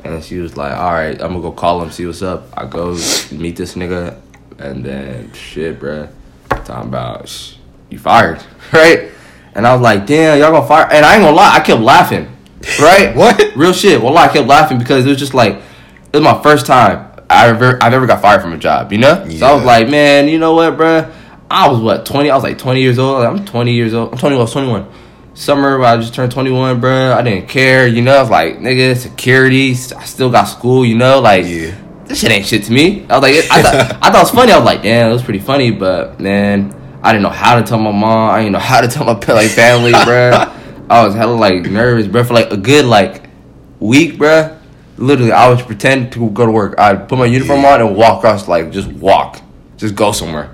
And 0.02 0.23
she 0.25 0.38
was 0.38 0.56
like, 0.56 0.73
all 0.73 0.92
right, 0.92 1.12
I'm 1.20 1.28
gonna 1.28 1.40
go 1.40 1.52
call 1.52 1.80
him, 1.82 1.90
see 1.90 2.04
what's 2.06 2.23
up. 2.23 2.49
I 2.56 2.66
go 2.66 2.92
meet 3.30 3.56
this 3.56 3.75
nigga, 3.75 4.20
and 4.58 4.84
then 4.84 5.32
shit, 5.32 5.80
bruh. 5.80 6.11
Talking 6.49 6.88
about, 6.88 7.28
sh- 7.28 7.54
you 7.90 7.99
fired, 7.99 8.42
right? 8.73 9.11
And 9.54 9.66
I 9.66 9.73
was 9.73 9.80
like, 9.82 10.06
damn, 10.06 10.38
y'all 10.38 10.50
gonna 10.50 10.66
fire? 10.66 10.88
And 10.90 11.06
I 11.06 11.14
ain't 11.14 11.23
gonna 11.23 11.37
lie, 11.37 11.54
I 11.54 11.61
kept 11.61 11.80
laughing, 11.80 12.28
right? 12.80 13.14
What? 13.16 13.54
Real 13.56 13.73
shit. 13.73 14.02
Well, 14.02 14.16
I 14.18 14.28
kept 14.28 14.49
laughing 14.49 14.78
because 14.78 15.06
it 15.06 15.08
was 15.08 15.18
just 15.18 15.34
like, 15.34 15.54
it 15.54 16.12
was 16.12 16.23
my 16.23 16.42
first 16.42 16.66
time 16.66 17.12
I 17.30 17.49
ever, 17.49 17.78
I've 17.82 17.92
ever 17.94 18.06
got 18.06 18.20
fired 18.20 18.42
from 18.42 18.52
a 18.52 18.58
job, 18.58 18.92
you 18.92 18.99
know? 18.99 19.28
So 19.30 19.46
I 19.46 19.54
was 19.54 19.64
like, 19.64 19.88
man, 19.88 20.28
you 20.28 20.38
know 20.38 20.54
what, 20.54 20.76
bruh? 20.76 21.12
I 21.54 21.68
was 21.68 21.80
what, 21.80 22.04
20? 22.04 22.30
I 22.30 22.34
was 22.34 22.42
like 22.42 22.58
20 22.58 22.80
years 22.82 22.99
old. 22.99 23.25
I'm 23.25 23.44
20 23.44 23.73
years 23.73 23.94
old. 23.94 24.12
I'm 24.12 24.18
twenty. 24.18 24.34
I 24.34 24.38
was 24.40 24.52
21. 24.52 24.90
Summer, 25.34 25.80
I 25.84 25.96
just 25.96 26.12
turned 26.14 26.32
21, 26.32 26.80
bruh. 26.80 27.12
I 27.12 27.23
didn't 27.23 27.49
care, 27.49 27.87
you 27.87 28.02
know? 28.02 28.16
I 28.16 28.20
was 28.20 28.30
like, 28.30 28.58
nigga, 28.58 28.96
security. 28.96 29.70
I 29.70 30.04
still 30.04 30.30
got 30.30 30.44
school, 30.44 30.84
you 30.84 30.96
know? 30.96 31.20
Like, 31.20 31.44
Yeah. 31.46 31.76
this 32.06 32.20
shit 32.20 32.30
ain't 32.32 32.46
shit 32.46 32.64
to 32.64 32.73
me. 32.73 33.06
I 33.08 33.18
was 33.18 33.23
like, 33.23 33.50
I 33.50 33.62
thought, 33.62 33.75
I 34.02 34.11
thought 34.11 34.14
it 34.16 34.18
was 34.23 34.30
funny. 34.30 34.52
I 34.52 34.56
was 34.56 34.64
like, 34.66 34.82
damn, 34.82 35.11
it 35.11 35.12
was 35.12 35.23
pretty 35.23 35.38
funny, 35.40 35.70
but 35.70 36.18
man, 36.20 36.75
I 37.02 37.12
didn't 37.12 37.23
know 37.25 37.30
how 37.30 37.56
to 37.56 37.62
tell 37.64 37.78
my 37.78 37.92
mom. 37.92 38.30
I 38.30 38.38
didn't 38.40 38.52
know 38.52 38.58
how 38.61 38.80
to 38.80 38.88
tell 38.88 39.04
my 39.04 39.12
like 39.28 39.50
family, 39.50 39.92
bruh. 39.92 40.87
I 40.90 41.04
was 41.06 41.14
hella 41.14 41.34
like 41.34 41.62
nervous, 41.64 42.06
bruh, 42.06 42.26
for 42.26 42.34
like 42.34 42.50
a 42.52 42.56
good 42.56 42.84
like 42.84 43.25
week, 43.80 44.14
bruh. 44.14 44.58
Literally, 44.99 45.32
I 45.32 45.49
would 45.49 45.58
pretend 45.66 46.12
to 46.12 46.30
go 46.30 46.46
to 46.46 46.52
work. 46.52 46.78
I'd 46.78 47.08
put 47.08 47.18
my 47.18 47.26
uniform 47.26 47.62
Yeah. 47.62 47.75
on 47.75 47.80
and 47.80 47.96
walk 47.96 48.18
across, 48.18 48.46
like 48.46 48.70
just 48.70 48.88
walk, 48.92 49.40
just 49.76 49.94
go 49.96 50.12
somewhere. 50.12 50.53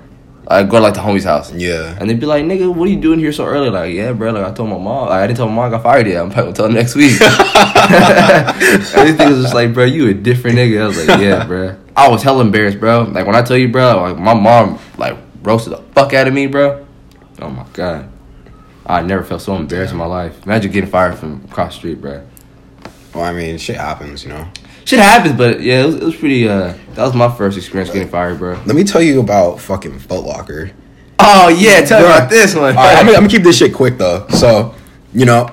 I'd 0.51 0.69
go 0.69 0.77
to 0.77 0.83
like 0.83 0.93
the 0.93 0.99
homie's 0.99 1.23
house. 1.23 1.51
Yeah. 1.53 1.97
And 1.99 2.09
they'd 2.09 2.19
be 2.19 2.25
like, 2.25 2.43
nigga, 2.43 2.73
what 2.73 2.87
are 2.87 2.91
you 2.91 2.99
doing 2.99 3.19
here 3.19 3.31
so 3.31 3.45
early? 3.45 3.69
Like, 3.69 3.93
yeah, 3.93 4.11
bro. 4.11 4.31
Like, 4.31 4.45
I 4.45 4.51
told 4.51 4.69
my 4.69 4.77
mom. 4.77 5.09
Like, 5.09 5.23
I 5.23 5.27
didn't 5.27 5.37
tell 5.37 5.47
my 5.47 5.55
mom 5.55 5.65
I 5.65 5.69
got 5.69 5.83
fired 5.83 6.07
yet. 6.07 6.21
I'm 6.21 6.29
probably 6.29 6.53
gonna 6.53 6.55
tell 6.55 6.67
her 6.67 6.73
next 6.73 6.95
week. 6.95 7.21
Everything 8.95 9.29
was 9.29 9.41
just 9.43 9.53
like, 9.53 9.73
bro, 9.73 9.85
you 9.85 10.09
a 10.09 10.13
different 10.13 10.57
nigga. 10.57 10.83
I 10.83 10.87
was 10.87 11.07
like, 11.07 11.21
yeah, 11.21 11.45
bro. 11.45 11.77
I 11.95 12.09
was 12.09 12.23
hella 12.23 12.41
embarrassed, 12.41 12.79
bro. 12.79 13.03
Like, 13.03 13.25
when 13.25 13.35
I 13.35 13.41
tell 13.41 13.57
you, 13.57 13.69
bro, 13.69 14.01
like, 14.01 14.17
my 14.17 14.33
mom, 14.33 14.79
like, 14.97 15.17
roasted 15.41 15.73
the 15.73 15.77
fuck 15.93 16.13
out 16.13 16.27
of 16.27 16.33
me, 16.33 16.47
bro. 16.47 16.85
Oh, 17.41 17.49
my 17.49 17.65
God. 17.73 18.11
I 18.85 19.01
never 19.01 19.23
felt 19.23 19.41
so 19.41 19.55
embarrassed 19.55 19.93
in 19.93 19.99
my 19.99 20.05
life. 20.05 20.43
Imagine 20.45 20.71
getting 20.71 20.89
fired 20.89 21.15
from 21.15 21.45
across 21.45 21.73
the 21.73 21.79
street, 21.79 22.01
bro. 22.01 22.27
Well, 23.13 23.23
I 23.23 23.33
mean, 23.33 23.57
shit 23.57 23.77
happens, 23.77 24.23
you 24.23 24.29
know. 24.29 24.47
Shit 24.85 24.99
happens, 24.99 25.37
but 25.37 25.61
yeah, 25.61 25.83
it 25.83 25.85
was, 25.85 25.95
it 25.95 26.03
was 26.03 26.15
pretty, 26.15 26.47
uh, 26.47 26.73
that 26.95 27.03
was 27.03 27.13
my 27.13 27.29
first 27.35 27.57
experience 27.57 27.91
getting 27.91 28.07
fired, 28.09 28.39
bro. 28.39 28.53
Let 28.65 28.75
me 28.75 28.83
tell 28.83 29.01
you 29.01 29.19
about 29.19 29.59
fucking 29.59 29.99
Foot 29.99 30.23
Locker. 30.23 30.71
Oh, 31.19 31.49
yeah, 31.49 31.81
tell 31.85 31.99
me 32.01 32.05
about 32.07 32.29
this 32.29 32.55
one. 32.55 32.75
All 32.75 32.83
right, 32.83 32.97
I'm, 32.97 33.05
gonna- 33.05 33.17
I'm 33.17 33.23
gonna 33.23 33.29
keep 33.29 33.43
this 33.43 33.57
shit 33.57 33.73
quick 33.73 33.97
though. 33.97 34.27
So, 34.29 34.73
you 35.13 35.25
know, 35.25 35.49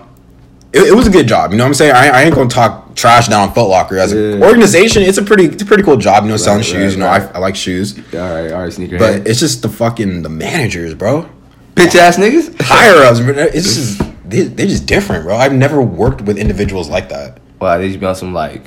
it, 0.72 0.88
it 0.88 0.94
was 0.94 1.06
a 1.06 1.10
good 1.10 1.28
job. 1.28 1.50
You 1.52 1.58
know 1.58 1.64
what 1.64 1.68
I'm 1.68 1.74
saying? 1.74 1.92
I, 1.94 2.08
I 2.08 2.22
ain't 2.22 2.34
gonna 2.34 2.48
talk 2.48 2.94
trash 2.96 3.28
down 3.28 3.48
on 3.48 3.54
Foot 3.54 3.68
Locker 3.68 3.98
as 3.98 4.12
an 4.12 4.40
Yeah. 4.40 4.46
organization. 4.46 5.02
It's 5.02 5.18
a 5.18 5.22
pretty, 5.22 5.44
it's 5.44 5.62
a 5.62 5.66
pretty 5.66 5.82
cool 5.82 5.96
job. 5.98 6.24
You 6.24 6.30
know, 6.30 6.36
selling 6.38 6.60
Right, 6.60 6.66
shoes. 6.66 6.82
right, 6.84 6.92
you 6.92 6.98
know, 6.98 7.06
right. 7.06 7.22
I, 7.34 7.36
I 7.36 7.38
like 7.38 7.54
shoes, 7.56 7.98
all 8.14 8.18
right, 8.20 8.50
all 8.50 8.62
right, 8.62 8.72
sneaker. 8.72 8.98
but 8.98 9.26
it's 9.28 9.40
just 9.40 9.60
the 9.62 9.68
fucking 9.68 10.22
the 10.22 10.28
managers, 10.30 10.94
bro. 10.94 11.28
bitch 11.74 11.94
ass 11.94 12.16
niggas. 12.16 12.58
Higher 12.62 13.04
ups, 13.04 13.20
bro, 13.20 13.34
it's 13.36 13.74
just 13.98 14.02
they, 14.28 14.42
they're 14.42 14.66
just 14.66 14.86
different, 14.86 15.24
bro. 15.24 15.36
I've 15.36 15.52
never 15.52 15.80
worked 15.82 16.22
with 16.22 16.38
individuals 16.38 16.88
like 16.88 17.10
that. 17.10 17.38
Wow, 17.60 17.76
they 17.78 17.88
just 17.88 18.00
be 18.00 18.06
on 18.06 18.14
some 18.14 18.32
like 18.34 18.64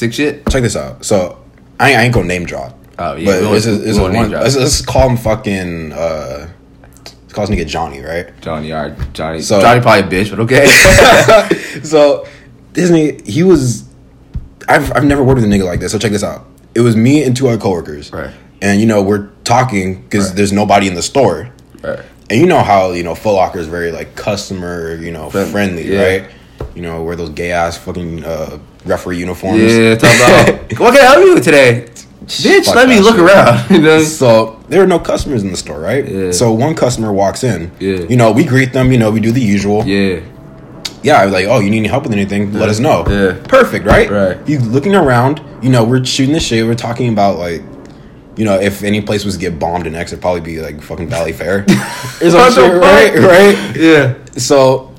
sick 0.00 0.12
shit. 0.14 0.48
Check 0.50 0.62
this 0.62 0.76
out. 0.76 1.04
So, 1.04 1.38
I, 1.78 1.94
I 1.94 2.02
ain't 2.02 2.14
gonna 2.14 2.26
name 2.26 2.44
drop. 2.46 2.76
Oh, 2.98 3.14
yeah, 3.16 3.40
but 3.40 3.52
it's, 3.54 3.66
a, 3.66 3.88
it's 3.88 3.98
a 3.98 4.02
one. 4.02 4.30
Let's, 4.30 4.56
let's 4.56 4.80
call 4.84 5.08
him 5.10 5.16
fucking. 5.16 5.92
uh 5.92 6.48
Let's 7.04 7.32
call 7.36 7.46
this 7.46 7.56
nigga 7.56 7.66
Johnny, 7.68 8.00
right? 8.00 8.28
Johnny, 8.40 8.72
all 8.72 8.88
right, 8.88 9.12
Johnny. 9.12 9.40
So- 9.40 9.60
Johnny 9.60 9.80
probably 9.80 10.18
a 10.18 10.24
bitch, 10.24 10.30
but 10.30 10.40
okay. 10.40 10.66
so 11.84 12.26
Disney, 12.72 13.22
he 13.22 13.42
was. 13.44 13.84
I've 14.68 14.90
I've 14.96 15.04
never 15.04 15.22
worked 15.22 15.36
with 15.40 15.44
a 15.44 15.48
nigga 15.54 15.64
like 15.64 15.78
this. 15.80 15.92
So 15.92 15.98
check 15.98 16.10
this 16.12 16.24
out. 16.24 16.44
It 16.74 16.80
was 16.80 16.96
me 16.96 17.22
and 17.24 17.36
two 17.36 17.48
other 17.48 17.58
coworkers. 17.60 18.12
Right. 18.12 18.32
And 18.62 18.80
you 18.80 18.86
know 18.86 19.02
we're 19.02 19.28
talking 19.44 20.02
because 20.02 20.28
Right. 20.28 20.36
there's 20.36 20.52
nobody 20.52 20.86
in 20.88 20.94
the 20.94 21.02
store. 21.02 21.50
right. 21.82 22.00
And 22.28 22.40
you 22.40 22.46
know 22.46 22.62
how 22.62 22.90
you 22.92 23.02
know 23.02 23.14
Foot 23.14 23.34
Locker 23.34 23.58
is 23.58 23.66
very 23.68 23.90
like 23.92 24.14
customer, 24.16 24.94
you 24.96 25.10
know, 25.12 25.30
Friend- 25.30 25.50
friendly, 25.50 25.86
yeah. 25.92 26.02
right? 26.06 26.30
You 26.74 26.82
know, 26.82 27.02
where 27.02 27.16
those 27.16 27.30
gay 27.30 27.52
ass 27.52 27.76
fucking 27.78 28.24
uh, 28.24 28.58
referee 28.84 29.18
uniforms. 29.18 29.60
Yeah, 29.60 29.94
talk 29.96 30.14
about 30.14 30.78
what 30.80 30.94
can 30.94 31.02
I 31.02 31.10
help 31.12 31.24
you 31.24 31.34
with 31.34 31.44
today, 31.44 31.86
bitch. 32.24 32.64
Fuck 32.66 32.74
let 32.74 32.88
me 32.88 33.00
look 33.00 33.16
shit. 33.16 33.24
around. 33.24 33.70
You 33.70 33.80
know. 33.82 34.02
So 34.02 34.60
there 34.68 34.82
are 34.82 34.86
no 34.86 34.98
customers 34.98 35.42
in 35.42 35.50
the 35.50 35.56
store, 35.56 35.80
right? 35.80 36.06
Yeah. 36.06 36.32
So 36.32 36.52
one 36.52 36.74
customer 36.74 37.12
walks 37.12 37.44
in. 37.44 37.70
Yeah. 37.78 37.98
You 38.00 38.16
know, 38.16 38.32
we 38.32 38.44
greet 38.44 38.72
them. 38.72 38.92
You 38.92 38.98
know, 38.98 39.10
we 39.10 39.20
do 39.20 39.32
the 39.32 39.42
usual. 39.42 39.84
Yeah. 39.84 40.20
Yeah, 41.02 41.14
I 41.16 41.24
was 41.24 41.32
like, 41.32 41.46
oh, 41.46 41.60
you 41.60 41.70
need 41.70 41.78
any 41.78 41.88
help 41.88 42.02
with 42.02 42.12
anything? 42.12 42.52
Let 42.52 42.68
us 42.68 42.78
know. 42.78 43.04
Yeah. 43.08 43.40
Perfect, 43.48 43.86
right? 43.86 44.10
Right. 44.10 44.48
You 44.48 44.58
looking 44.58 44.94
around, 44.94 45.40
you 45.62 45.70
know, 45.70 45.82
we're 45.82 46.04
shooting 46.04 46.34
the 46.34 46.40
shit. 46.40 46.66
We're 46.66 46.74
talking 46.74 47.10
about 47.10 47.38
like, 47.38 47.62
you 48.36 48.44
know, 48.44 48.60
if 48.60 48.82
any 48.82 49.00
place 49.00 49.24
was 49.24 49.34
to 49.34 49.40
get 49.40 49.58
bombed 49.58 49.86
in 49.86 49.94
next, 49.94 50.12
it'd 50.12 50.20
probably 50.20 50.42
be 50.42 50.60
like 50.60 50.82
fucking 50.82 51.08
Valley 51.08 51.32
Fair. 51.32 51.66
Some 51.68 52.32
What 52.32 52.56
right? 52.82 53.14
Right. 53.14 53.76
Yeah. 53.76 54.14
So, 54.36 54.94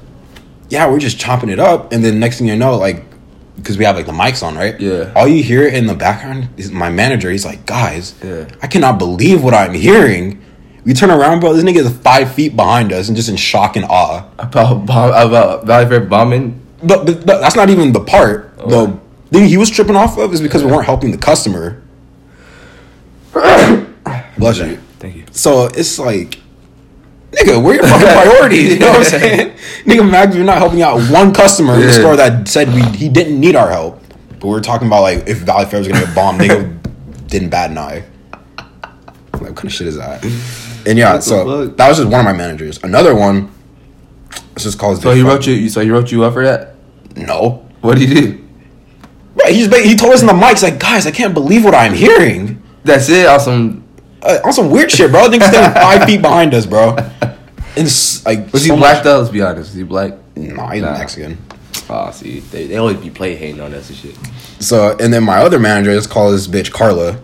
yeah, 0.69 0.89
we're 0.89 0.99
just 0.99 1.19
chopping 1.19 1.49
it 1.49 1.59
up, 1.59 1.91
and 1.91 2.03
then 2.03 2.19
next 2.19 2.39
thing 2.39 2.47
you 2.47 2.55
know, 2.55 2.77
like, 2.77 3.03
because 3.61 3.77
we 3.77 3.85
have 3.85 3.95
like 3.95 4.05
the 4.05 4.11
mics 4.11 4.43
on, 4.43 4.55
right? 4.55 4.79
Yeah. 4.79 5.13
All 5.15 5.27
you 5.27 5.43
hear 5.43 5.67
in 5.67 5.85
the 5.85 5.93
background 5.93 6.49
is 6.57 6.71
my 6.71 6.89
manager. 6.89 7.29
He's 7.29 7.45
like, 7.45 7.65
guys, 7.65 8.15
Yeah. 8.23 8.47
I 8.61 8.67
cannot 8.67 8.97
believe 8.97 9.43
what 9.43 9.53
I'm 9.53 9.73
hearing. 9.73 10.41
We 10.83 10.93
turn 10.93 11.11
around, 11.11 11.41
bro. 11.41 11.53
This 11.53 11.63
nigga 11.63 11.77
is 11.77 11.95
five 11.97 12.33
feet 12.33 12.55
behind 12.55 12.91
us 12.91 13.07
and 13.07 13.15
just 13.15 13.29
in 13.29 13.35
shock 13.35 13.75
and 13.75 13.85
awe. 13.85 14.27
About 14.39 14.85
bomb, 14.87 15.09
about 15.09 15.65
Valley 15.67 15.87
Fair 15.87 15.99
bombing. 15.99 16.59
But, 16.83 17.05
but, 17.05 17.25
but 17.25 17.39
that's 17.39 17.55
not 17.55 17.69
even 17.69 17.91
the 17.91 17.99
part. 17.99 18.51
Oh. 18.57 18.99
The 19.29 19.37
thing 19.39 19.47
he 19.47 19.57
was 19.57 19.69
tripping 19.69 19.95
off 19.95 20.17
of 20.17 20.33
is 20.33 20.41
because 20.41 20.63
we 20.63 20.71
weren't 20.71 20.85
helping 20.85 21.11
the 21.11 21.17
customer. 21.19 21.81
Bless 23.33 24.57
you. 24.57 24.77
Thank 24.99 25.15
you. 25.15 25.25
So 25.31 25.65
it's 25.67 25.99
like, 25.99 26.40
nigga, 27.31 27.63
where 27.63 27.75
your 27.75 27.83
fucking 27.83 28.07
priorities? 28.29 28.73
You 28.73 28.79
know 28.79 28.89
what 28.91 28.97
I'm 28.99 29.03
saying? 29.03 29.57
nigga, 29.85 30.09
Max, 30.09 30.35
you're 30.35 30.45
not 30.45 30.57
helping 30.57 30.81
out 30.81 30.99
one 31.09 31.33
customer 31.33 31.75
in 31.75 31.81
the 31.81 31.93
store 31.93 32.15
that 32.15 32.47
said 32.47 32.73
we 32.73 32.81
he 32.97 33.09
didn't 33.09 33.39
need 33.39 33.55
our 33.55 33.69
help. 33.69 34.01
But 34.39 34.47
we 34.47 34.57
are 34.57 34.61
talking 34.61 34.87
about 34.87 35.01
like 35.01 35.27
if 35.27 35.39
Valley 35.39 35.65
Fair 35.65 35.79
was 35.79 35.87
gonna 35.87 36.05
get 36.05 36.15
bombed, 36.15 36.41
nigga 36.41 37.27
didn't 37.27 37.49
bat 37.49 37.69
an 37.71 37.77
eye. 37.77 38.03
Like, 39.33 39.41
what 39.41 39.55
kind 39.55 39.65
of 39.65 39.73
shit 39.73 39.87
is 39.87 39.97
that? 39.97 40.23
And 40.87 40.97
yeah, 40.97 41.13
What 41.13 41.23
so 41.23 41.67
that 41.67 41.89
was 41.89 41.97
just 41.97 42.09
one 42.09 42.19
of 42.19 42.25
my 42.25 42.33
managers. 42.33 42.81
Another 42.83 43.15
one, 43.15 43.51
let's 44.51 44.63
just 44.63 44.79
call 44.79 44.95
So 44.95 45.11
he 45.11 45.21
wrote 45.21 45.45
you. 45.47 45.69
So 45.69 45.81
he 45.81 45.89
wrote 45.91 46.11
you 46.11 46.23
up 46.23 46.33
for 46.33 46.43
that. 46.43 46.75
No. 47.15 47.67
What 47.81 47.97
did 47.97 48.09
he 48.09 48.15
do? 48.15 48.47
Right, 49.35 49.53
he's 49.53 49.73
he 49.83 49.95
told 49.95 50.13
us 50.13 50.21
in 50.21 50.27
the 50.27 50.33
mic, 50.33 50.51
he's 50.51 50.63
like, 50.63 50.79
guys, 50.79 51.07
I 51.07 51.11
can't 51.11 51.33
believe 51.33 51.63
what 51.63 51.73
I'm 51.73 51.93
hearing. 51.93 52.61
That's 52.83 53.09
it. 53.09 53.27
Awesome. 53.27 53.80
Uh, 54.21 54.39
on 54.45 54.53
some 54.53 54.69
weird 54.69 54.91
shit, 54.91 55.11
bro. 55.11 55.27
Niggas 55.29 55.49
standing 55.49 55.73
five 55.81 56.05
feet 56.05 56.21
behind 56.21 56.53
us, 56.53 56.65
bro. 56.65 56.95
And 57.75 57.87
s- 57.87 58.23
like, 58.25 58.51
Was 58.53 58.63
he 58.63 58.69
so 58.69 58.75
black 58.77 58.97
much- 58.97 59.03
though? 59.03 59.19
Let's 59.19 59.31
be 59.31 59.41
honest. 59.41 59.69
Was 59.71 59.73
he 59.75 59.83
black? 59.83 60.13
Nah, 60.35 60.69
he's 60.71 60.81
Nah. 60.83 60.97
Mexican. 60.97 61.37
Oh, 61.89 62.11
see, 62.11 62.39
they, 62.39 62.67
they 62.67 62.77
always 62.77 62.97
be 62.97 63.09
play 63.09 63.35
hating 63.35 63.59
on 63.61 63.73
us 63.73 63.89
and 63.89 63.97
shit. 63.97 64.15
So, 64.59 64.95
and 64.99 65.11
then 65.13 65.23
my 65.23 65.37
other 65.37 65.59
manager, 65.59 65.93
let's 65.93 66.07
call 66.07 66.31
this 66.31 66.47
bitch 66.47 66.71
Carla. 66.71 67.19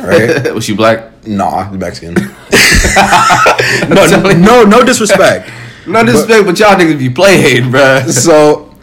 Right? 0.00 0.52
was 0.54 0.64
she 0.64 0.74
black? 0.74 1.26
nah, 1.26 1.68
he's 1.70 1.78
Mexican. 1.78 2.14
no, 3.88 4.06
no, 4.06 4.32
no, 4.32 4.64
no 4.64 4.84
disrespect. 4.84 5.50
No 5.86 6.04
disrespect, 6.04 6.46
but, 6.46 6.58
y'all 6.58 6.76
niggas 6.76 6.98
be 6.98 7.10
play 7.10 7.40
hating, 7.40 7.70
bro. 7.70 8.00
So, 8.08 8.74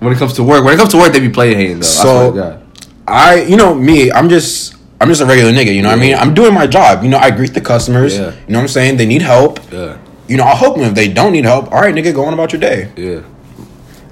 When 0.00 0.12
it 0.12 0.18
comes 0.18 0.32
to 0.34 0.42
work, 0.44 0.64
when 0.64 0.74
it 0.74 0.76
comes 0.78 0.90
to 0.92 0.96
work, 0.98 1.12
they 1.12 1.20
be 1.20 1.28
play 1.30 1.54
hating 1.54 1.76
though. 1.80 1.86
So- 1.86 2.32
swear. 2.32 2.62
I, 3.08 3.42
you 3.42 3.56
know, 3.56 3.72
me, 3.74 4.10
I'm 4.10 4.28
just, 4.28 4.74
I'm 5.00 5.08
just 5.08 5.20
a 5.20 5.26
regular 5.26 5.52
nigga. 5.52 5.74
You 5.74 5.82
know 5.82 5.88
what 5.90 5.98
I 5.98 6.00
mean? 6.00 6.14
I'm 6.14 6.32
doing 6.34 6.54
my 6.54 6.66
job. 6.66 7.02
You 7.02 7.10
know, 7.10 7.18
I 7.18 7.30
greet 7.30 7.52
the 7.54 7.60
customers. 7.60 8.16
Yeah. 8.16 8.32
You 8.46 8.52
know 8.52 8.58
what 8.58 8.62
I'm 8.62 8.68
saying? 8.68 8.96
They 8.96 9.06
need 9.06 9.22
help. 9.22 9.60
Yeah, 9.72 9.98
You 10.28 10.36
know, 10.38 10.44
I'll 10.44 10.56
help 10.56 10.76
them 10.76 10.84
if 10.84 10.94
they 10.94 11.08
don't 11.08 11.32
need 11.32 11.44
help. 11.44 11.70
All 11.72 11.80
right, 11.80 11.94
nigga, 11.94 12.14
go 12.14 12.24
on 12.24 12.32
about 12.34 12.52
your 12.52 12.60
day. 12.60 12.90
yeah. 12.96 13.20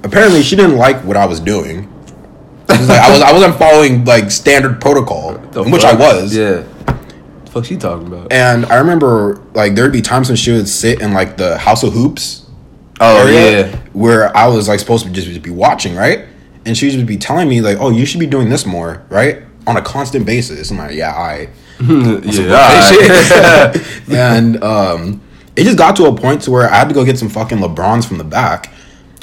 apparently 0.03 0.41
she 0.43 0.55
didn't 0.55 0.77
like 0.77 0.97
what 1.03 1.17
I 1.17 1.25
was 1.25 1.39
doing. 1.39 1.91
Was 2.69 2.89
like 2.89 2.99
I 2.99 3.11
was 3.11 3.21
I 3.21 3.31
wasn't 3.31 3.55
following 3.57 4.05
like 4.05 4.31
standard 4.31 4.81
protocol, 4.81 5.33
which 5.37 5.83
I 5.83 5.93
was. 5.95 6.35
Yeah. 6.35 6.63
The 7.45 7.51
fuck 7.51 7.65
she 7.65 7.77
talking 7.77 8.07
about? 8.07 8.31
And 8.33 8.65
I 8.65 8.75
remember 8.77 9.41
like 9.53 9.75
there'd 9.75 9.91
be 9.93 10.01
times 10.01 10.29
when 10.29 10.35
she 10.35 10.51
would 10.51 10.67
sit 10.67 11.01
in 11.01 11.13
like 11.13 11.37
the 11.37 11.57
House 11.57 11.83
of 11.83 11.93
Hoops 11.93 12.45
Oh 12.99 13.27
yeah. 13.27 13.75
where 13.93 14.35
I 14.35 14.47
was 14.47 14.67
like 14.67 14.79
supposed 14.79 15.05
to 15.05 15.11
just 15.11 15.41
be 15.41 15.49
watching, 15.51 15.95
right? 15.95 16.25
and 16.67 16.75
she'd 16.75 17.05
be 17.05 17.17
telling 17.17 17.47
me 17.47 17.61
like, 17.61 17.77
"Oh, 17.79 17.91
you 17.91 18.07
should 18.07 18.19
be 18.19 18.25
doing 18.25 18.49
this 18.49 18.65
more, 18.65 19.03
right?" 19.09 19.43
On 19.67 19.77
a 19.77 19.81
constant 19.81 20.25
basis. 20.25 20.71
I'm 20.71 20.77
like, 20.77 20.95
"Yeah, 20.95 21.11
I." 21.11 21.49
yeah. 21.79 23.73
and 24.09 24.63
um, 24.63 25.21
it 25.55 25.63
just 25.63 25.77
got 25.77 25.95
to 25.97 26.05
a 26.05 26.15
point 26.15 26.41
to 26.43 26.51
where 26.51 26.69
I 26.69 26.75
had 26.75 26.89
to 26.89 26.93
go 26.93 27.03
get 27.03 27.17
some 27.17 27.29
fucking 27.29 27.57
Lebrons 27.57 28.07
from 28.07 28.17
the 28.17 28.23
back. 28.23 28.71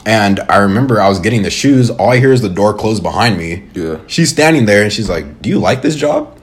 And 0.05 0.40
I 0.40 0.59
remember 0.59 1.00
I 1.00 1.09
was 1.09 1.20
getting 1.20 1.42
the 1.42 1.50
shoes. 1.50 1.88
All 1.88 2.11
I 2.11 2.18
hear 2.18 2.33
is 2.33 2.42
the 2.42 2.48
door 2.48 2.74
close 2.74 2.98
behind 2.98 3.38
me. 3.38 3.68
Yeah. 3.74 3.98
She's 4.09 4.31
standing 4.31 4.66
there 4.66 4.83
and 4.83 4.92
she's 4.92 5.09
like, 5.09 5.40
"Do 5.42 5.48
you 5.48 5.59
like 5.59 5.83
this 5.83 5.94
job?" 5.96 6.38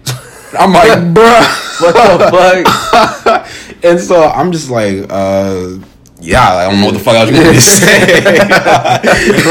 I'm 0.58 0.72
like, 0.72 0.98
"Bruh." 1.14 1.70
what 1.82 1.94
the 1.94 3.24
fuck? 3.24 3.84
and 3.84 4.00
so 4.00 4.24
I'm 4.24 4.52
just 4.52 4.70
like, 4.70 5.06
uh, 5.10 5.78
yeah, 6.22 6.42
I 6.42 6.70
don't 6.70 6.82
know 6.82 6.88
what 6.88 6.94
the 6.94 7.00
fuck 7.00 7.16
I 7.16 7.26
was 7.26 7.32
going 7.32 7.54
to 7.54 7.62
say. 7.62 8.24
like 8.26 8.52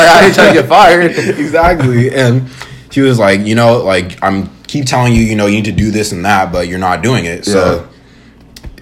I 0.09 0.27
ain't 0.27 0.35
trying 0.35 0.55
to 0.55 0.61
get 0.61 0.69
fired. 0.69 1.11
exactly. 1.13 2.15
And 2.15 2.49
she 2.91 3.01
was 3.01 3.19
like, 3.19 3.41
you 3.41 3.55
know, 3.55 3.83
like 3.85 4.23
I'm 4.23 4.49
keep 4.65 4.85
telling 4.87 5.15
you, 5.15 5.23
you 5.23 5.35
know, 5.37 5.47
you 5.47 5.57
need 5.57 5.65
to 5.67 5.73
do 5.73 5.91
this 5.91 6.13
and 6.13 6.25
that, 6.25 6.53
but 6.53 6.69
you're 6.69 6.79
not 6.79 7.03
doing 7.03 7.25
it. 7.25 7.45
So 7.45 7.89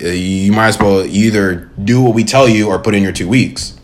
uh, 0.02 0.06
you 0.08 0.52
might 0.52 0.68
as 0.68 0.78
well 0.78 1.04
either 1.04 1.70
do 1.82 2.00
what 2.02 2.14
we 2.14 2.24
tell 2.24 2.48
you 2.48 2.68
or 2.68 2.78
put 2.78 2.94
in 2.94 3.02
your 3.02 3.12
two 3.12 3.28
weeks. 3.28 3.78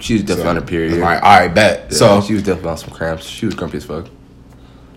She 0.00 0.14
was 0.14 0.22
definitely 0.24 0.50
on 0.50 0.56
a 0.58 0.62
period. 0.62 0.94
I'm 0.94 1.00
like, 1.00 1.22
I 1.22 1.48
bet. 1.48 1.88
Yeah, 1.92 1.96
so 1.98 2.20
she 2.22 2.34
was 2.34 2.42
definitely 2.42 2.70
on 2.70 2.78
some 2.78 2.90
cramps. 2.90 3.24
She 3.24 3.46
was 3.46 3.54
grumpy 3.54 3.76
as 3.76 3.84
fuck. 3.84 4.08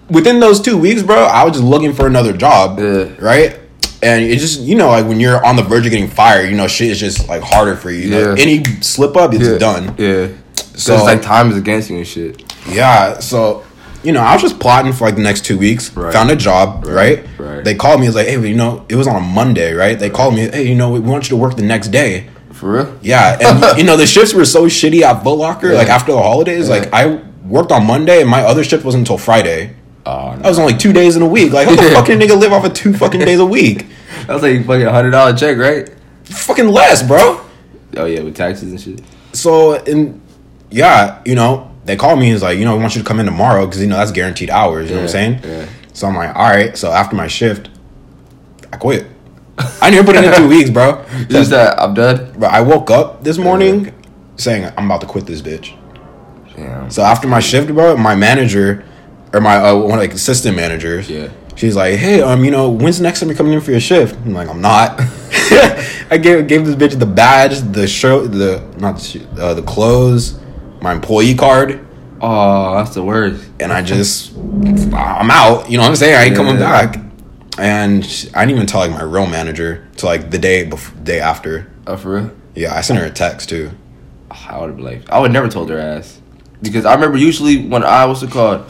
within 0.09 0.39
those 0.39 0.59
two 0.61 0.77
weeks, 0.77 1.03
bro, 1.03 1.15
I 1.25 1.43
was 1.43 1.53
just 1.53 1.63
looking 1.63 1.93
for 1.93 2.07
another 2.07 2.33
job, 2.33 2.79
Yeah. 2.79 3.09
right? 3.19 3.59
And 4.01 4.23
it 4.23 4.37
just, 4.39 4.61
you 4.61 4.75
know, 4.75 4.89
like 4.89 5.05
when 5.07 5.19
you're 5.19 5.43
on 5.45 5.55
the 5.55 5.63
verge 5.63 5.85
of 5.85 5.91
getting 5.91 6.09
fired, 6.09 6.49
you 6.49 6.55
know, 6.57 6.67
shit 6.67 6.89
is 6.91 6.99
just 6.99 7.27
like 7.27 7.41
harder 7.43 7.75
for 7.75 7.89
you. 7.91 8.09
Like, 8.31 8.39
any 8.39 8.63
slip 8.81 9.15
up, 9.15 9.33
it's 9.33 9.43
yeah. 9.47 9.57
done. 9.57 9.95
Yeah. 9.97 10.27
So- 10.55 10.77
So 10.77 10.95
it's 10.95 11.03
like 11.05 11.21
time 11.21 11.51
is 11.51 11.57
against 11.57 11.89
you 11.89 11.97
and 11.97 12.07
shit. 12.07 12.43
Yeah, 12.69 13.19
so 13.19 13.63
you 14.05 14.11
know, 14.11 14.21
I 14.21 14.33
was 14.33 14.41
just 14.41 14.59
plotting 14.59 14.93
for 14.93 15.05
like 15.05 15.15
the 15.15 15.21
next 15.21 15.43
two 15.45 15.57
weeks. 15.57 15.91
Right. 15.95 16.13
Found 16.13 16.29
a 16.31 16.35
job, 16.35 16.85
right? 16.85 17.25
right. 17.39 17.63
They 17.63 17.75
called 17.75 17.99
me. 17.99 18.05
It 18.05 18.09
was 18.09 18.15
like, 18.15 18.27
hey, 18.27 18.47
you 18.47 18.55
know, 18.55 18.85
it 18.87 18.95
was 18.95 19.07
on 19.07 19.15
a 19.15 19.19
Monday, 19.25 19.73
right? 19.73 19.97
They 19.97 20.09
called 20.09 20.35
me, 20.35 20.41
hey, 20.49 20.67
you 20.67 20.75
know, 20.75 20.91
we 20.91 20.99
want 20.99 21.25
you 21.25 21.29
to 21.29 21.37
work 21.37 21.55
the 21.55 21.63
next 21.63 21.89
day. 21.89 22.27
For 22.51 22.71
real? 22.71 22.99
Yeah, 23.01 23.37
and 23.41 23.77
you 23.77 23.83
know, 23.83 23.97
the 23.97 24.05
shifts 24.05 24.33
were 24.33 24.45
so 24.45 24.65
shitty 24.67 25.01
at 25.01 25.23
Foot 25.23 25.33
Locker. 25.37 25.73
Like 25.73 25.89
after 25.89 26.11
the 26.13 26.17
holidays, 26.21 26.69
Yeah. 26.69 26.75
like 26.75 26.93
I 26.93 27.21
worked 27.45 27.71
on 27.71 27.85
Monday, 27.85 28.21
and 28.21 28.29
my 28.29 28.41
other 28.43 28.63
shift 28.63 28.85
wasn't 28.85 29.01
until 29.01 29.17
Friday. 29.17 29.75
Oh, 30.05 30.35
That 30.37 30.45
was 30.47 30.59
only 30.59 30.75
two 30.77 30.93
days 30.93 31.15
in 31.15 31.21
a 31.23 31.27
week. 31.27 31.51
Like, 31.51 31.67
how 31.67 31.75
the 31.75 31.81
Yeah. 31.89 31.93
fucking 31.95 32.19
nigga 32.19 32.39
live 32.39 32.53
off 32.53 32.63
of 32.63 32.73
two 32.73 32.93
fucking 32.93 33.21
days 33.21 33.39
a 33.39 33.45
week? 33.45 33.87
That 34.27 34.33
was 34.35 34.43
like 34.43 34.65
fucking 34.65 34.85
hundred 34.87 35.11
dollar 35.11 35.33
check, 35.35 35.57
right? 35.57 35.87
Fucking 36.25 36.67
less, 36.67 37.03
bro. 37.03 37.41
Oh 37.97 38.05
yeah, 38.05 38.21
with 38.21 38.35
taxes 38.35 38.71
and 38.71 38.81
shit. 38.81 39.05
So 39.33 39.73
and 39.75 40.21
yeah, 40.71 41.21
you 41.25 41.35
know, 41.35 41.74
they 41.85 41.95
called 41.95 42.19
me 42.19 42.25
and 42.27 42.33
was 42.33 42.41
like, 42.43 42.57
you 42.57 42.65
know, 42.65 42.75
we 42.75 42.81
want 42.81 42.95
you 42.95 43.01
to 43.01 43.07
come 43.07 43.19
in 43.19 43.25
tomorrow 43.25 43.65
because 43.65 43.81
you 43.81 43.87
know 43.87 43.97
that's 43.97 44.11
guaranteed 44.11 44.49
hours. 44.49 44.89
You 44.89 44.95
know 44.95 45.01
what 45.03 45.15
I'm 45.15 45.39
saying? 45.39 45.39
yeah. 45.43 45.69
So 45.93 46.07
I'm 46.07 46.15
like, 46.15 46.35
all 46.35 46.49
right. 46.49 46.75
So 46.77 46.91
after 46.91 47.15
my 47.15 47.27
shift, 47.27 47.69
I 48.73 48.77
quit. 48.77 49.07
I 49.81 49.89
didn't 49.89 50.05
put 50.05 50.15
in 50.17 50.25
in 50.25 50.33
two 50.35 50.47
weeks, 50.49 50.69
bro. 50.69 51.05
Just 51.29 51.51
that 51.51 51.79
I'm 51.79 51.93
done. 51.93 52.33
But 52.37 52.51
I 52.51 52.61
woke 52.61 52.91
up 52.91 53.23
this 53.23 53.37
morning 53.37 53.93
saying 54.35 54.65
I'm 54.77 54.85
about 54.85 55.01
to 55.01 55.07
quit 55.07 55.25
this 55.25 55.41
bitch. 55.41 55.77
Damn. 56.55 56.89
So 56.89 57.01
after 57.03 57.27
my 57.27 57.39
shift, 57.39 57.67
bro, 57.73 57.95
my 57.97 58.15
manager 58.15 58.83
or 59.33 59.39
my 59.41 59.57
uh, 59.57 59.75
one 59.75 59.93
of 59.93 59.99
like 59.99 60.13
assistant 60.13 60.55
managers, 60.57 61.09
Yeah. 61.09 61.29
she's 61.55 61.75
like, 61.75 61.95
hey, 61.95 62.21
um, 62.21 62.43
you 62.43 62.51
know, 62.51 62.69
when's 62.69 62.97
the 62.97 63.03
next 63.03 63.19
time 63.19 63.29
you're 63.29 63.37
coming 63.37 63.53
in 63.53 63.61
for 63.61 63.71
your 63.71 63.79
shift? 63.79 64.15
I'm 64.25 64.33
like, 64.33 64.49
I'm 64.49 64.61
not. 64.61 64.99
I 66.09 66.17
gave 66.21 66.47
gave 66.47 66.65
this 66.65 66.75
bitch 66.75 66.97
the 66.99 67.05
badge, 67.05 67.59
the 67.59 67.87
shirt, 67.87 68.31
the 68.31 68.61
not 68.77 68.97
the, 68.97 69.27
uh, 69.41 69.53
the 69.53 69.61
clothes, 69.63 70.39
my 70.81 70.91
employee 70.93 71.35
card, 71.35 71.85
Oh, 72.21 72.75
that's 72.75 72.93
the 72.95 73.03
worst. 73.03 73.45
and 73.59 73.71
I 73.73 73.81
just 73.81 74.35
I'm 74.35 75.29
out. 75.31 75.69
You 75.69 75.77
know 75.77 75.83
what 75.83 75.89
I'm 75.89 75.95
saying? 75.95 76.15
I 76.15 76.23
ain't 76.25 76.35
coming 76.35 76.57
back. 76.57 76.99
And 77.57 78.03
I 78.33 78.45
didn't 78.45 78.55
even 78.55 78.67
tell 78.67 78.81
like 78.81 78.91
my 78.91 79.03
real 79.03 79.27
manager 79.27 79.87
till 79.95 80.09
like 80.09 80.29
the 80.31 80.37
day 80.37 80.63
before, 80.65 80.97
day 81.03 81.19
after. 81.19 81.71
Oh, 81.87 81.95
for 81.97 82.15
real? 82.15 82.31
Yeah, 82.55 82.73
I 82.75 82.81
sent 82.81 82.99
her 82.99 83.05
a 83.05 83.09
text 83.11 83.49
too. 83.49 83.71
I 84.31 84.59
would 84.59 84.71
have 84.71 84.79
like 84.79 85.09
I 85.09 85.19
would 85.19 85.31
never 85.31 85.47
told 85.49 85.69
her 85.69 85.79
ass 85.79 86.19
because 86.61 86.85
I 86.85 86.93
remember 86.95 87.17
usually 87.17 87.65
when 87.67 87.83
I 87.83 88.05
was 88.05 88.23
called, 88.23 88.69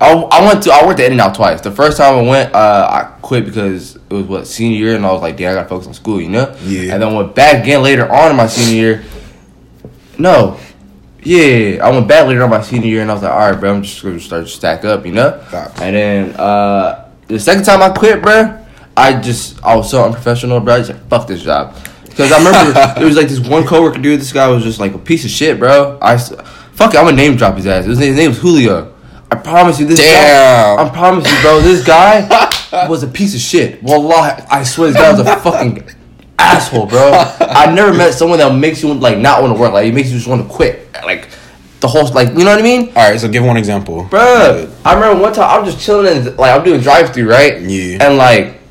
I, 0.00 0.12
I 0.12 0.44
went 0.46 0.62
to 0.64 0.72
I 0.72 0.84
worked 0.86 1.00
at 1.00 1.06
In 1.06 1.12
and 1.12 1.20
Out 1.20 1.34
twice. 1.34 1.60
The 1.60 1.70
first 1.70 1.96
time 1.98 2.16
I 2.18 2.22
went, 2.22 2.54
uh, 2.54 2.88
I 2.90 3.18
quit 3.22 3.44
because 3.46 3.96
it 3.96 4.10
was 4.12 4.24
what 4.26 4.46
senior 4.46 4.78
year, 4.78 4.96
and 4.96 5.06
I 5.06 5.12
was 5.12 5.22
like, 5.22 5.36
damn, 5.36 5.52
I 5.52 5.54
gotta 5.54 5.68
focus 5.68 5.86
on 5.86 5.94
school, 5.94 6.20
you 6.20 6.28
know. 6.28 6.54
Yeah. 6.64 6.94
And 6.94 7.02
then 7.02 7.14
went 7.14 7.34
back 7.34 7.62
again 7.62 7.82
later 7.82 8.10
on 8.12 8.30
in 8.30 8.36
my 8.36 8.46
senior 8.46 8.74
year. 8.82 9.04
No, 10.18 10.58
yeah, 11.24 11.84
I 11.84 11.90
went 11.90 12.08
back 12.08 12.26
later 12.26 12.42
on 12.42 12.50
my 12.50 12.62
senior 12.62 12.88
year, 12.88 13.02
and 13.02 13.10
I 13.10 13.14
was 13.14 13.22
like, 13.22 13.32
all 13.32 13.38
right, 13.50 13.58
bro, 13.58 13.74
I'm 13.74 13.82
just 13.82 14.02
gonna 14.02 14.18
start 14.18 14.44
to 14.44 14.50
stack 14.50 14.84
up, 14.84 15.06
you 15.06 15.12
know. 15.12 15.40
And 15.76 15.96
then 15.96 16.30
uh, 16.36 17.10
the 17.28 17.38
second 17.38 17.64
time 17.64 17.80
I 17.82 17.90
quit, 17.90 18.22
bro, 18.22 18.58
I 18.96 19.20
just 19.20 19.62
I 19.64 19.76
was 19.76 19.90
so 19.90 20.04
unprofessional, 20.04 20.60
bro. 20.60 20.74
I 20.74 20.78
just 20.78 20.90
like, 20.90 21.08
fuck 21.08 21.26
this 21.26 21.42
job. 21.42 21.76
Because 22.04 22.32
I 22.32 22.38
remember 22.38 22.72
there 22.96 23.06
was 23.06 23.16
like 23.16 23.28
this 23.28 23.40
one 23.40 23.64
coworker 23.66 23.98
dude. 23.98 24.20
This 24.20 24.32
guy 24.32 24.48
was 24.48 24.64
just 24.64 24.80
like 24.80 24.94
a 24.94 24.98
piece 24.98 25.24
of 25.24 25.30
shit, 25.30 25.58
bro. 25.58 25.98
I 26.02 26.18
fuck 26.18 26.94
it. 26.94 26.98
I'm 26.98 27.04
gonna 27.04 27.16
name 27.16 27.36
drop 27.36 27.56
his 27.56 27.66
ass. 27.66 27.84
His 27.84 27.98
name, 27.98 28.08
his 28.08 28.16
name 28.16 28.28
was 28.30 28.38
Julio. 28.38 28.92
I 29.30 29.36
promise 29.36 29.80
you, 29.80 29.86
this 29.86 29.98
Damn. 29.98 30.76
guy. 30.76 30.84
I 30.84 30.88
promise 30.90 31.30
you, 31.30 31.40
bro. 31.40 31.60
This 31.60 31.86
guy 31.86 32.86
was 32.88 33.02
a 33.02 33.06
piece 33.08 33.34
of 33.34 33.40
shit. 33.40 33.82
Wallah, 33.82 34.44
I 34.50 34.62
swear 34.64 34.90
this 34.90 35.00
guy 35.00 35.10
was 35.12 35.20
a 35.20 35.36
fucking 35.36 36.01
asshole, 36.42 36.86
bro. 36.86 37.12
I 37.40 37.72
never 37.74 37.92
met 37.92 38.14
someone 38.14 38.38
that 38.38 38.54
makes 38.54 38.82
you 38.82 38.92
like 38.94 39.18
not 39.18 39.42
want 39.42 39.54
to 39.54 39.60
work. 39.60 39.72
Like 39.72 39.86
it 39.86 39.94
makes 39.94 40.08
you 40.10 40.16
just 40.16 40.28
want 40.28 40.46
to 40.46 40.52
quit. 40.52 40.92
Like 41.04 41.28
the 41.80 41.88
whole 41.88 42.08
like 42.12 42.28
you 42.28 42.44
know 42.44 42.50
what 42.50 42.58
I 42.58 42.62
mean. 42.62 42.88
All 42.88 43.10
right, 43.10 43.20
so 43.20 43.28
give 43.28 43.44
one 43.44 43.56
example, 43.56 44.04
Bruh, 44.04 44.72
I 44.84 44.94
remember 44.94 45.20
one 45.20 45.32
time 45.32 45.50
I 45.50 45.58
was 45.58 45.74
just 45.74 45.84
chilling 45.84 46.06
in 46.06 46.36
like 46.36 46.56
I'm 46.56 46.64
doing 46.64 46.80
drive 46.80 47.12
through, 47.12 47.28
right? 47.28 47.60
Yeah. 47.60 47.98
And 48.06 48.16
like 48.16 48.61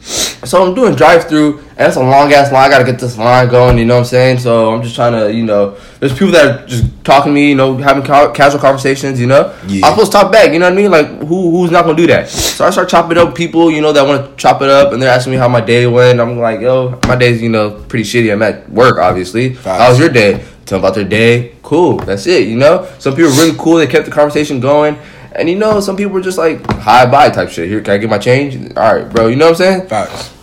so 0.00 0.66
I'm 0.66 0.74
doing 0.74 0.94
drive 0.94 1.28
through 1.28 1.58
and 1.76 1.86
it's 1.88 1.96
a 1.96 2.00
long 2.00 2.32
ass 2.32 2.50
line, 2.52 2.66
I 2.66 2.68
gotta 2.70 2.84
get 2.84 2.98
this 2.98 3.18
line 3.18 3.48
going, 3.48 3.76
you 3.78 3.84
know 3.84 3.94
what 3.94 4.00
I'm 4.00 4.06
saying? 4.06 4.38
So 4.38 4.72
I'm 4.72 4.82
just 4.82 4.94
trying 4.94 5.12
to, 5.12 5.32
you 5.32 5.44
know, 5.44 5.76
there's 5.98 6.12
people 6.12 6.32
that 6.32 6.46
are 6.62 6.66
just 6.66 6.84
talking 7.04 7.30
to 7.30 7.34
me, 7.34 7.50
you 7.50 7.54
know, 7.54 7.76
having 7.76 8.02
ca- 8.02 8.32
casual 8.32 8.60
conversations, 8.60 9.20
you 9.20 9.26
know? 9.26 9.54
Yeah. 9.66 9.86
I'm 9.86 9.92
supposed 9.92 10.12
to 10.12 10.18
talk 10.18 10.32
back, 10.32 10.52
you 10.52 10.58
know 10.58 10.66
what 10.66 10.72
I 10.72 10.76
mean? 10.76 10.90
Like 10.90 11.06
who 11.26 11.50
who's 11.50 11.70
not 11.70 11.84
gonna 11.84 11.96
do 11.96 12.06
that? 12.06 12.28
So 12.28 12.64
I 12.66 12.70
start 12.70 12.88
chopping 12.88 13.18
up 13.18 13.34
people, 13.34 13.70
you 13.70 13.82
know, 13.82 13.92
that 13.92 14.06
wanna 14.06 14.32
chop 14.36 14.62
it 14.62 14.70
up 14.70 14.92
and 14.92 15.02
they're 15.02 15.12
asking 15.12 15.32
me 15.32 15.38
how 15.38 15.48
my 15.48 15.60
day 15.60 15.86
went. 15.86 16.20
I'm 16.20 16.38
like, 16.38 16.60
yo, 16.60 16.98
my 17.06 17.16
day's, 17.16 17.42
you 17.42 17.50
know, 17.50 17.70
pretty 17.88 18.04
shitty. 18.04 18.32
I'm 18.32 18.42
at 18.42 18.70
work 18.70 18.98
obviously. 18.98 19.54
Facts. 19.54 19.80
How 19.80 19.90
was 19.90 19.98
your 19.98 20.08
day? 20.08 20.44
Tell 20.64 20.78
them 20.78 20.84
about 20.84 20.94
their 20.94 21.04
day. 21.04 21.56
Cool. 21.62 21.98
That's 21.98 22.26
it. 22.26 22.48
You 22.48 22.56
know, 22.56 22.88
some 22.98 23.14
people 23.14 23.30
are 23.32 23.36
really 23.36 23.56
cool. 23.58 23.76
They 23.76 23.86
kept 23.86 24.06
the 24.06 24.12
conversation 24.12 24.60
going, 24.60 24.96
and 25.32 25.48
you 25.48 25.56
know, 25.56 25.80
some 25.80 25.96
people 25.96 26.16
are 26.16 26.20
just 26.22 26.38
like 26.38 26.64
hi 26.70 27.06
buy 27.06 27.30
type 27.30 27.48
shit. 27.50 27.68
Here, 27.68 27.80
can 27.80 27.94
I 27.94 27.98
get 27.98 28.10
my 28.10 28.18
change? 28.18 28.56
All 28.76 28.94
right, 28.94 29.08
bro. 29.12 29.28
You 29.28 29.36
know 29.36 29.46
what 29.46 29.60
I'm 29.60 29.78
saying? 29.80 29.88
facts. 29.88 30.34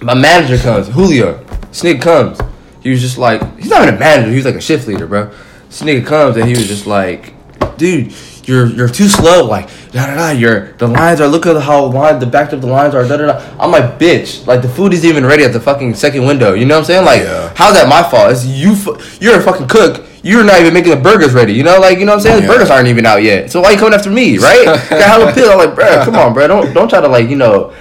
My 0.00 0.14
manager 0.14 0.58
comes, 0.58 0.88
Julio. 0.88 1.42
Nigga 1.72 2.00
comes. 2.00 2.38
He 2.82 2.90
was 2.90 3.00
just 3.00 3.18
like, 3.18 3.40
he's 3.58 3.68
not 3.70 3.82
even 3.82 3.94
a 3.96 3.98
manager. 3.98 4.30
He 4.30 4.36
was 4.36 4.44
like 4.44 4.54
a 4.54 4.60
shift 4.60 4.86
leader, 4.88 5.06
bro. 5.06 5.26
This 5.66 5.82
nigga 5.82 6.06
comes 6.06 6.36
and 6.36 6.46
he 6.46 6.52
was 6.52 6.66
just 6.68 6.86
like, 6.86 7.34
dude, 7.76 8.14
you're 8.46 8.66
you're 8.66 8.88
too 8.88 9.08
slow. 9.08 9.44
Like, 9.44 9.68
da 9.92 10.06
da 10.06 10.14
da. 10.14 10.30
Your 10.30 10.72
the 10.74 10.86
lines 10.86 11.20
are 11.20 11.26
look 11.28 11.46
at 11.46 11.60
how 11.60 11.84
line 11.86 12.18
the 12.20 12.26
back 12.26 12.52
of 12.52 12.60
the 12.62 12.66
lines 12.68 12.94
are. 12.94 13.06
Da 13.06 13.16
da 13.16 13.26
da. 13.26 13.56
I'm 13.62 13.70
like, 13.70 13.98
bitch. 13.98 14.46
Like 14.46 14.62
the 14.62 14.68
food 14.68 14.94
isn't 14.94 15.08
even 15.08 15.26
ready 15.26 15.44
at 15.44 15.52
the 15.52 15.60
fucking 15.60 15.94
second 15.94 16.24
window. 16.24 16.54
You 16.54 16.64
know 16.64 16.76
what 16.76 16.80
I'm 16.80 16.84
saying? 16.86 17.04
Like, 17.04 17.22
Yeah. 17.22 17.52
how's 17.56 17.74
that 17.74 17.88
my 17.88 18.02
fault? 18.08 18.30
It's 18.32 18.46
you. 18.46 18.74
You're 19.20 19.38
a 19.38 19.42
fucking 19.42 19.68
cook. 19.68 20.06
You're 20.22 20.44
not 20.44 20.60
even 20.60 20.74
making 20.74 20.90
the 20.90 21.00
burgers 21.00 21.32
ready. 21.32 21.52
You 21.52 21.62
know, 21.62 21.78
like 21.78 21.98
you 21.98 22.04
know 22.04 22.12
what 22.12 22.16
I'm 22.16 22.22
saying? 22.22 22.42
Yeah. 22.42 22.48
The 22.48 22.52
burgers 22.54 22.70
aren't 22.70 22.88
even 22.88 23.06
out 23.06 23.22
yet. 23.22 23.50
So 23.50 23.60
why 23.60 23.70
you 23.72 23.78
coming 23.78 23.94
after 23.94 24.10
me, 24.10 24.38
right? 24.38 24.64
Got 24.90 24.90
hella 24.90 25.32
pissed. 25.32 25.50
I'm 25.50 25.58
like, 25.58 25.74
bro, 25.74 26.04
come 26.04 26.16
on, 26.16 26.34
bro. 26.34 26.48
Don't 26.48 26.72
don't 26.74 26.88
try 26.88 27.00
to 27.00 27.08
like 27.08 27.28
you 27.28 27.36
know 27.36 27.74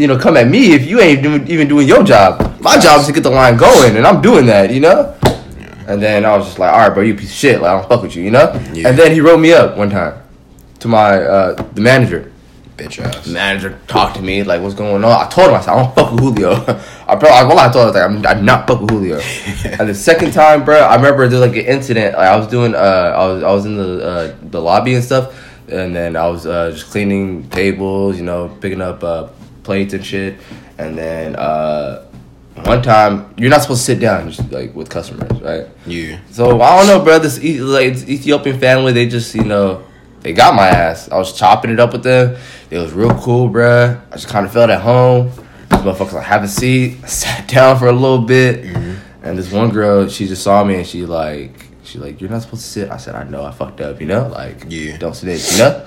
you 0.00 0.06
know, 0.06 0.18
come 0.18 0.36
at 0.36 0.48
me 0.48 0.72
if 0.72 0.86
you 0.86 1.00
ain't 1.00 1.22
doing, 1.22 1.46
even 1.46 1.68
doing 1.68 1.86
your 1.86 2.02
job. 2.02 2.58
My 2.60 2.78
job 2.78 3.00
is 3.00 3.06
to 3.06 3.12
get 3.12 3.22
the 3.22 3.30
line 3.30 3.56
going, 3.56 3.96
and 3.96 4.06
I'm 4.06 4.22
doing 4.22 4.46
that, 4.46 4.72
you 4.72 4.80
know. 4.80 5.14
And 5.86 6.00
then 6.00 6.24
I 6.24 6.36
was 6.36 6.46
just 6.46 6.58
like, 6.58 6.72
all 6.72 6.78
right, 6.78 6.94
bro, 6.94 7.02
you 7.02 7.14
piece 7.14 7.30
of 7.30 7.36
shit. 7.36 7.60
Like 7.60 7.70
I 7.70 7.80
don't 7.80 7.88
fuck 7.88 8.02
with 8.02 8.16
you, 8.16 8.22
you 8.22 8.30
know. 8.30 8.52
Yeah. 8.72 8.88
And 8.88 8.98
then 8.98 9.12
he 9.12 9.20
wrote 9.20 9.40
me 9.40 9.52
up 9.52 9.76
one 9.76 9.90
time 9.90 10.22
to 10.78 10.88
my 10.88 11.22
uh, 11.22 11.62
the 11.72 11.80
manager. 11.80 12.32
Bitch 12.80 12.98
ass. 12.98 13.26
Manager 13.26 13.78
talked 13.86 14.16
to 14.16 14.22
me 14.22 14.42
like, 14.42 14.62
what's 14.62 14.74
going 14.74 15.04
on? 15.04 15.10
I 15.10 15.28
told 15.28 15.48
him 15.48 15.54
I 15.54 15.60
said 15.60 15.72
I 15.72 15.82
don't 15.82 15.94
fuck 15.94 16.12
with 16.12 16.20
Julio. 16.20 16.52
I 17.06 17.14
bro, 17.14 17.28
I, 17.28 17.44
well, 17.44 17.58
I 17.58 17.70
told 17.70 17.88
him 17.88 17.94
like 17.94 18.26
I'm, 18.26 18.38
I'm 18.38 18.44
not 18.44 18.66
fuck 18.66 18.80
with 18.80 18.90
Julio. 18.90 19.16
and 19.64 19.88
the 19.88 19.94
second 19.94 20.32
time, 20.32 20.64
bro, 20.64 20.78
I 20.78 20.96
remember 20.96 21.28
there 21.28 21.40
was 21.40 21.48
like 21.48 21.58
an 21.58 21.66
incident. 21.66 22.16
Like 22.16 22.28
I 22.28 22.36
was 22.36 22.46
doing, 22.46 22.74
uh, 22.74 22.78
I 22.78 23.26
was 23.26 23.42
I 23.42 23.52
was 23.52 23.66
in 23.66 23.76
the 23.76 24.06
uh, 24.06 24.36
the 24.42 24.60
lobby 24.60 24.94
and 24.94 25.04
stuff, 25.04 25.36
and 25.68 25.94
then 25.94 26.16
I 26.16 26.26
was 26.28 26.46
uh, 26.46 26.70
just 26.70 26.86
cleaning 26.90 27.50
tables, 27.50 28.16
you 28.16 28.24
know, 28.24 28.48
picking 28.60 28.80
up 28.80 29.04
uh, 29.04 29.28
plates 29.62 29.92
and 29.92 30.04
shit, 30.04 30.38
and 30.78 30.96
then 30.96 31.36
uh, 31.36 32.06
one 32.64 32.82
time 32.82 33.34
you're 33.36 33.50
not 33.50 33.62
supposed 33.62 33.80
to 33.82 33.86
sit 33.86 34.00
down 34.00 34.30
just 34.30 34.50
like 34.50 34.74
with 34.74 34.88
customers, 34.88 35.40
right? 35.42 35.66
Yeah. 35.86 36.18
So 36.30 36.60
I 36.60 36.78
don't 36.78 36.86
know, 36.86 37.04
bro. 37.04 37.18
This 37.18 37.36
like 37.60 37.92
this 37.92 38.08
Ethiopian 38.08 38.58
family, 38.58 38.92
they 38.92 39.06
just 39.06 39.34
you 39.34 39.44
know 39.44 39.84
they 40.22 40.32
got 40.32 40.54
my 40.54 40.68
ass. 40.68 41.10
I 41.10 41.16
was 41.16 41.32
chopping 41.32 41.70
it 41.70 41.80
up 41.80 41.92
with 41.92 42.02
them. 42.02 42.36
It 42.70 42.78
was 42.78 42.92
real 42.92 43.14
cool, 43.20 43.48
bruh. 43.50 44.00
I 44.10 44.12
just 44.14 44.28
kind 44.28 44.46
of 44.46 44.52
felt 44.52 44.70
at 44.70 44.80
home. 44.80 45.28
These 45.70 45.80
motherfuckers 45.80 46.12
like 46.12 46.26
have 46.26 46.44
a 46.44 46.48
seat. 46.48 46.98
I 47.04 47.06
sat 47.06 47.48
down 47.48 47.78
for 47.78 47.86
a 47.88 47.92
little 47.92 48.18
bit, 48.22 48.64
and 49.22 49.38
this 49.38 49.50
one 49.52 49.70
girl, 49.70 50.08
she 50.08 50.26
just 50.26 50.42
saw 50.42 50.62
me 50.64 50.76
and 50.76 50.86
she 50.86 51.04
like 51.06 51.66
She's 51.90 52.00
like, 52.00 52.20
you're 52.20 52.30
not 52.30 52.42
supposed 52.42 52.62
to 52.62 52.68
sit. 52.68 52.88
I 52.90 52.98
said, 52.98 53.16
I 53.16 53.24
know, 53.24 53.44
I 53.44 53.50
fucked 53.50 53.80
up, 53.80 54.00
you 54.00 54.06
know? 54.06 54.28
Like, 54.28 54.64
Yeah. 54.68 54.96
don't 54.98 55.16
snitch, 55.16 55.50
you 55.52 55.58
know? 55.58 55.84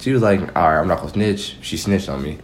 She 0.00 0.10
was 0.10 0.22
like, 0.22 0.40
all 0.56 0.62
right, 0.72 0.80
I'm 0.80 0.88
not 0.88 0.96
gonna 1.00 1.10
snitch. 1.10 1.56
She 1.60 1.76
snitched 1.76 2.08
on 2.08 2.22
me. 2.22 2.38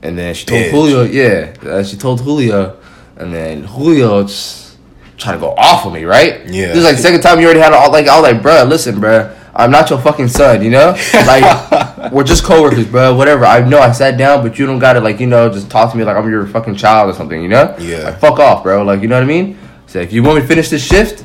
And 0.00 0.16
then 0.16 0.32
she 0.32 0.46
told 0.46 0.62
Bitch. 0.62 0.70
Julio, 0.70 1.02
yeah, 1.02 1.54
uh, 1.68 1.82
she 1.82 1.96
told 1.96 2.20
Julio, 2.20 2.78
and 3.16 3.34
then 3.34 3.64
Julio 3.64 4.22
just 4.22 4.76
tried 5.18 5.32
to 5.32 5.38
go 5.40 5.54
off 5.56 5.86
on 5.86 5.92
me, 5.92 6.04
right? 6.04 6.46
Yeah. 6.46 6.68
This 6.68 6.76
is 6.78 6.84
like 6.84 6.96
the 6.96 7.02
second 7.02 7.20
time 7.22 7.40
you 7.40 7.46
already 7.46 7.58
had 7.58 7.72
all, 7.72 7.90
like, 7.90 8.06
I 8.06 8.20
was 8.20 8.32
like, 8.32 8.42
bruh, 8.42 8.68
listen, 8.68 8.94
bruh, 9.00 9.34
I'm 9.54 9.70
not 9.70 9.90
your 9.90 10.00
fucking 10.00 10.28
son, 10.28 10.62
you 10.62 10.70
know? 10.70 10.96
Like, 11.26 12.12
we're 12.12 12.24
just 12.24 12.44
coworkers, 12.44 12.86
bro. 12.86 13.14
whatever. 13.14 13.44
I 13.44 13.66
know 13.66 13.78
I 13.78 13.92
sat 13.92 14.16
down, 14.18 14.42
but 14.46 14.58
you 14.58 14.66
don't 14.66 14.78
gotta, 14.78 15.00
like, 15.00 15.20
you 15.20 15.26
know, 15.26 15.48
just 15.50 15.70
talk 15.70 15.92
to 15.92 15.96
me 15.96 16.04
like 16.04 16.16
I'm 16.16 16.28
your 16.30 16.46
fucking 16.46 16.76
child 16.76 17.10
or 17.10 17.12
something, 17.16 17.40
you 17.40 17.48
know? 17.48 17.74
Yeah. 17.78 17.98
Like, 18.04 18.18
fuck 18.18 18.38
off, 18.38 18.62
bro. 18.62 18.82
Like, 18.82 19.02
you 19.02 19.08
know 19.08 19.16
what 19.16 19.24
I 19.24 19.26
mean? 19.26 19.58
So 19.86 20.00
if 20.00 20.12
you 20.12 20.22
want 20.22 20.36
me 20.36 20.42
to 20.42 20.48
finish 20.48 20.68
this 20.70 20.84
shift, 20.84 21.24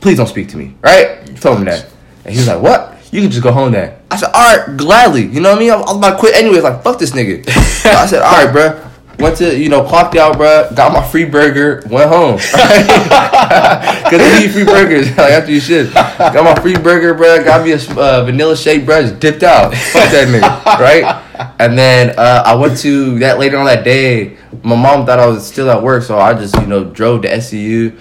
please 0.00 0.16
don't 0.16 0.26
speak 0.28 0.48
to 0.50 0.56
me, 0.56 0.74
right? 0.82 1.36
Told 1.40 1.58
him 1.58 1.64
that. 1.66 1.90
And 2.24 2.32
he 2.34 2.38
was 2.38 2.48
like, 2.48 2.62
what? 2.62 2.96
You 3.12 3.20
can 3.20 3.30
just 3.30 3.42
go 3.42 3.52
home 3.52 3.72
then. 3.72 3.98
I 4.10 4.16
said, 4.16 4.30
all 4.34 4.56
right, 4.56 4.76
gladly. 4.76 5.22
You 5.26 5.40
know 5.40 5.50
what 5.50 5.56
I 5.56 5.60
mean? 5.60 5.70
I 5.70 5.76
was 5.76 5.96
about 5.96 6.12
to 6.12 6.18
quit 6.18 6.34
anyways. 6.34 6.62
Like, 6.62 6.82
fuck 6.82 6.98
this 6.98 7.12
nigga. 7.12 7.48
So 7.50 7.90
I 7.90 8.06
said, 8.06 8.22
all 8.22 8.44
right, 8.44 8.52
bro. 8.52 8.87
Went 9.18 9.36
to, 9.38 9.58
you 9.58 9.68
know, 9.68 9.82
clocked 9.82 10.14
out, 10.16 10.36
bro. 10.36 10.70
Got 10.74 10.92
my 10.92 11.06
free 11.06 11.24
burger. 11.24 11.82
Went 11.88 12.10
home. 12.10 12.38
Because 14.08 14.20
they 14.20 14.44
eat 14.44 14.52
free 14.52 14.64
burgers 14.64 15.08
like 15.18 15.32
after 15.32 15.52
you 15.52 15.60
shit. 15.60 15.92
Got 15.92 16.44
my 16.44 16.54
free 16.62 16.76
burger, 16.76 17.12
bro. 17.12 17.44
Got 17.44 17.64
me 17.64 17.72
a 17.72 17.76
uh, 17.76 18.24
vanilla 18.24 18.56
shake, 18.56 18.86
bro. 18.86 19.02
Just 19.02 19.20
dipped 19.20 19.42
out. 19.42 19.74
Fuck 19.74 20.10
that 20.10 20.28
nigga, 20.28 20.64
right? 20.80 21.52
And 21.60 21.76
then 21.76 22.18
uh, 22.18 22.42
I 22.46 22.54
went 22.54 22.78
to 22.78 23.18
that 23.18 23.38
later 23.38 23.58
on 23.58 23.66
that 23.66 23.84
day. 23.84 24.38
My 24.62 24.76
mom 24.76 25.04
thought 25.04 25.18
I 25.18 25.26
was 25.26 25.46
still 25.46 25.70
at 25.70 25.82
work, 25.82 26.04
so 26.04 26.18
I 26.18 26.32
just, 26.32 26.54
you 26.54 26.66
know, 26.66 26.84
drove 26.84 27.22
to 27.22 27.28
SCU 27.28 27.98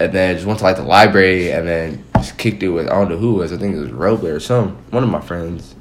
and 0.00 0.12
then 0.12 0.34
just 0.34 0.46
went 0.46 0.58
to 0.60 0.64
like 0.64 0.76
the 0.76 0.82
library 0.82 1.52
and 1.52 1.68
then 1.68 2.04
just 2.16 2.36
kicked 2.38 2.62
it 2.62 2.68
with 2.68 2.86
I 2.88 2.94
don't 2.94 3.10
know 3.10 3.16
who 3.16 3.36
it 3.36 3.38
was. 3.38 3.52
I 3.52 3.58
think 3.58 3.76
it 3.76 3.80
was 3.80 3.90
Roble 3.90 4.24
or 4.24 4.40
some 4.40 4.76
one 4.90 5.02
of 5.02 5.10
my 5.10 5.20
friends. 5.20 5.74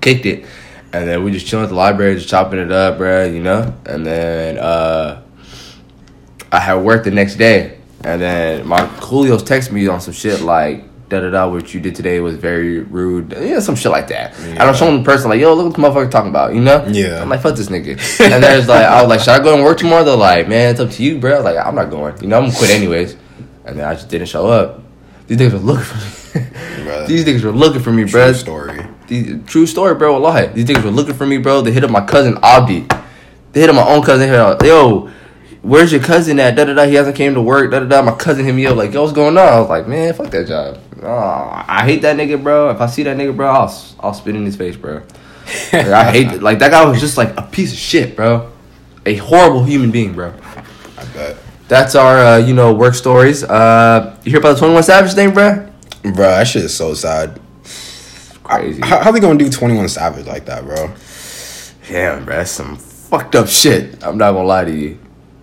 Kicked 0.00 0.26
it. 0.26 0.46
And 0.92 1.08
then 1.08 1.24
we 1.24 1.30
just 1.32 1.46
chilling 1.46 1.64
at 1.64 1.68
the 1.70 1.74
library, 1.74 2.14
just 2.16 2.28
chopping 2.28 2.58
it 2.58 2.70
up, 2.70 2.98
bruh, 2.98 3.32
you 3.32 3.42
know? 3.42 3.74
And 3.86 4.04
then 4.04 4.58
uh 4.58 5.22
I 6.50 6.60
had 6.60 6.74
work 6.82 7.04
the 7.04 7.10
next 7.10 7.36
day. 7.36 7.78
And 8.04 8.20
then 8.20 8.66
my 8.66 8.86
Julio's 9.00 9.42
text 9.42 9.72
me 9.72 9.86
on 9.88 10.00
some 10.00 10.12
shit 10.12 10.40
like 10.40 10.84
da 11.08 11.20
da 11.20 11.30
da 11.30 11.48
what 11.48 11.72
you 11.74 11.80
did 11.80 11.94
today 11.94 12.20
was 12.20 12.36
very 12.36 12.80
rude. 12.80 13.32
Yeah, 13.38 13.60
some 13.60 13.74
shit 13.76 13.92
like 13.92 14.08
that. 14.08 14.38
And 14.40 14.58
I'm 14.58 14.74
showing 14.74 14.98
the 14.98 15.04
person 15.04 15.30
like, 15.30 15.40
yo, 15.40 15.54
look 15.54 15.66
what 15.66 15.76
the 15.76 15.82
motherfucker 16.00 16.10
talking 16.10 16.30
about, 16.30 16.54
you 16.54 16.60
know? 16.60 16.84
Yeah. 16.90 17.22
I'm 17.22 17.28
like, 17.28 17.42
fuck 17.42 17.54
this 17.56 17.68
nigga. 17.68 17.92
and 18.20 18.42
there's 18.42 18.68
like 18.68 18.84
I 18.84 19.00
was 19.02 19.08
like, 19.08 19.20
should 19.20 19.28
I 19.30 19.42
go 19.42 19.54
and 19.54 19.62
work 19.62 19.78
tomorrow? 19.78 20.04
They're 20.04 20.16
like, 20.16 20.48
man, 20.48 20.70
it's 20.72 20.80
up 20.80 20.90
to 20.90 21.02
you, 21.02 21.18
bro. 21.18 21.38
I'm 21.38 21.44
like, 21.44 21.56
I'm 21.56 21.74
not 21.74 21.90
going. 21.90 22.20
You 22.20 22.28
know, 22.28 22.38
I'm 22.38 22.46
gonna 22.46 22.56
quit 22.58 22.70
anyways. 22.70 23.16
And 23.64 23.78
then 23.78 23.86
I 23.86 23.94
just 23.94 24.08
didn't 24.08 24.26
show 24.28 24.48
up. 24.48 24.82
These 25.26 25.38
niggas 25.38 25.52
were 25.52 25.58
looking 25.58 25.84
for 25.84 25.96
me. 26.38 26.44
These 27.06 27.24
niggas 27.24 27.44
were 27.44 27.52
looking 27.52 27.80
for 27.80 27.92
me, 27.92 28.02
True 28.02 28.10
bro. 28.10 28.32
story. 28.32 28.81
True 29.46 29.66
story, 29.66 29.94
bro. 29.94 30.12
Wallahi. 30.12 30.48
These 30.48 30.64
niggas 30.66 30.84
were 30.84 30.90
looking 30.90 31.14
for 31.14 31.26
me, 31.26 31.38
bro. 31.38 31.60
They 31.60 31.72
hit 31.72 31.84
up 31.84 31.90
my 31.90 32.04
cousin 32.04 32.38
Abdi. 32.42 32.86
They 33.52 33.60
hit 33.60 33.70
up 33.70 33.76
my 33.76 33.86
own 33.86 34.02
cousin. 34.02 34.20
They 34.20 34.28
hit 34.28 34.38
up, 34.38 34.62
yo, 34.62 35.10
where's 35.62 35.92
your 35.92 36.02
cousin 36.02 36.40
at? 36.40 36.56
Da 36.56 36.64
da 36.64 36.74
da. 36.74 36.84
He 36.84 36.94
hasn't 36.94 37.16
came 37.16 37.34
to 37.34 37.42
work. 37.42 37.70
Da 37.70 37.80
da 37.80 37.86
da. 37.86 38.02
My 38.02 38.16
cousin 38.16 38.44
hit 38.44 38.54
me 38.54 38.66
up 38.66 38.76
like, 38.76 38.92
yo, 38.92 39.02
what's 39.02 39.12
going 39.12 39.36
on? 39.36 39.46
I 39.46 39.60
was 39.60 39.68
like, 39.68 39.86
man, 39.86 40.14
fuck 40.14 40.30
that 40.30 40.46
job. 40.48 40.78
Oh, 41.02 41.64
I 41.68 41.82
hate 41.84 42.02
that 42.02 42.16
nigga, 42.16 42.42
bro. 42.42 42.70
If 42.70 42.80
I 42.80 42.86
see 42.86 43.02
that 43.02 43.16
nigga, 43.16 43.36
bro, 43.36 43.48
I'll 43.48 43.94
I'll 44.00 44.14
spit 44.14 44.36
in 44.36 44.44
his 44.44 44.56
face, 44.56 44.76
bro. 44.76 45.02
Like, 45.72 45.86
I 45.88 46.10
hate 46.12 46.28
it. 46.28 46.42
Like 46.42 46.60
that 46.60 46.70
guy 46.70 46.84
was 46.84 47.00
just 47.00 47.18
like 47.18 47.36
a 47.36 47.42
piece 47.42 47.72
of 47.72 47.78
shit, 47.78 48.14
bro. 48.16 48.50
A 49.04 49.16
horrible 49.16 49.64
human 49.64 49.90
being, 49.90 50.14
bro. 50.14 50.32
I 50.96 51.04
bet. 51.12 51.36
That's 51.66 51.94
our, 51.96 52.18
uh, 52.18 52.36
you 52.36 52.54
know, 52.54 52.72
work 52.72 52.94
stories. 52.94 53.42
Uh, 53.42 54.16
you 54.22 54.30
hear 54.30 54.40
about 54.40 54.52
the 54.52 54.58
Twenty 54.60 54.74
One 54.74 54.82
Savage 54.84 55.14
thing, 55.14 55.34
bro? 55.34 55.68
Bro, 56.02 56.12
that 56.12 56.46
shit 56.46 56.64
is 56.64 56.76
so 56.76 56.94
sad. 56.94 57.40
Crazy. 58.56 58.82
How, 58.82 59.02
how 59.02 59.12
they 59.12 59.20
gonna 59.20 59.38
do 59.38 59.48
21 59.50 59.88
Savage 59.88 60.26
like 60.26 60.46
that, 60.46 60.64
bro? 60.64 60.92
Damn, 61.88 62.24
bro, 62.24 62.36
that's 62.36 62.50
some 62.50 62.76
fucked 62.76 63.34
up 63.34 63.48
shit. 63.48 64.02
I'm 64.04 64.18
not 64.18 64.32
gonna 64.32 64.44
lie 64.46 64.64
to 64.64 64.70
you. 64.70 64.98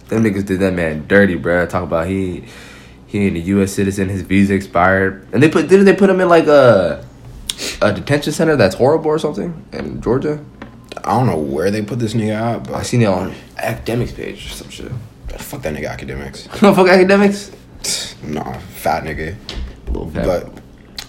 Them 0.08 0.24
niggas 0.24 0.46
did 0.46 0.60
that 0.60 0.74
man 0.74 1.08
dirty, 1.08 1.36
bro. 1.36 1.66
Talk 1.66 1.84
about 1.84 2.08
he 2.08 2.46
he 3.08 3.26
ain't 3.28 3.38
a 3.38 3.40
U.S. 3.40 3.72
citizen. 3.74 4.10
His 4.10 4.22
visa 4.22 4.54
expired, 4.54 5.28
and 5.34 5.42
they 5.42 5.50
put 5.50 5.68
didn't 5.68 5.86
they 5.86 5.96
put 5.96 6.10
him 6.10 6.20
in 6.20 6.30
like 6.30 6.48
a 6.48 7.06
a 7.82 7.94
detention 7.94 8.34
center 8.34 8.56
that's 8.56 8.76
horrible 8.76 9.10
or 9.10 9.20
something 9.20 9.66
in 9.74 10.02
Georgia? 10.02 10.44
I 11.04 11.18
don't 11.18 11.28
know 11.28 11.38
where 11.38 11.72
they 11.72 11.82
put 11.82 12.00
this 12.00 12.14
nigga 12.14 12.34
at, 12.34 12.70
I 12.74 12.84
seen 12.84 13.02
it 13.02 13.06
on 13.06 13.34
Akademiks 13.58 14.16
page 14.16 14.46
or 14.46 14.50
some 14.50 14.70
shit. 14.70 14.92
fuck 15.38 15.62
that 15.62 15.74
nigga 15.74 15.96
Akademiks. 15.96 16.62
No 16.62 16.74
fuck 16.76 16.88
Akademiks. 16.88 17.54
Nah, 18.24 18.54
fat 18.54 19.04
nigga. 19.04 19.36
Little 19.88 20.10
fat. 20.10 20.26
But 20.26 20.59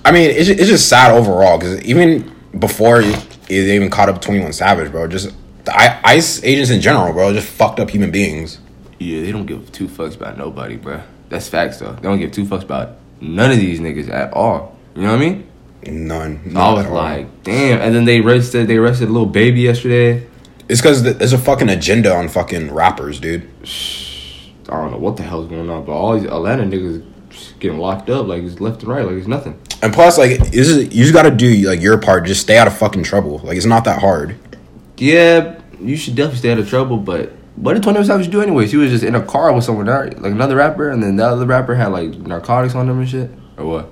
I 0.04 0.12
mean, 0.12 0.30
it's 0.30 0.46
just, 0.46 0.60
it's 0.60 0.68
just 0.68 0.88
sad 0.88 1.12
overall 1.12 1.58
because 1.58 1.82
even 1.82 2.30
before 2.58 3.02
they 3.02 3.74
even 3.76 3.90
caught 3.90 4.08
up 4.08 4.20
21 4.20 4.52
Savage, 4.52 4.90
bro, 4.90 5.06
just 5.06 5.34
the 5.64 5.76
I- 5.76 6.00
ICE 6.04 6.42
agents 6.44 6.70
in 6.70 6.80
general, 6.80 7.12
bro, 7.12 7.32
just 7.32 7.48
fucked 7.48 7.80
up 7.80 7.90
human 7.90 8.10
beings. 8.10 8.58
yeah, 8.98 9.20
they 9.22 9.32
don't 9.32 9.46
give 9.46 9.70
two 9.72 9.88
fucks 9.88 10.16
about 10.16 10.38
nobody, 10.38 10.76
bro. 10.76 11.02
That's 11.28 11.48
facts 11.48 11.78
though. 11.78 11.92
They 11.92 12.02
don't 12.02 12.18
give 12.18 12.32
two 12.32 12.44
fucks 12.44 12.62
about 12.62 12.96
none 13.20 13.50
of 13.50 13.58
these 13.58 13.78
niggas 13.80 14.08
at 14.10 14.32
all. 14.32 14.76
You 14.94 15.02
know 15.02 15.10
what 15.12 15.16
I 15.22 15.30
mean? 15.30 15.46
None. 15.86 16.52
I 16.56 16.72
was 16.72 16.86
like, 16.88 17.42
damn. 17.44 17.80
And 17.80 17.94
then 17.94 18.04
they 18.04 18.20
arrested 18.20 18.66
they 18.68 18.76
arrested 18.76 19.08
a 19.08 19.12
Lil 19.12 19.26
Baby 19.26 19.60
yesterday. 19.62 20.26
it's 20.68 20.80
because 20.80 21.02
there's 21.02 21.32
a 21.32 21.38
fucking 21.38 21.68
agenda 21.68 22.14
on 22.14 22.28
fucking 22.28 22.72
rappers, 22.72 23.20
dude. 23.20 23.48
I 24.68 24.72
don't 24.76 24.90
know 24.92 24.98
what 24.98 25.16
the 25.16 25.22
hell's 25.24 25.48
going 25.48 25.68
on, 25.70 25.84
but 25.84 25.92
all 25.92 26.18
these 26.18 26.28
Atlanta 26.28 26.64
niggas 26.64 27.04
getting 27.58 27.78
locked 27.78 28.10
up 28.10 28.26
like 28.26 28.42
it's 28.42 28.60
left 28.60 28.82
and 28.82 28.90
right, 28.90 29.04
like 29.04 29.16
it's 29.16 29.26
nothing. 29.26 29.60
And 29.82 29.92
plus, 29.92 30.18
like, 30.18 30.38
this 30.50 30.68
is 30.68 30.94
you 30.94 31.04
just 31.04 31.14
got 31.14 31.22
to 31.22 31.30
do 31.30 31.50
like 31.68 31.80
your 31.80 31.98
part. 31.98 32.26
Just 32.26 32.42
stay 32.42 32.58
out 32.58 32.66
of 32.66 32.76
fucking 32.76 33.02
trouble. 33.02 33.38
Like, 33.38 33.56
it's 33.56 33.66
not 33.66 33.84
that 33.84 34.00
hard. 34.00 34.36
Yeah, 34.96 35.58
you 35.80 35.96
should 35.96 36.14
definitely 36.14 36.38
stay 36.38 36.52
out 36.52 36.58
of 36.58 36.68
trouble, 36.68 36.98
but 36.98 37.32
what 37.56 37.74
did 37.74 37.82
Twenty 37.82 37.98
One 37.98 38.06
Savage 38.06 38.30
do 38.30 38.42
anyways? 38.42 38.70
He 38.70 38.76
was 38.76 38.90
just 38.90 39.04
in 39.04 39.14
a 39.14 39.22
car 39.22 39.52
with 39.52 39.64
someone, 39.64 39.86
like 39.86 40.32
another 40.32 40.56
rapper, 40.56 40.90
and 40.90 41.02
then 41.02 41.16
the 41.16 41.26
other 41.26 41.46
rapper 41.46 41.74
had 41.74 41.88
like 41.88 42.10
narcotics 42.10 42.74
on 42.74 42.88
him 42.88 42.98
and 42.98 43.08
shit, 43.08 43.30
or 43.56 43.66
what? 43.66 43.90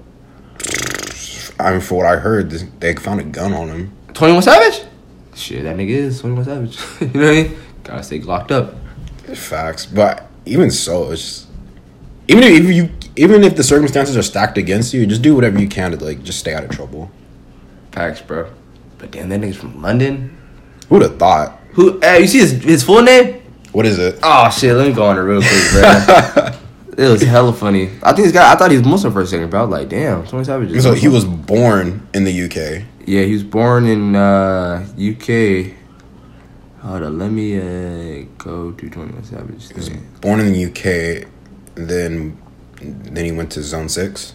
I 1.61 1.72
mean, 1.72 1.81
for 1.81 1.96
what 1.96 2.07
I 2.07 2.16
heard, 2.16 2.51
they 2.51 2.94
found 2.94 3.20
a 3.20 3.24
gun 3.24 3.53
on 3.53 3.68
him. 3.68 3.92
Twenty 4.14 4.35
One 4.35 4.42
Savage? 4.42 4.85
Shit, 5.35 5.62
that 5.62 5.77
nigga 5.77 5.88
is 5.88 6.20
Twenty 6.20 6.37
One 6.37 6.44
Savage. 6.44 6.79
you 7.01 7.20
know 7.20 7.27
what 7.27 7.31
I 7.31 7.42
mean? 7.42 7.57
Gotta 7.85 8.03
stay 8.03 8.20
locked 8.20 8.53
up. 8.53 8.74
Facts, 9.35 9.87
but 9.87 10.29
even 10.44 10.70
so, 10.70 11.11
it's 11.11 11.22
just, 11.22 11.48
even 12.29 12.42
if 12.44 12.64
you 12.74 12.90
even 13.18 13.42
if 13.42 13.57
the 13.57 13.64
circumstances 13.64 14.16
are 14.16 14.22
stacked 14.22 14.57
against 14.59 14.94
you, 14.94 15.04
just 15.07 15.22
do 15.22 15.35
whatever 15.35 15.59
you 15.59 15.68
can 15.68 15.90
to 15.90 16.02
like 16.02 16.22
just 16.22 16.38
stay 16.38 16.54
out 16.54 16.64
of 16.64 16.70
trouble. 16.70 17.11
Facts, 17.90 18.22
bro. 18.22 18.50
But 18.98 19.11
damn, 19.11 19.28
that 19.31 19.40
nigga's 19.40 19.57
from 19.57 19.83
London. 19.83 20.37
Who'd 20.88 21.02
have 21.02 21.18
thought? 21.18 21.59
Who? 21.72 21.98
Hey, 22.00 22.20
you 22.20 22.28
see 22.28 22.38
his 22.38 22.52
his 22.62 22.83
full 22.85 23.02
name? 23.02 23.42
What 23.72 23.87
is 23.87 23.98
it? 23.98 24.18
Oh 24.22 24.50
shit, 24.50 24.74
let 24.74 24.87
me 24.88 24.94
go 24.94 25.04
on 25.04 25.18
it 25.18 25.22
real 25.22 25.42
quick, 25.42 25.70
bro. 25.72 26.50
it 27.04 27.11
was 27.11 27.22
hella 27.22 27.52
funny. 27.52 27.90
I 28.02 28.12
think 28.12 28.26
this 28.26 28.33
guy. 28.33 28.52
I 28.52 28.57
thought 28.57 28.70
he 28.70 28.76
was 28.76 28.87
Muslim 28.87 29.12
for 29.12 29.20
a 29.20 29.26
second, 29.26 29.50
but 29.50 29.59
I 29.59 29.62
was 29.62 29.70
like, 29.70 29.88
damn, 29.88 30.24
Twenty 30.26 30.44
Savage. 30.44 30.72
is 30.72 30.85
So 30.85 30.94
he 30.94 31.09
was 31.09 31.24
born 31.24 32.09
in 32.14 32.24
the 32.24 32.44
UK. 32.44 32.85
Yeah, 33.07 33.22
he 33.22 33.33
was 33.33 33.44
born 33.44 33.87
in 33.87 34.14
uh, 34.14 34.87
UK. 34.96 35.74
Hold 36.83 37.02
on, 37.02 37.18
let 37.18 37.31
me 37.33 37.59
uh, 37.59 38.26
go 38.38 38.72
to 38.72 38.90
Twenty 38.90 39.12
One 39.12 39.24
Savage. 39.24 39.68
Thing. 39.68 40.07
Born 40.20 40.40
in 40.40 40.52
the 40.52 40.66
UK, 40.66 41.28
then 41.74 42.37
then 42.81 43.25
he 43.25 43.33
went 43.33 43.51
to 43.53 43.62
Zone 43.62 43.88
Six. 43.88 44.35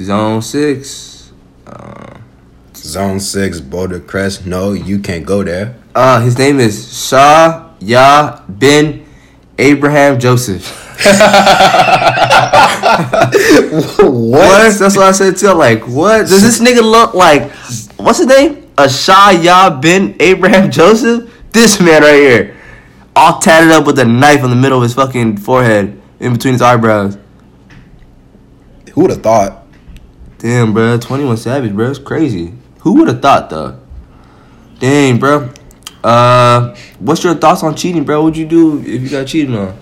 Zone 0.00 0.42
Six. 0.42 1.32
Uh, 1.66 2.18
Zone 2.74 3.20
Six, 3.20 3.60
Boulder 3.60 4.00
Crest. 4.00 4.46
No, 4.46 4.72
you 4.72 4.98
can't 4.98 5.24
go 5.26 5.42
there. 5.44 5.76
uh, 5.94 6.20
his 6.20 6.36
name 6.38 6.60
is 6.60 7.08
Shah 7.08 7.70
Yah 7.80 8.40
bin 8.46 9.06
Abraham 9.58 10.18
Joseph. 10.18 10.76
What? 14.00 14.78
That's 14.78 14.96
what 14.96 15.06
I 15.06 15.12
said 15.12 15.36
too. 15.36 15.52
Like, 15.52 15.86
what 15.86 16.20
does 16.26 16.42
this 16.42 16.58
nigga 16.60 16.82
look 16.82 17.14
like? 17.14 17.50
What's 17.96 18.18
his 18.18 18.26
name? 18.26 18.68
A 18.78 18.84
Shéyaa 18.84 19.80
bin 19.80 20.16
Abraham 20.20 20.70
Joseph. 20.78 21.30
This 21.52 21.80
man 21.80 22.02
right 22.02 22.14
here, 22.14 22.56
all 23.16 23.38
tatted 23.40 23.70
up 23.72 23.86
with 23.86 23.98
a 23.98 24.04
knife 24.04 24.42
in 24.44 24.50
the 24.50 24.56
middle 24.56 24.78
of 24.78 24.82
his 24.84 24.94
fucking 24.94 25.38
forehead, 25.38 26.00
in 26.20 26.32
between 26.32 26.52
his 26.54 26.62
eyebrows. 26.62 27.16
Who 28.92 29.02
would 29.02 29.10
have 29.10 29.22
thought? 29.22 29.66
Damn, 30.38 30.72
bro. 30.72 30.98
21 30.98 31.36
Savage, 31.36 31.72
bro. 31.74 31.90
It's 31.90 31.98
crazy. 31.98 32.54
Who 32.80 32.94
would 32.94 33.08
have 33.08 33.20
thought, 33.22 33.50
though? 33.50 33.78
Dang, 34.78 35.18
bro. 35.18 35.50
Uh, 36.02 36.74
what's 36.98 37.22
your 37.22 37.34
thoughts 37.34 37.62
on 37.62 37.76
cheating, 37.76 38.04
bro? 38.04 38.22
What'd 38.22 38.36
you 38.38 38.46
do 38.46 38.80
if 38.80 39.02
you 39.02 39.08
got 39.10 39.26
cheated 39.26 39.54
on? 39.54 39.76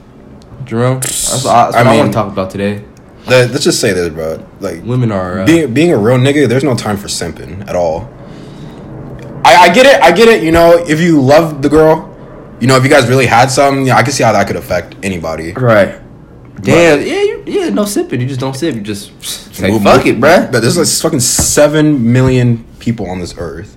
Jerome? 0.65 1.01
That's 1.01 1.45
what 1.45 1.55
I, 1.55 1.65
that's 1.67 1.77
I 1.77 1.83
what 1.85 1.87
I, 1.87 1.97
want 1.99 2.09
to 2.13 2.15
talk 2.15 2.33
about 2.33 2.51
today. 2.51 2.85
Let- 3.29 3.51
Let's 3.53 3.65
just 3.65 3.81
say 3.81 3.93
this, 3.93 4.09
bro. 4.13 4.45
Like 4.61 4.83
Women 4.85 5.13
are. 5.13 5.41
Uh, 5.41 5.47
being 5.47 5.73
being 5.73 5.93
a 5.93 5.97
real 5.97 6.19
nigga, 6.19 6.49
there's 6.49 6.65
no 6.65 6.75
time 6.75 6.97
for 6.97 7.07
simping 7.07 7.67
at 7.69 7.77
all. 7.77 8.11
I, 9.45 9.57
I 9.57 9.73
get 9.73 9.87
it. 9.87 10.03
I 10.03 10.11
get 10.13 10.29
it. 10.29 10.43
You 10.43 10.51
know, 10.51 10.77
if 10.89 11.01
you 11.01 11.21
love 11.21 11.63
the 11.63 11.69
girl, 11.69 12.15
you 12.61 12.67
know, 12.67 12.77
if 12.77 12.83
you 12.83 12.91
guys 12.91 13.09
really 13.09 13.27
had 13.27 13.51
some, 13.51 13.87
yeah, 13.87 13.97
I 13.97 14.03
can 14.03 14.13
see 14.13 14.25
how 14.25 14.33
that 14.33 14.47
could 14.49 14.57
affect 14.57 14.97
anybody. 15.05 15.53
right. 15.53 16.01
Damn, 16.63 17.01
yeah, 17.01 17.23
you, 17.23 17.45
yeah, 17.47 17.69
no 17.71 17.85
sipping. 17.85 18.21
You 18.21 18.27
just 18.27 18.41
don't 18.41 18.55
sip. 18.55 18.75
You 18.75 18.81
just 18.81 19.23
say 19.55 19.71
Move- 19.71 19.83
fuck 19.83 20.05
it, 20.07 20.19
bruh. 20.21 20.51
But 20.51 20.61
there's 20.61 20.77
like 20.77 20.87
fucking 20.89 21.21
seven 21.21 22.13
million 22.13 22.65
people 22.81 23.09
on 23.11 23.21
this 23.21 23.35
earth. 23.39 23.77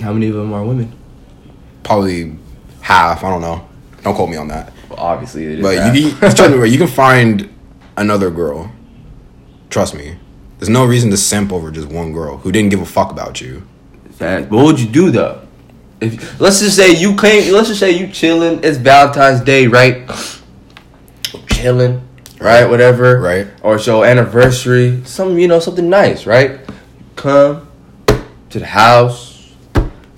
How 0.00 0.12
many 0.12 0.28
of 0.28 0.34
them 0.34 0.52
are 0.52 0.64
women? 0.64 0.92
Probably 1.84 2.36
half. 2.80 3.22
I 3.24 3.30
don't 3.30 3.40
know. 3.40 3.66
Don't 4.02 4.14
quote 4.14 4.28
me 4.30 4.36
on 4.36 4.48
that. 4.48 4.72
Well, 4.88 4.98
obviously, 4.98 5.44
it 5.46 5.58
is 5.58 5.62
But 5.62 5.94
you, 5.94 6.10
can- 6.12 6.18
trust 6.34 6.50
me, 6.56 6.68
you 6.68 6.78
can 6.78 6.86
find 7.04 7.48
another 7.96 8.30
girl. 8.30 8.72
Trust 9.70 9.94
me. 9.94 10.16
There's 10.58 10.68
no 10.68 10.84
reason 10.86 11.10
to 11.10 11.16
simp 11.16 11.52
over 11.52 11.70
just 11.70 11.88
one 11.88 12.12
girl 12.12 12.38
who 12.38 12.50
didn't 12.50 12.70
give 12.70 12.80
a 12.80 12.86
fuck 12.86 13.10
about 13.10 13.40
you. 13.40 13.62
Fact. 14.12 14.48
But 14.48 14.56
what 14.56 14.64
would 14.66 14.80
you 14.80 14.88
do 14.88 15.10
though? 15.10 15.42
If 16.00 16.40
let's 16.40 16.60
just 16.60 16.76
say 16.76 16.92
you 16.94 17.16
came, 17.16 17.52
let's 17.52 17.68
just 17.68 17.80
say 17.80 17.90
you 17.90 18.08
chilling. 18.08 18.60
It's 18.64 18.78
Valentine's 18.78 19.40
Day, 19.42 19.66
right? 19.66 20.08
Right? 22.40 22.68
Whatever, 22.68 23.18
Right. 23.20 23.46
Or 23.62 23.78
so 23.78 24.04
anniversary, 24.04 25.02
some 25.04 25.38
you 25.38 25.48
know 25.48 25.58
something 25.58 25.88
nice, 25.88 26.26
right? 26.26 26.60
Come 27.16 27.66
to 28.50 28.58
the 28.58 28.66
house. 28.66 29.54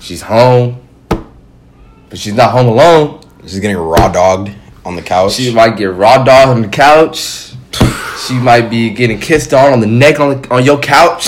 She's 0.00 0.22
home, 0.22 0.80
but 1.08 2.18
she's 2.18 2.34
not 2.34 2.50
home 2.52 2.66
alone. 2.66 3.20
She's 3.42 3.61
getting 3.61 3.76
raw 3.76 4.08
dogged 4.08 4.50
on 4.84 4.96
the 4.96 5.02
couch. 5.02 5.32
She 5.34 5.52
might 5.54 5.76
get 5.76 5.87
raw 5.87 6.22
dogged 6.24 6.50
on 6.50 6.62
the 6.62 6.68
couch. 6.68 7.52
She 8.26 8.34
might 8.34 8.68
be 8.68 8.90
getting 8.90 9.20
kissed 9.20 9.54
on 9.54 9.72
on 9.72 9.78
the 9.80 9.87
neck 9.87 10.18
on 10.18 10.42
the, 10.42 10.52
on 10.52 10.64
your 10.64 10.78
couch. 10.80 11.24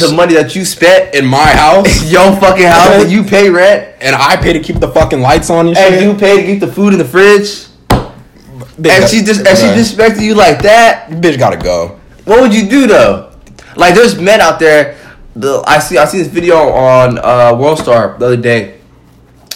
The 0.00 0.12
money 0.14 0.34
that 0.34 0.54
you 0.54 0.64
spent 0.64 1.16
in 1.16 1.26
my 1.26 1.48
house, 1.48 2.10
your 2.10 2.34
fucking 2.36 2.64
house 2.64 3.02
and 3.02 3.10
you 3.10 3.24
pay 3.24 3.50
rent 3.50 3.96
and 4.00 4.14
I 4.14 4.36
pay 4.36 4.52
to 4.52 4.60
keep 4.60 4.76
the 4.76 4.88
fucking 4.88 5.20
lights 5.20 5.50
on 5.50 5.66
and 5.66 5.76
shit. 5.76 5.92
and 5.94 6.02
you 6.02 6.16
pay 6.16 6.36
to 6.36 6.42
keep 6.46 6.60
the 6.60 6.72
food 6.72 6.92
in 6.92 6.98
the 7.00 7.04
fridge 7.04 7.65
Bitch 8.80 8.90
and 8.90 9.00
got- 9.02 9.10
she 9.10 9.22
just 9.22 9.46
and 9.46 9.56
she 9.58 9.64
disrespected 9.66 10.20
you 10.22 10.34
like 10.34 10.62
that 10.62 11.08
bitch 11.10 11.38
gotta 11.38 11.56
go. 11.56 11.98
what 12.24 12.40
would 12.40 12.54
you 12.54 12.68
do 12.68 12.86
though 12.86 13.30
like 13.76 13.94
there's 13.94 14.18
men 14.20 14.40
out 14.40 14.58
there 14.58 14.96
the 15.34 15.62
I 15.66 15.78
see 15.78 15.96
I 15.98 16.04
see 16.06 16.18
this 16.18 16.28
video 16.28 16.56
on 16.70 17.18
uh 17.18 17.56
World 17.58 17.78
Star 17.78 18.16
the 18.18 18.26
other 18.26 18.36
day 18.36 18.78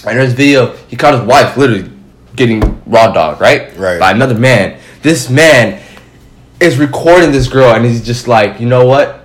and 0.07 0.19
there's 0.19 0.33
a 0.33 0.37
video 0.37 0.75
he 0.89 0.97
caught 0.97 1.15
his 1.15 1.23
wife 1.23 1.57
literally 1.57 1.91
getting 2.37 2.83
raw 2.87 3.13
dog 3.13 3.41
right 3.41 3.77
Right. 3.77 3.99
by 4.01 4.13
another 4.13 4.35
man 4.35 4.79
this 5.03 5.29
man 5.29 5.83
is 6.61 6.79
recording 6.79 7.33
this 7.33 7.49
girl 7.49 7.75
and 7.75 7.85
he's 7.85 8.05
just 8.05 8.27
like 8.29 8.59
you 8.61 8.67
know 8.67 8.87
what 8.87 9.25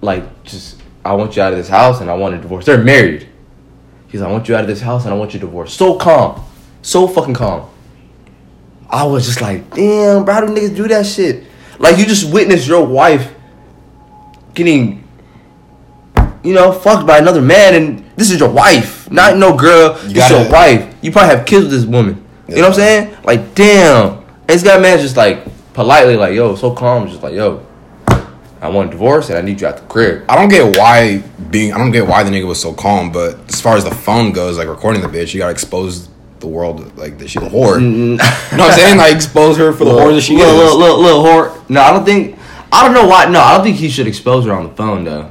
like 0.00 0.24
just 0.44 0.80
I 1.04 1.12
want 1.14 1.36
you 1.36 1.42
out 1.42 1.52
of 1.52 1.58
this 1.58 1.68
house 1.68 2.00
and 2.00 2.10
I 2.10 2.14
want 2.14 2.34
a 2.34 2.38
divorce 2.38 2.64
they're 2.64 2.82
married 2.82 3.28
He's 4.08 4.20
like, 4.20 4.30
I 4.30 4.32
want 4.32 4.48
you 4.48 4.54
out 4.54 4.60
of 4.62 4.68
this 4.68 4.80
house 4.80 5.04
and 5.04 5.12
I 5.12 5.16
want 5.16 5.34
you 5.34 5.40
divorced. 5.40 5.76
So 5.76 5.96
calm. 5.98 6.40
So 6.80 7.08
fucking 7.08 7.34
calm. 7.34 7.68
I 8.90 9.04
was 9.04 9.26
just 9.26 9.40
like, 9.40 9.70
damn, 9.74 10.24
bro, 10.24 10.34
how 10.34 10.40
do 10.40 10.46
niggas 10.48 10.76
do 10.76 10.88
that 10.88 11.06
shit? 11.06 11.44
Like, 11.78 11.98
you 11.98 12.06
just 12.06 12.32
witnessed 12.32 12.66
your 12.66 12.86
wife 12.86 13.32
getting, 14.54 15.06
you 16.42 16.54
know, 16.54 16.72
fucked 16.72 17.06
by 17.06 17.18
another 17.18 17.42
man, 17.42 17.74
and 17.74 18.10
this 18.16 18.30
is 18.30 18.40
your 18.40 18.48
wife, 18.48 19.10
not 19.10 19.36
no 19.36 19.56
girl. 19.56 19.94
this 19.94 20.12
gotta- 20.12 20.42
your 20.42 20.50
wife. 20.52 20.94
You 21.02 21.12
probably 21.12 21.36
have 21.36 21.46
kids 21.46 21.64
with 21.64 21.72
this 21.72 21.84
woman. 21.84 22.22
You 22.48 22.56
know 22.56 22.62
what 22.62 22.68
I'm 22.68 22.74
saying? 22.74 23.16
Like, 23.24 23.54
damn. 23.54 24.18
And 24.18 24.48
this 24.48 24.62
guy, 24.62 24.78
man, 24.78 24.98
just 25.00 25.16
like 25.16 25.44
politely, 25.74 26.16
like, 26.16 26.32
yo, 26.34 26.54
so 26.54 26.70
calm, 26.70 27.08
just 27.08 27.22
like, 27.22 27.34
yo, 27.34 27.66
I 28.60 28.68
want 28.68 28.88
a 28.88 28.90
divorce 28.92 29.28
and 29.28 29.38
I 29.38 29.42
need 29.42 29.60
you 29.60 29.66
out 29.66 29.76
the 29.76 29.82
crib. 29.86 30.24
I 30.28 30.36
don't 30.36 30.48
get 30.48 30.76
why 30.78 31.18
being. 31.50 31.72
I 31.72 31.78
don't 31.78 31.90
get 31.90 32.06
why 32.06 32.22
the 32.22 32.30
nigga 32.30 32.46
was 32.46 32.60
so 32.60 32.72
calm. 32.72 33.10
But 33.12 33.38
as 33.48 33.60
far 33.60 33.76
as 33.76 33.84
the 33.84 33.90
phone 33.94 34.32
goes, 34.32 34.56
like 34.58 34.68
recording 34.68 35.02
the 35.02 35.08
bitch, 35.08 35.34
you 35.34 35.40
gotta 35.40 35.52
expose 35.52 36.08
the 36.46 36.52
world 36.52 36.96
like 36.96 37.18
that 37.18 37.28
she's 37.28 37.42
a 37.42 37.48
whore. 37.48 37.78
Mm-hmm. 37.78 37.92
you 38.52 38.56
know 38.56 38.64
what 38.64 38.72
I'm 38.72 38.78
saying? 38.78 38.98
Like 38.98 39.14
expose 39.14 39.56
her 39.58 39.72
for 39.72 39.84
the 39.84 39.90
whore 39.90 40.14
that 40.14 40.22
she 40.22 40.36
little, 40.36 40.54
is. 40.54 40.74
little, 40.74 40.78
little, 40.78 41.02
little 41.02 41.24
whore. 41.24 41.70
No, 41.70 41.80
I 41.80 41.92
don't 41.92 42.04
think. 42.04 42.38
I 42.72 42.84
don't 42.84 42.94
know 42.94 43.06
why. 43.06 43.26
No, 43.26 43.40
I 43.40 43.54
don't 43.54 43.64
think 43.64 43.76
he 43.76 43.88
should 43.88 44.06
expose 44.06 44.44
her 44.46 44.52
on 44.52 44.68
the 44.68 44.74
phone 44.74 45.04
though. 45.04 45.30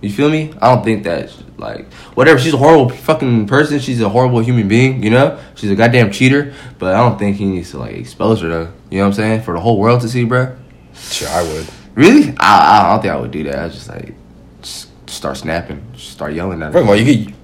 You 0.00 0.10
feel 0.10 0.30
me? 0.30 0.52
I 0.60 0.74
don't 0.74 0.84
think 0.84 1.04
that 1.04 1.34
like 1.58 1.92
whatever. 2.14 2.38
She's 2.38 2.54
a 2.54 2.56
horrible 2.56 2.88
fucking 2.90 3.46
person. 3.46 3.78
She's 3.78 4.00
a 4.00 4.08
horrible 4.08 4.40
human 4.40 4.68
being. 4.68 5.02
You 5.02 5.10
know, 5.10 5.40
she's 5.54 5.70
a 5.70 5.76
goddamn 5.76 6.10
cheater. 6.10 6.54
But 6.78 6.94
I 6.94 6.98
don't 6.98 7.18
think 7.18 7.36
he 7.36 7.44
needs 7.46 7.70
to 7.70 7.78
like 7.78 7.96
expose 7.96 8.40
her 8.42 8.48
though. 8.48 8.72
You 8.90 8.98
know 8.98 9.04
what 9.04 9.08
I'm 9.08 9.12
saying? 9.14 9.42
For 9.42 9.54
the 9.54 9.60
whole 9.60 9.78
world 9.78 10.00
to 10.02 10.08
see, 10.08 10.24
bruh. 10.24 10.56
Sure, 10.94 11.28
I 11.28 11.42
would. 11.42 11.66
Really? 11.94 12.34
I, 12.38 12.86
I 12.86 12.90
don't 12.90 13.02
think 13.02 13.12
I 13.12 13.16
would 13.16 13.30
do 13.30 13.44
that. 13.44 13.58
I 13.58 13.68
just 13.68 13.88
like 13.88 14.14
just 14.62 14.88
start 15.06 15.36
snapping, 15.36 15.84
just 15.94 16.10
start 16.10 16.32
yelling 16.32 16.62
at 16.62 16.72
First 16.72 16.82
of 16.82 16.86
her. 16.86 16.92
all, 16.92 16.96
you 16.96 17.24
could 17.26 17.34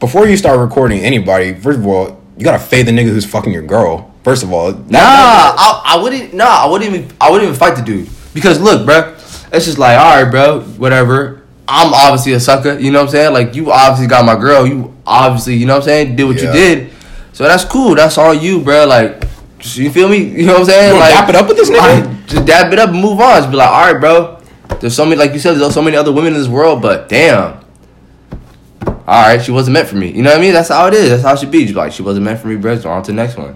before 0.00 0.26
you 0.26 0.36
start 0.36 0.58
recording 0.58 1.00
anybody. 1.00 1.54
First 1.54 1.78
of 1.78 1.86
all, 1.86 2.20
you 2.36 2.44
gotta 2.44 2.58
fade 2.58 2.86
the 2.86 2.92
nigga 2.92 3.08
who's 3.08 3.24
fucking 3.24 3.52
your 3.52 3.62
girl. 3.62 4.12
First 4.24 4.42
of 4.42 4.52
all, 4.52 4.72
Nah, 4.72 4.98
I, 5.00 5.82
I 5.86 6.02
wouldn't. 6.02 6.34
Nah, 6.34 6.44
I 6.64 6.66
wouldn't 6.66 6.94
even. 6.94 7.12
I 7.20 7.30
wouldn't 7.30 7.46
even 7.48 7.58
fight 7.58 7.76
the 7.76 7.82
dude 7.82 8.08
because 8.32 8.60
look, 8.60 8.84
bro, 8.86 9.14
it's 9.52 9.66
just 9.66 9.78
like, 9.78 9.98
all 9.98 10.22
right, 10.22 10.30
bro, 10.30 10.60
whatever. 10.62 11.42
I'm 11.68 11.92
obviously 11.94 12.32
a 12.32 12.40
sucker. 12.40 12.78
You 12.78 12.90
know 12.90 12.98
what 13.00 13.06
I'm 13.06 13.10
saying? 13.10 13.32
Like 13.32 13.54
you 13.54 13.70
obviously 13.70 14.06
got 14.06 14.24
my 14.24 14.34
girl. 14.36 14.66
You 14.66 14.94
obviously, 15.06 15.54
you 15.56 15.66
know 15.66 15.74
what 15.74 15.82
I'm 15.82 15.88
saying, 15.88 16.16
did 16.16 16.24
what 16.24 16.36
Yeah. 16.36 16.46
you 16.48 16.52
did. 16.52 16.90
So 17.32 17.44
that's 17.44 17.64
cool. 17.64 17.94
That's 17.94 18.16
all 18.18 18.32
you, 18.34 18.60
bro. 18.60 18.86
Like, 18.86 19.24
you 19.60 19.90
feel 19.90 20.08
me? 20.08 20.18
You 20.40 20.46
know 20.46 20.52
what 20.54 20.60
I'm 20.60 20.66
saying? 20.66 20.98
Like, 21.00 21.10
dap 21.12 21.28
it 21.28 21.34
up 21.36 21.48
with 21.48 21.56
this 21.56 21.70
nigga? 21.70 22.04
like, 22.06 22.26
just 22.26 22.46
dap 22.46 22.72
it 22.72 22.78
up 22.78 22.90
and 22.90 23.00
move 23.00 23.20
on. 23.20 23.36
Just 23.38 23.50
be 23.50 23.56
like, 23.56 23.70
all 23.70 23.92
right, 23.92 24.00
bro. 24.00 24.40
There's 24.80 24.94
so 24.94 25.04
many, 25.04 25.16
like 25.16 25.32
you 25.32 25.38
said, 25.38 25.54
there's 25.54 25.74
so 25.74 25.82
many 25.82 25.96
other 25.96 26.12
women 26.12 26.32
in 26.34 26.38
this 26.38 26.48
world, 26.48 26.80
but 26.82 27.08
damn. 27.08 27.63
All 29.06 29.22
right, 29.22 29.42
she 29.42 29.52
wasn't 29.52 29.74
meant 29.74 29.88
for 29.88 29.96
me. 29.96 30.10
You 30.10 30.22
know 30.22 30.30
what 30.30 30.38
I 30.38 30.42
mean? 30.42 30.52
That's 30.54 30.68
how 30.70 30.86
it 30.86 30.94
is. 30.94 31.10
That's 31.10 31.22
how 31.22 31.34
it 31.34 31.38
should 31.40 31.50
be. 31.50 31.64
Just 31.64 31.74
like, 31.74 31.92
she 31.92 32.02
wasn't 32.02 32.24
meant 32.24 32.40
for 32.40 32.48
me, 32.48 32.56
bro. 32.56 32.78
So 32.78 32.90
on 32.90 33.02
to 33.02 33.12
the 33.12 33.16
next 33.16 33.36
one. 33.36 33.54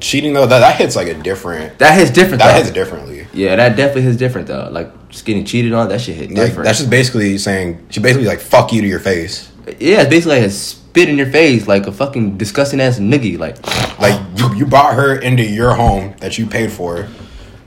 cheating 0.00 0.32
though 0.32 0.46
that, 0.46 0.60
that 0.60 0.76
hits 0.76 0.96
like 0.96 1.08
a 1.08 1.14
different. 1.14 1.78
That 1.78 1.98
hits 1.98 2.10
different. 2.10 2.38
That 2.42 2.52
though. 2.52 2.58
hits 2.62 2.70
differently. 2.70 3.26
Yeah, 3.34 3.56
that 3.56 3.76
definitely 3.76 4.02
hits 4.02 4.16
different 4.16 4.46
though. 4.48 4.68
Like 4.70 5.08
just 5.10 5.24
getting 5.26 5.44
cheated 5.44 5.72
on, 5.74 5.88
that 5.90 6.00
shit 6.00 6.16
hit 6.16 6.30
Like, 6.30 6.36
different. 6.48 6.64
that's 6.64 6.78
just 6.78 6.90
basically 6.90 7.36
saying 7.38 7.86
she 7.90 8.00
basically 8.00 8.26
like 8.26 8.40
fuck 8.40 8.72
you 8.72 8.80
to 8.80 8.86
your 8.88 9.00
face. 9.00 9.50
yeah, 9.78 10.00
it's 10.02 10.10
basically 10.10 10.36
like 10.40 10.46
a 10.46 10.50
spit 10.50 11.08
in 11.10 11.18
your 11.18 11.26
face, 11.30 11.68
like 11.68 11.86
a 11.86 11.92
fucking 11.92 12.38
disgusting 12.38 12.80
ass 12.80 12.98
nigga. 12.98 13.38
Like 13.38 13.56
Like 14.00 14.18
you, 14.38 14.54
you 14.54 14.66
brought 14.66 14.94
her 14.94 15.16
into 15.18 15.42
your 15.42 15.74
home 15.74 16.14
that 16.20 16.38
you 16.38 16.46
paid 16.46 16.72
for. 16.72 17.06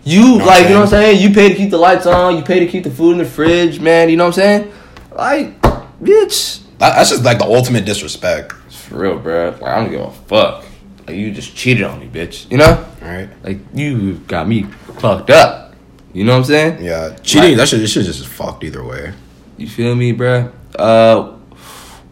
you, 0.03 0.37
what 0.37 0.45
like 0.47 0.63
you 0.63 0.69
know 0.69 0.75
what 0.77 0.83
I'm 0.85 0.89
saying. 0.89 1.21
You 1.21 1.31
pay 1.33 1.49
to 1.49 1.55
keep 1.55 1.69
the 1.69 1.77
lights 1.77 2.07
on. 2.07 2.37
You 2.37 2.43
pay 2.43 2.59
to 2.59 2.65
keep 2.67 2.83
the 2.83 2.91
food 2.91 3.11
in 3.13 3.17
the 3.19 3.25
fridge, 3.25 3.79
man. 3.79 4.09
You 4.09 4.17
know 4.17 4.25
what 4.25 4.37
I'm 4.39 4.43
saying? 4.43 4.73
Like, 5.15 5.61
bitch, 6.01 6.61
That, 6.79 6.95
that's 6.95 7.09
just 7.09 7.23
like 7.23 7.39
the 7.39 7.45
ultimate 7.45 7.85
disrespect. 7.85 8.53
it's 8.67 8.81
for 8.83 8.99
real, 8.99 9.19
bro. 9.19 9.49
Like 9.49 9.63
I 9.63 9.75
don't 9.75 9.91
give 9.91 10.01
a 10.01 10.11
fuck. 10.11 10.65
Like 11.05 11.17
you 11.17 11.31
just 11.31 11.55
cheated 11.55 11.83
on 11.83 11.99
me, 11.99 12.07
bitch. 12.07 12.49
You 12.49 12.57
know? 12.57 12.85
Right? 13.01 13.29
Like 13.43 13.59
you 13.73 14.15
got 14.27 14.47
me 14.47 14.63
fucked 14.99 15.29
up. 15.29 15.75
You 16.13 16.23
know 16.23 16.31
what 16.31 16.39
I'm 16.39 16.43
saying? 16.45 16.83
Yeah, 16.83 17.15
cheating. 17.21 17.49
Right. 17.49 17.57
That 17.57 17.67
should. 17.67 17.81
It 17.81 17.87
should 17.87 18.05
just 18.05 18.25
fucked 18.27 18.63
either 18.63 18.83
way. 18.83 19.13
You 19.57 19.67
feel 19.67 19.93
me, 19.93 20.13
bruh? 20.13 20.51
Uh, 20.75 21.33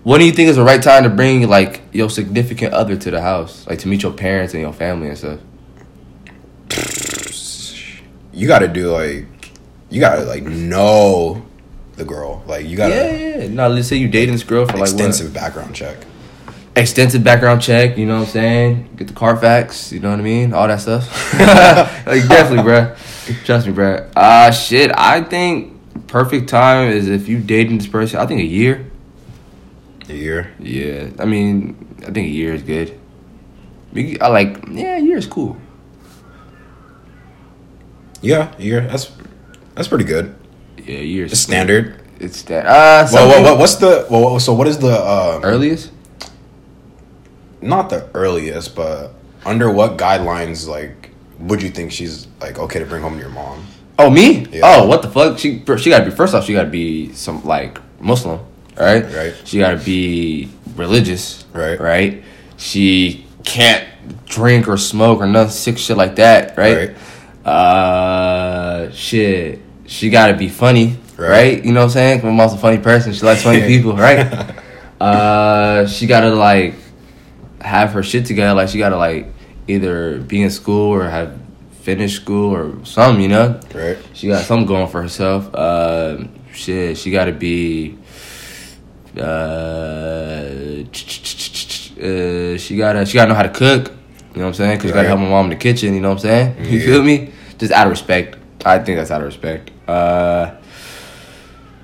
what 0.04 0.18
do 0.18 0.26
you 0.26 0.34
think 0.34 0.50
is 0.50 0.58
the 0.58 0.64
right 0.64 0.84
time 0.84 1.04
to 1.04 1.10
bring 1.10 1.48
like 1.48 1.82
your 1.94 2.10
significant 2.10 2.74
other 2.74 2.98
to 2.98 3.10
the 3.10 3.22
house, 3.22 3.66
like 3.68 3.80
to 3.80 3.88
meet 3.88 4.04
your 4.04 4.12
parents 4.12 4.54
and 4.54 4.62
your 4.62 4.74
family 4.74 5.08
and 5.08 5.18
stuff? 5.18 5.40
You 8.34 8.48
got 8.48 8.60
to 8.60 8.68
do 8.68 8.92
like, 8.92 9.26
you 9.90 10.02
got 10.02 10.16
to 10.18 10.24
like 10.24 10.44
know 10.44 11.47
the 11.98 12.06
girl. 12.06 12.44
Like 12.48 12.66
you 12.66 12.78
got 12.78 12.90
to 12.90 12.96
Yeah, 12.96 13.38
yeah. 13.38 13.48
No, 13.50 13.68
let's 13.68 13.88
say 13.88 13.98
you 13.98 14.08
dating 14.08 14.34
this 14.34 14.44
girl 14.44 14.66
for 14.66 14.78
like 14.78 14.90
extensive 14.90 15.34
background 15.34 15.76
check. 15.76 15.98
extensive 16.76 17.24
background 17.24 17.62
check. 17.62 17.98
You 17.98 18.06
know 18.06 18.20
what 18.20 18.28
I'm 18.28 18.32
saying? 18.32 18.96
Get 18.96 19.08
the 19.08 19.14
Carfax. 19.14 19.92
You 19.92 20.00
know 20.00 20.12
what 20.12 20.20
I 20.20 20.24
mean? 20.24 20.54
All 20.54 20.68
that 20.68 20.80
stuff. 20.80 21.08
like 22.08 22.28
definitely, 22.28 22.64
bruh. 22.72 23.44
Trust 23.46 23.68
me, 23.68 23.74
bruh. 23.74 24.10
Uh 24.16 24.52
shit. 24.52 24.92
I 24.96 25.22
think 25.22 25.74
perfect 26.08 26.48
time 26.50 26.90
is 26.92 27.10
if 27.10 27.28
you 27.28 27.40
dating 27.40 27.80
this 27.80 27.88
person. 27.88 28.20
I 28.20 28.26
think 28.26 28.42
a 28.42 28.46
year. 28.46 28.90
A 30.10 30.14
year. 30.14 30.54
Yeah, 30.60 31.10
I 31.20 31.26
mean, 31.26 31.76
I 32.04 32.12
think 32.12 32.28
a 32.28 32.32
year 32.32 32.54
is 32.54 32.64
good. 32.64 32.98
I 34.22 34.28
like, 34.28 34.64
yeah, 34.70 34.98
a 34.98 35.00
year 35.00 35.18
is 35.18 35.26
cool. 35.26 35.58
Yeah, 38.22 38.54
a 38.58 38.62
year. 38.62 38.82
That's 38.82 39.12
that's 39.76 39.88
pretty 39.88 40.06
good. 40.06 40.36
Yeah, 40.88 41.00
years. 41.00 41.32
It's 41.32 41.42
standard. 41.42 42.02
It's 42.20 42.42
that. 42.44 42.66
Uh, 42.66 42.70
Well, 42.70 43.08
something 43.08 43.44
what, 43.44 43.52
what, 43.52 43.60
what's 43.60 43.76
the 43.76 44.08
well? 44.10 44.40
So 44.40 44.54
what 44.54 44.68
is 44.68 44.80
the 44.80 44.96
uh, 44.98 45.42
earliest? 45.44 45.92
not 47.62 47.90
the 47.90 48.08
earliest, 48.14 48.76
but 48.76 49.14
under 49.46 49.70
what 49.72 49.98
guidelines 49.98 50.68
like 50.68 51.12
would 51.40 51.62
you 51.62 51.70
think 51.70 51.92
she's 51.92 52.28
like 52.40 52.58
okay 52.60 52.80
to 52.80 52.86
bring 52.86 53.02
home 53.02 53.20
your 53.20 53.30
mom? 53.30 53.66
Oh, 54.00 54.10
me? 54.10 54.46
Yeah. 54.52 54.62
Oh, 54.64 54.88
what 54.88 55.02
the 55.02 55.10
fuck? 55.10 55.40
She 55.40 55.64
she 55.78 55.90
got 55.90 56.00
to 56.00 56.06
be 56.06 56.12
first 56.12 56.34
off. 56.36 56.46
She 56.46 56.54
got 56.54 56.64
to 56.64 56.70
be 56.70 57.12
some 57.14 57.44
like 57.44 57.80
Muslim, 58.00 58.40
right? 58.78 59.04
Right. 59.04 59.34
She 59.46 59.60
got 59.60 59.72
to 59.72 59.78
be 59.78 60.50
religious, 60.76 61.46
Right. 61.54 61.80
Right. 61.80 62.24
She 62.58 63.26
can't 63.44 63.88
drink 64.26 64.68
or 64.68 64.78
smoke 64.78 65.20
or 65.20 65.28
nothing 65.28 65.52
sick 65.52 65.78
shit 65.78 65.98
like 65.98 66.16
that, 66.16 66.58
right? 66.58 66.96
right? 67.46 67.48
Uh, 67.48 68.92
shit. 68.92 69.62
She 69.88 70.10
got 70.10 70.28
to 70.28 70.34
be 70.36 70.50
funny, 70.50 70.98
Right. 71.18 71.30
right. 71.30 71.66
You 71.66 71.72
know 71.72 71.80
what 71.80 71.86
I'm 71.86 71.90
saying? 71.92 72.22
My 72.24 72.32
mom's 72.32 72.54
a 72.54 72.58
funny 72.58 72.78
person. 72.78 73.14
She 73.14 73.26
likes 73.26 73.42
funny 73.42 73.62
people, 73.68 73.94
right? 73.96 74.54
uh, 75.02 75.88
she 75.88 76.06
got 76.08 76.22
to 76.22 76.36
like 76.36 76.76
have 77.62 77.94
her 77.94 78.04
shit 78.04 78.26
together. 78.26 78.54
Like 78.54 78.70
she 78.70 78.78
got 78.78 78.90
to 78.90 78.98
like 78.98 79.28
either 79.68 80.20
be 80.20 80.42
in 80.44 80.50
school 80.50 80.94
or 80.94 81.04
have 81.10 81.40
finished 81.82 82.18
school 82.18 82.54
or 82.54 82.84
something, 82.86 83.22
you 83.24 83.30
know. 83.30 83.60
Right. 83.74 83.98
She 84.14 84.28
got 84.28 84.46
something 84.46 84.68
going 84.68 84.88
for 84.90 85.02
herself. 85.02 85.50
Uh, 85.56 86.26
shit, 86.54 86.98
she 86.98 87.10
got 87.12 87.26
to 87.26 87.32
be. 87.34 87.98
Uh, 89.18 90.84
uh, 92.00 92.58
she 92.58 92.78
gotta 92.78 93.06
she 93.06 93.14
gotta 93.16 93.30
know 93.30 93.36
how 93.36 93.44
to 93.44 93.50
cook. 93.50 93.88
You 94.34 94.42
know 94.42 94.44
what 94.44 94.48
I'm 94.50 94.54
saying? 94.54 94.78
Cause 94.78 94.86
you 94.86 94.94
gotta 94.94 95.08
help 95.08 95.20
my 95.20 95.30
mom 95.30 95.46
in 95.46 95.50
the 95.52 95.56
kitchen. 95.56 95.96
You 95.96 96.02
know 96.02 96.10
what 96.10 96.24
I'm 96.26 96.56
saying? 96.56 96.66
You 96.72 96.80
feel 96.82 97.02
me? 97.02 97.32
Just 97.58 97.72
out 97.72 97.88
of 97.88 97.92
respect. 97.92 98.38
I 98.66 98.78
think 98.80 98.98
that's 98.98 99.10
out 99.10 99.22
of 99.22 99.28
respect. 99.28 99.72
Uh, 99.88 100.56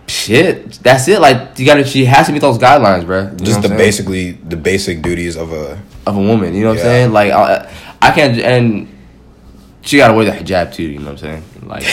shit, 0.07 0.73
that's 0.83 1.07
it. 1.07 1.19
Like 1.21 1.57
you 1.59 1.65
gotta, 1.65 1.83
she 1.85 2.05
has 2.05 2.27
to 2.27 2.33
meet 2.33 2.39
those 2.39 2.57
guidelines, 2.57 3.05
bro. 3.05 3.29
You 3.31 3.37
Just 3.37 3.61
the 3.61 3.69
basically 3.69 4.31
the 4.31 4.57
basic 4.57 5.01
duties 5.01 5.35
of 5.37 5.51
a 5.51 5.81
of 6.05 6.17
a 6.17 6.21
woman. 6.21 6.53
You 6.53 6.63
know 6.63 6.69
what 6.69 6.77
Yeah. 6.77 6.83
I'm 6.83 6.87
saying? 6.87 7.11
Like 7.13 7.31
I, 7.31 7.71
I 8.01 8.11
can't, 8.11 8.37
and 8.39 8.89
she 9.81 9.97
gotta 9.97 10.13
wear 10.13 10.25
the 10.25 10.31
hijab 10.31 10.73
too. 10.73 10.83
You 10.83 10.99
know 10.99 11.11
what 11.13 11.23
I'm 11.23 11.41
saying? 11.41 11.43
Like 11.65 11.83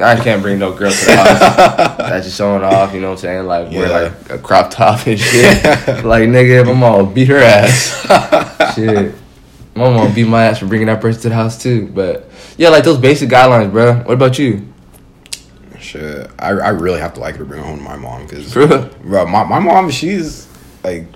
I 0.00 0.22
can't 0.22 0.42
bring 0.42 0.58
no 0.58 0.72
girl 0.72 0.90
to 0.90 1.04
the 1.06 1.16
house 1.16 1.38
that's 1.98 2.26
just 2.26 2.36
showing 2.36 2.64
off. 2.64 2.92
You 2.92 3.00
know 3.00 3.10
what 3.10 3.18
I'm 3.18 3.18
saying? 3.18 3.46
Like 3.46 3.70
wear 3.70 3.86
Yeah. 3.88 3.98
like 4.00 4.30
a 4.30 4.38
crop 4.38 4.70
top 4.70 5.06
and 5.06 5.18
shit. 5.18 5.62
like 6.04 6.24
nigga, 6.28 6.66
my 6.66 6.72
mom 6.72 7.14
beat 7.14 7.28
her 7.28 7.38
ass. 7.38 8.74
shit, 8.74 9.14
my 9.76 9.90
mom 9.90 10.12
beat 10.12 10.26
my 10.26 10.46
ass 10.46 10.58
for 10.58 10.66
bringing 10.66 10.88
that 10.88 11.00
person 11.00 11.22
to 11.22 11.28
the 11.28 11.34
house 11.36 11.62
too. 11.62 11.86
But 11.86 12.28
yeah, 12.58 12.68
like 12.70 12.82
those 12.82 12.98
basic 12.98 13.30
guidelines, 13.30 13.70
bro. 13.70 13.94
What 13.98 14.14
about 14.14 14.38
you? 14.40 14.66
Shit. 15.86 16.30
I, 16.38 16.48
I 16.50 16.68
really 16.70 17.00
have 17.00 17.14
to 17.14 17.20
like 17.20 17.34
her 17.36 17.44
to 17.44 17.44
bring 17.44 17.62
home 17.62 17.78
to 17.78 17.82
my 17.84 17.96
mom 17.96 18.26
because 18.26 18.52
bro, 18.52 19.26
my, 19.26 19.44
my 19.44 19.58
mom 19.58 19.90
she's 19.90 20.46
like 20.84 21.06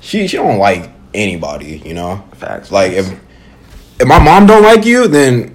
she 0.00 0.26
she 0.28 0.36
don't 0.36 0.58
like 0.58 0.90
anybody, 1.14 1.78
you 1.84 1.94
know. 1.94 2.24
Facts. 2.34 2.70
Like 2.70 2.92
if 2.92 3.06
if 4.00 4.06
my 4.08 4.18
mom 4.18 4.46
don't 4.46 4.62
like 4.62 4.84
you, 4.86 5.08
then 5.08 5.52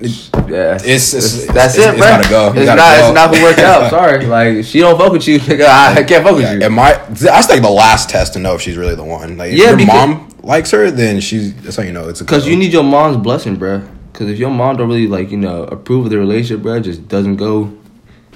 Yeah, 0.47 0.75
It's- 0.75 1.13
it's- 1.15 1.45
that's 1.47 1.75
it's- 1.77 1.77
it, 1.77 1.97
it's 1.97 1.97
bro. 1.97 2.07
gotta 2.07 2.29
go. 2.29 2.53
You 2.53 2.59
It's 2.61 2.65
gotta 2.69 2.81
not. 2.81 2.97
go. 2.99 3.05
It's 3.07 3.15
not 3.15 3.35
who 3.35 3.43
worked 3.43 3.59
out. 3.59 3.89
Sorry, 3.97 4.25
like 4.27 4.65
she 4.65 4.79
don't 4.81 4.97
fuck 4.99 5.11
with 5.13 5.27
you, 5.27 5.39
nigga. 5.39 5.65
I, 5.65 5.93
I 5.95 6.03
can't 6.03 6.23
fuck 6.23 6.35
with 6.35 6.43
yeah, 6.43 6.53
you. 6.53 6.61
and 6.65 6.73
my 6.75 6.93
that's 7.09 7.49
like 7.49 7.61
the 7.63 7.69
last 7.69 8.09
test 8.09 8.33
to 8.33 8.39
know 8.39 8.53
if 8.55 8.61
she's 8.61 8.77
really 8.77 8.95
the 8.95 9.03
one. 9.03 9.37
Like 9.37 9.53
if 9.53 9.57
Yeah, 9.57 9.69
your 9.69 9.77
because- 9.77 10.07
mom 10.07 10.29
likes 10.43 10.69
her, 10.71 10.91
then 10.91 11.19
she's 11.21 11.55
that's 11.63 11.77
how 11.77 11.83
you 11.83 11.91
know 11.91 12.07
it's 12.09 12.21
Cause 12.21 12.45
you 12.47 12.55
need 12.55 12.71
your 12.71 12.83
mom's 12.83 13.17
blessing, 13.17 13.57
bruh. 13.57 13.81
Cause 14.13 14.29
if 14.29 14.37
your 14.37 14.51
mom 14.51 14.77
don't 14.77 14.87
really 14.87 15.07
like, 15.07 15.29
you 15.31 15.37
know, 15.37 15.63
approve 15.63 16.05
of 16.05 16.11
the 16.11 16.17
relationship, 16.19 16.63
bruh, 16.63 16.81
just 16.81 17.07
doesn't 17.09 17.35
go, 17.37 17.73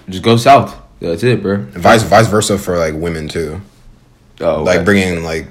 just 0.10 0.24
go 0.24 0.38
south. 0.38 0.76
That's 0.99 1.24
it, 1.24 1.41
bruh. 1.41 1.66
vice 1.70 2.03
vice 2.03 2.28
versa 2.28 2.57
for 2.57 2.78
like 2.78 2.93
women 2.93 3.28
too. 3.28 3.62
Oh, 4.41 4.64
Like 4.64 4.86
bringing 4.86 5.24
like 5.24 5.47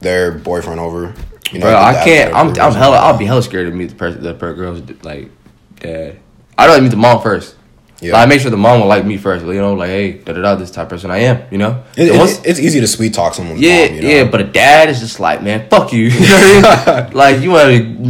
their 0.00 0.32
boyfriend 0.32 0.80
over. 0.80 1.14
You 1.52 1.60
bro, 1.60 1.74
I 1.74 1.94
can't. 2.04 2.34
I'm. 2.34 2.48
I'm 2.60 2.72
hella. 2.74 2.96
I'll 2.98 3.16
be 3.18 3.24
hella 3.24 3.42
scared 3.42 3.68
to 3.70 3.74
meet 3.76 3.90
the 3.90 3.94
person, 3.96 4.22
the 4.22 4.34
per 4.34 4.54
girl's 4.54 4.82
like 5.02 5.30
dad. 5.76 6.18
I 6.56 6.66
don't 6.66 6.82
meet 6.82 6.90
the 6.90 6.96
mom 6.96 7.22
first. 7.22 7.56
Yeah. 8.00 8.14
Like, 8.14 8.22
I 8.22 8.26
make 8.26 8.40
sure 8.40 8.50
the 8.50 8.56
mom 8.56 8.80
will 8.80 8.86
like 8.86 9.04
me 9.04 9.18
first. 9.18 9.44
You 9.44 9.52
know, 9.54 9.74
like, 9.74 9.88
hey, 9.90 10.12
da 10.12 10.32
da 10.32 10.40
da, 10.40 10.54
this 10.54 10.70
type 10.70 10.84
of 10.86 10.90
person 10.90 11.10
I 11.10 11.18
am. 11.18 11.42
You 11.50 11.58
know. 11.58 11.82
It- 11.96 12.08
it- 12.08 12.18
once- 12.18 12.40
it's 12.44 12.58
easy 12.58 12.80
to 12.80 12.86
sweet 12.86 13.12
talk 13.12 13.34
someone. 13.34 13.58
yeah, 13.58 13.86
mom. 13.86 13.94
You 13.96 14.02
know? 14.02 14.08
yeah, 14.08 14.24
but 14.24 14.40
a 14.40 14.44
dad 14.44 14.88
is 14.88 15.00
just 15.00 15.20
like, 15.20 15.42
man, 15.42 15.68
fuck 15.68 15.92
you. 15.92 16.04
you 16.08 16.20
know 16.20 16.26
what 16.62 16.88
I 16.88 17.02
mean? 17.04 17.12
like, 17.14 17.40
you 17.40 17.50
want 17.50 17.68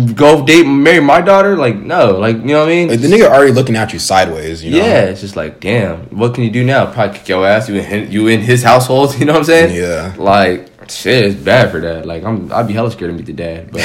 to 0.09 0.15
go 0.15 0.45
date, 0.47 0.65
marry 0.65 1.01
my 1.01 1.21
daughter? 1.21 1.57
Like, 1.57 1.77
no, 1.77 2.13
like, 2.19 2.37
you 2.37 2.43
know 2.45 2.61
what 2.61 2.69
I 2.69 2.73
mean? 2.73 2.89
Like, 2.89 3.01
the 3.01 3.09
nigga 3.09 3.27
already 3.29 3.53
looking 3.53 3.75
at 3.77 3.93
you 3.93 3.99
sideways. 3.99 4.63
You 4.63 4.73
know? 4.73 4.77
Yeah, 4.79 5.05
it's 5.07 5.21
just 5.23 5.35
like, 5.37 5.59
damn, 5.61 5.97
what 6.17 6.35
can 6.35 6.45
you 6.45 6.51
do 6.51 6.63
now? 6.65 6.87
Probably 6.93 7.19
kick 7.19 7.29
your 7.29 7.45
ass. 7.47 7.69
You 7.69 7.77
in 7.77 7.85
his, 7.85 8.11
you 8.15 8.29
in 8.29 8.41
his 8.41 8.63
household. 8.63 9.15
You 9.21 9.25
know 9.27 9.33
what 9.33 9.39
I'm 9.41 9.45
saying? 9.45 9.75
Yeah. 9.75 10.15
Like, 10.17 10.69
shit, 10.89 11.25
it's 11.25 11.35
bad 11.35 11.71
for 11.73 11.81
that. 11.81 12.07
Like, 12.07 12.23
I'm, 12.25 12.51
I'd 12.53 12.67
be 12.69 12.73
hella 12.75 12.91
scared 12.91 13.11
to 13.11 13.17
meet 13.17 13.27
the 13.27 13.33
dad. 13.33 13.71
But 13.73 13.83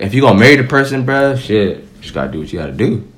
if 0.00 0.12
you 0.14 0.20
gonna 0.20 0.38
marry 0.38 0.56
the 0.56 0.64
person, 0.64 1.04
bruh, 1.06 1.36
shit, 1.38 1.78
you 1.78 1.88
just 2.02 2.14
gotta 2.14 2.30
do 2.30 2.40
what 2.40 2.52
you 2.52 2.58
gotta 2.58 2.72
do. 2.72 3.08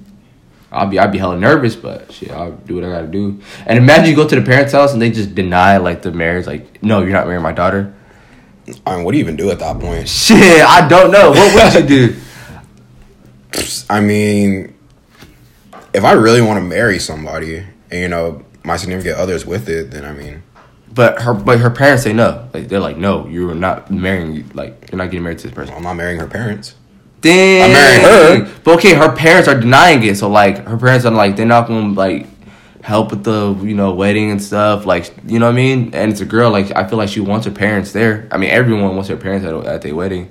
I'll 0.76 0.86
be, 0.86 0.98
I'd 0.98 1.12
be 1.12 1.18
hella 1.18 1.38
nervous, 1.38 1.74
but 1.74 2.12
shit, 2.12 2.30
I'll 2.30 2.52
do 2.52 2.76
what 2.76 2.84
I 2.84 2.90
gotta 2.90 3.06
do. 3.06 3.40
And 3.66 3.78
imagine 3.78 4.06
you 4.10 4.16
go 4.16 4.28
to 4.28 4.36
the 4.36 4.42
parents' 4.42 4.72
house 4.72 4.92
and 4.92 5.00
they 5.00 5.10
just 5.10 5.34
deny 5.34 5.78
like 5.78 6.02
the 6.02 6.12
marriage. 6.12 6.46
Like, 6.46 6.82
no, 6.82 7.00
you're 7.00 7.12
not 7.12 7.26
marrying 7.26 7.42
my 7.42 7.52
daughter. 7.52 7.94
I 8.84 8.96
mean, 8.96 9.04
what 9.04 9.12
do 9.12 9.18
you 9.18 9.24
even 9.24 9.36
do 9.36 9.50
at 9.50 9.58
that 9.60 9.78
point? 9.80 10.08
Shit, 10.08 10.62
I 10.64 10.86
don't 10.88 11.10
know. 11.10 11.30
What 11.30 11.74
would 11.74 11.82
you 11.82 11.88
do? 11.88 12.16
I 13.90 14.00
mean, 14.00 14.74
if 15.94 16.04
I 16.04 16.12
really 16.12 16.42
want 16.42 16.58
to 16.58 16.64
marry 16.64 16.98
somebody, 16.98 17.58
and 17.90 18.00
you 18.00 18.08
know 18.08 18.44
my 18.64 18.76
significant 18.76 19.16
other's 19.16 19.46
with 19.46 19.68
it, 19.68 19.92
then 19.92 20.04
I 20.04 20.12
mean, 20.12 20.42
But 20.92 21.22
her, 21.22 21.32
but 21.32 21.60
her 21.60 21.70
parents 21.70 22.02
say 22.02 22.12
no. 22.12 22.48
Like, 22.52 22.68
they're 22.68 22.80
like, 22.80 22.96
no, 22.96 23.26
you're 23.28 23.54
not 23.54 23.90
marrying. 23.90 24.50
Like, 24.54 24.88
you're 24.90 24.98
not 24.98 25.06
getting 25.06 25.22
married 25.22 25.38
to 25.38 25.46
this 25.46 25.54
person. 25.54 25.74
I'm 25.74 25.82
not 25.84 25.94
marrying 25.94 26.18
her 26.18 26.26
parents. 26.26 26.74
Dang. 27.26 27.62
I'm 27.62 27.72
marrying 27.72 28.46
her. 28.46 28.60
But 28.62 28.74
okay, 28.76 28.94
her 28.94 29.14
parents 29.14 29.48
are 29.48 29.58
denying 29.58 30.02
it. 30.04 30.16
So 30.16 30.28
like 30.28 30.64
her 30.66 30.76
parents 30.76 31.04
are 31.04 31.10
like 31.10 31.36
they're 31.36 31.46
not 31.46 31.66
gonna 31.66 31.92
like 31.92 32.26
help 32.82 33.10
with 33.10 33.24
the 33.24 33.58
you 33.62 33.74
know 33.74 33.92
wedding 33.92 34.30
and 34.30 34.42
stuff. 34.42 34.86
Like 34.86 35.12
you 35.26 35.38
know 35.38 35.46
what 35.46 35.52
I 35.52 35.56
mean. 35.56 35.94
And 35.94 36.12
it's 36.12 36.20
a 36.20 36.24
girl. 36.24 36.50
Like 36.50 36.74
I 36.76 36.86
feel 36.88 36.98
like 36.98 37.08
she 37.08 37.20
wants 37.20 37.46
her 37.46 37.52
parents 37.52 37.92
there. 37.92 38.28
I 38.30 38.36
mean 38.36 38.50
everyone 38.50 38.94
wants 38.94 39.08
their 39.08 39.16
parents 39.16 39.46
at, 39.46 39.54
at 39.66 39.82
their 39.82 39.94
wedding. 39.94 40.30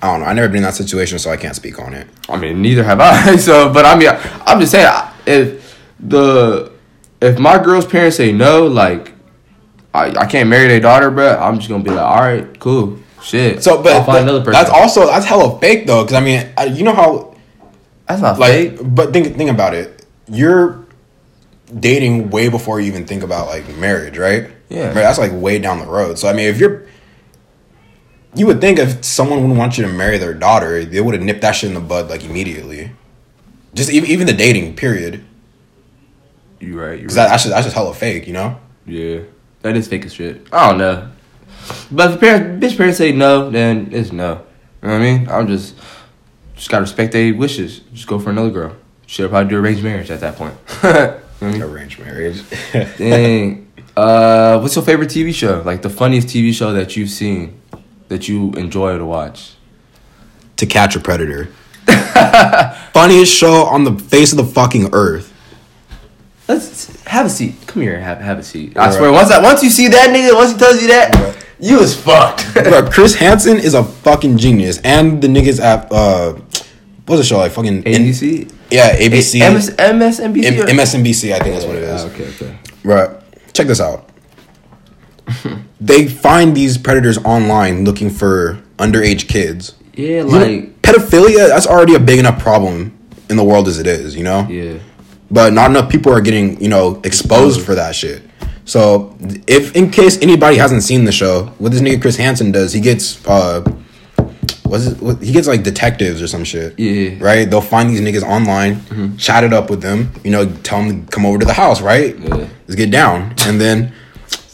I 0.00 0.08
don't 0.08 0.20
know. 0.20 0.26
I 0.26 0.32
never 0.34 0.48
been 0.48 0.58
in 0.58 0.62
that 0.64 0.74
situation, 0.74 1.18
so 1.18 1.30
I 1.30 1.36
can't 1.36 1.56
speak 1.56 1.78
on 1.78 1.94
it. 1.94 2.06
I 2.28 2.36
mean 2.36 2.62
neither 2.62 2.84
have 2.84 3.00
I. 3.00 3.36
So 3.38 3.72
but 3.72 3.84
I 3.84 3.96
mean 3.96 4.08
I'm 4.46 4.60
just 4.60 4.72
saying 4.72 4.90
if 5.26 5.78
the 6.00 6.72
if 7.20 7.38
my 7.38 7.62
girl's 7.62 7.86
parents 7.86 8.16
say 8.16 8.32
no, 8.32 8.66
like 8.66 9.12
I, 9.94 10.10
I 10.10 10.26
can't 10.26 10.48
marry 10.48 10.66
their 10.66 10.80
daughter, 10.80 11.10
bro. 11.10 11.36
I'm 11.36 11.58
just 11.58 11.68
gonna 11.68 11.84
be 11.84 11.90
like, 11.90 12.04
all 12.04 12.20
right, 12.20 12.58
cool, 12.58 12.98
shit. 13.24 13.62
So, 13.62 13.82
but 13.82 13.92
I'll 13.92 14.04
find 14.04 14.24
another 14.24 14.44
person. 14.44 14.52
that's 14.52 14.70
also 14.70 15.06
that's 15.06 15.26
hella 15.26 15.58
fake 15.58 15.86
though, 15.86 16.04
because 16.04 16.16
I 16.16 16.20
mean, 16.20 16.46
I, 16.56 16.64
you 16.66 16.84
know 16.84 16.94
how 16.94 17.36
that's 18.06 18.20
not 18.20 18.38
like, 18.38 18.76
fake. 18.76 18.78
but 18.82 19.12
think 19.12 19.36
think 19.36 19.50
about 19.50 19.74
it. 19.74 20.04
You're 20.28 20.84
dating 21.78 22.30
way 22.30 22.48
before 22.48 22.80
you 22.80 22.86
even 22.86 23.06
think 23.06 23.22
about 23.22 23.48
like 23.48 23.66
marriage, 23.76 24.18
right? 24.18 24.50
Yeah. 24.68 24.92
That's 24.92 25.18
like 25.18 25.32
way 25.32 25.58
down 25.58 25.78
the 25.78 25.86
road. 25.86 26.18
So 26.18 26.28
I 26.28 26.32
mean, 26.32 26.46
if 26.46 26.58
you're 26.58 26.86
you 28.34 28.46
would 28.46 28.60
think 28.60 28.78
if 28.78 29.04
someone 29.04 29.48
would 29.48 29.56
want 29.56 29.78
you 29.78 29.84
to 29.84 29.92
marry 29.92 30.18
their 30.18 30.34
daughter, 30.34 30.84
they 30.84 31.00
would 31.00 31.14
have 31.14 31.22
nipped 31.22 31.42
that 31.42 31.52
shit 31.52 31.68
in 31.68 31.74
the 31.74 31.80
bud 31.80 32.10
like 32.10 32.24
immediately. 32.24 32.90
Just 33.74 33.90
even, 33.90 34.08
even 34.10 34.26
the 34.26 34.32
dating 34.32 34.76
period, 34.76 35.24
You 36.60 36.80
right. 36.80 36.92
You 36.92 37.02
because 37.02 37.16
right. 37.16 37.24
that, 37.24 37.30
that's 37.30 37.42
just 37.44 37.54
that's 37.54 37.66
just 37.66 37.74
hella 37.74 37.94
fake, 37.94 38.26
you 38.26 38.32
know. 38.32 38.58
Yeah, 38.86 39.20
that 39.62 39.76
is 39.76 39.88
fake 39.88 40.04
as 40.04 40.14
shit. 40.14 40.46
I 40.52 40.68
don't 40.68 40.78
know, 40.78 41.10
but 41.90 42.12
if 42.12 42.20
parents, 42.20 42.64
bitch 42.64 42.76
parents 42.76 42.98
say 42.98 43.12
no, 43.12 43.50
then 43.50 43.88
it's 43.92 44.12
no. 44.12 44.44
You 44.82 44.88
know 44.88 44.92
what 44.92 44.92
I 44.92 44.98
mean? 44.98 45.28
I'm 45.28 45.46
just 45.46 45.74
just 46.56 46.70
gotta 46.70 46.82
respect 46.82 47.12
their 47.12 47.34
wishes. 47.34 47.80
Just 47.92 48.06
go 48.06 48.18
for 48.18 48.30
another 48.30 48.50
girl. 48.50 48.76
Should 49.06 49.30
probably 49.30 49.50
do 49.50 49.58
arranged 49.58 49.82
marriage 49.82 50.10
at 50.10 50.20
that 50.20 50.36
point. 50.36 50.54
you 50.82 50.90
know 50.90 51.20
I 51.40 51.44
mean? 51.52 51.62
Arranged 51.62 51.98
marriage. 51.98 52.42
Dang. 52.98 53.72
Uh, 53.96 54.58
what's 54.60 54.74
your 54.74 54.84
favorite 54.84 55.10
TV 55.10 55.34
show? 55.34 55.62
Like 55.64 55.82
the 55.82 55.90
funniest 55.90 56.28
TV 56.28 56.52
show 56.52 56.72
that 56.72 56.96
you've 56.96 57.10
seen 57.10 57.60
that 58.08 58.28
you 58.28 58.52
enjoy 58.52 58.96
to 58.98 59.04
watch? 59.04 59.54
to 60.56 60.66
catch 60.66 60.96
a 60.96 61.00
predator. 61.00 61.46
Funniest 62.92 63.32
show 63.32 63.64
on 63.64 63.84
the 63.84 63.96
face 63.98 64.32
of 64.32 64.38
the 64.38 64.44
fucking 64.44 64.90
earth. 64.92 65.32
Let's 66.48 67.02
have 67.04 67.26
a 67.26 67.30
seat. 67.30 67.54
Come 67.66 67.82
here, 67.82 67.98
have 67.98 68.18
have 68.20 68.38
a 68.38 68.42
seat. 68.42 68.76
I 68.76 68.80
Alright. 68.80 68.96
swear, 68.96 69.12
once 69.12 69.30
I, 69.30 69.42
once 69.42 69.62
you 69.62 69.70
see 69.70 69.88
that 69.88 70.10
nigga, 70.10 70.34
once 70.34 70.52
he 70.52 70.58
tells 70.58 70.80
you 70.80 70.88
that. 70.88 71.43
You 71.60 71.78
is 71.80 71.94
fucked. 71.96 72.52
Bro, 72.54 72.90
Chris 72.90 73.14
Hansen 73.14 73.58
is 73.58 73.74
a 73.74 73.82
fucking 73.84 74.36
genius, 74.38 74.78
and 74.84 75.20
the 75.22 75.28
niggas 75.28 75.60
at 75.60 75.90
uh, 75.92 76.32
what's 77.06 77.20
the 77.20 77.24
show 77.24 77.38
like 77.38 77.52
fucking 77.52 77.82
ABC, 77.84 78.52
yeah 78.70 78.96
ABC, 78.96 79.40
MS, 79.52 79.70
MSNBC, 79.70 80.44
M- 80.44 80.60
or- 80.60 80.66
MSNBC, 80.66 81.32
I 81.32 81.38
think 81.38 81.54
that's 81.54 81.64
what 81.66 81.76
it 81.76 81.82
is. 81.84 82.02
Ah, 82.04 82.06
okay, 82.08 82.28
okay. 82.28 82.58
Bro, 82.82 83.20
check 83.52 83.66
this 83.66 83.80
out. 83.80 84.08
they 85.80 86.06
find 86.06 86.54
these 86.56 86.76
predators 86.78 87.18
online 87.18 87.84
looking 87.84 88.10
for 88.10 88.60
underage 88.78 89.28
kids. 89.28 89.74
Yeah, 89.94 90.08
You 90.18 90.24
know, 90.24 90.38
like 90.38 90.82
pedophilia, 90.82 91.48
that's 91.48 91.66
already 91.66 91.94
a 91.94 92.00
big 92.00 92.18
enough 92.18 92.40
problem 92.42 92.96
in 93.30 93.36
the 93.36 93.44
world 93.44 93.68
as 93.68 93.78
it 93.78 93.86
is, 93.86 94.16
you 94.16 94.24
know? 94.24 94.46
yeah. 94.48 94.78
but 95.30 95.52
not 95.52 95.70
enough 95.70 95.90
people 95.90 96.12
are 96.12 96.20
getting 96.20 96.60
you 96.60 96.68
know 96.68 97.00
exposed 97.04 97.62
for 97.64 97.74
that 97.74 97.94
shit. 97.94 98.22
So 98.64 99.16
if 99.46 99.76
in 99.76 99.90
case 99.90 100.20
anybody 100.22 100.56
hasn't 100.56 100.82
seen 100.82 101.04
the 101.04 101.12
show, 101.12 101.46
what 101.58 101.72
this 101.72 101.80
nigga 101.80 102.00
Chris 102.00 102.16
Hansen 102.16 102.50
does, 102.50 102.72
he 102.72 102.80
gets 102.80 103.24
uh, 103.26 103.60
what's 104.64 104.86
it, 104.86 105.02
what, 105.02 105.22
he 105.22 105.32
gets 105.32 105.46
like 105.46 105.62
detectives 105.62 106.22
or 106.22 106.26
some 106.26 106.44
shit. 106.44 106.78
Yeah. 106.78 107.16
Right. 107.20 107.48
They'll 107.48 107.60
find 107.60 107.90
these 107.90 108.00
niggas 108.00 108.22
online, 108.22 109.16
chat 109.18 109.44
it 109.44 109.52
up 109.52 109.70
with 109.70 109.82
them. 109.82 110.12
You 110.24 110.30
know, 110.30 110.46
tell 110.62 110.82
them 110.82 111.04
to 111.04 111.10
come 111.10 111.26
over 111.26 111.38
to 111.38 111.44
the 111.46 111.52
house. 111.52 111.80
Right. 111.80 112.18
Yeah. 112.18 112.48
Let's 112.66 112.74
get 112.76 112.90
down, 112.90 113.34
and 113.46 113.60
then 113.60 113.92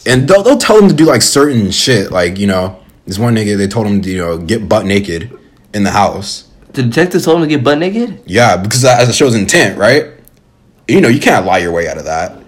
and 0.05 0.27
they'll 0.27 0.43
they'll 0.43 0.57
tell 0.57 0.79
them 0.79 0.89
to 0.89 0.95
do 0.95 1.05
like 1.05 1.21
certain 1.21 1.71
shit. 1.71 2.11
Like 2.11 2.37
you 2.37 2.47
know, 2.47 2.79
this 3.05 3.17
one 3.17 3.35
nigga 3.35 3.57
they 3.57 3.67
told 3.67 3.87
him 3.87 4.01
to 4.01 4.09
you 4.09 4.17
know 4.17 4.37
get 4.37 4.67
butt 4.67 4.85
naked 4.85 5.37
in 5.73 5.83
the 5.83 5.91
house. 5.91 6.47
The 6.73 6.83
detectives 6.83 7.25
told 7.25 7.37
him 7.37 7.49
to 7.49 7.55
get 7.55 7.63
butt 7.63 7.77
naked. 7.77 8.23
Yeah, 8.25 8.57
because 8.57 8.81
that 8.81 9.01
as 9.01 9.07
the 9.07 9.13
show's 9.13 9.35
intent, 9.35 9.77
right? 9.77 10.07
You 10.87 11.01
know, 11.01 11.09
you 11.09 11.19
can't 11.19 11.45
lie 11.45 11.59
your 11.59 11.71
way 11.71 11.87
out 11.87 11.97
of 11.97 12.05
that. 12.05 12.40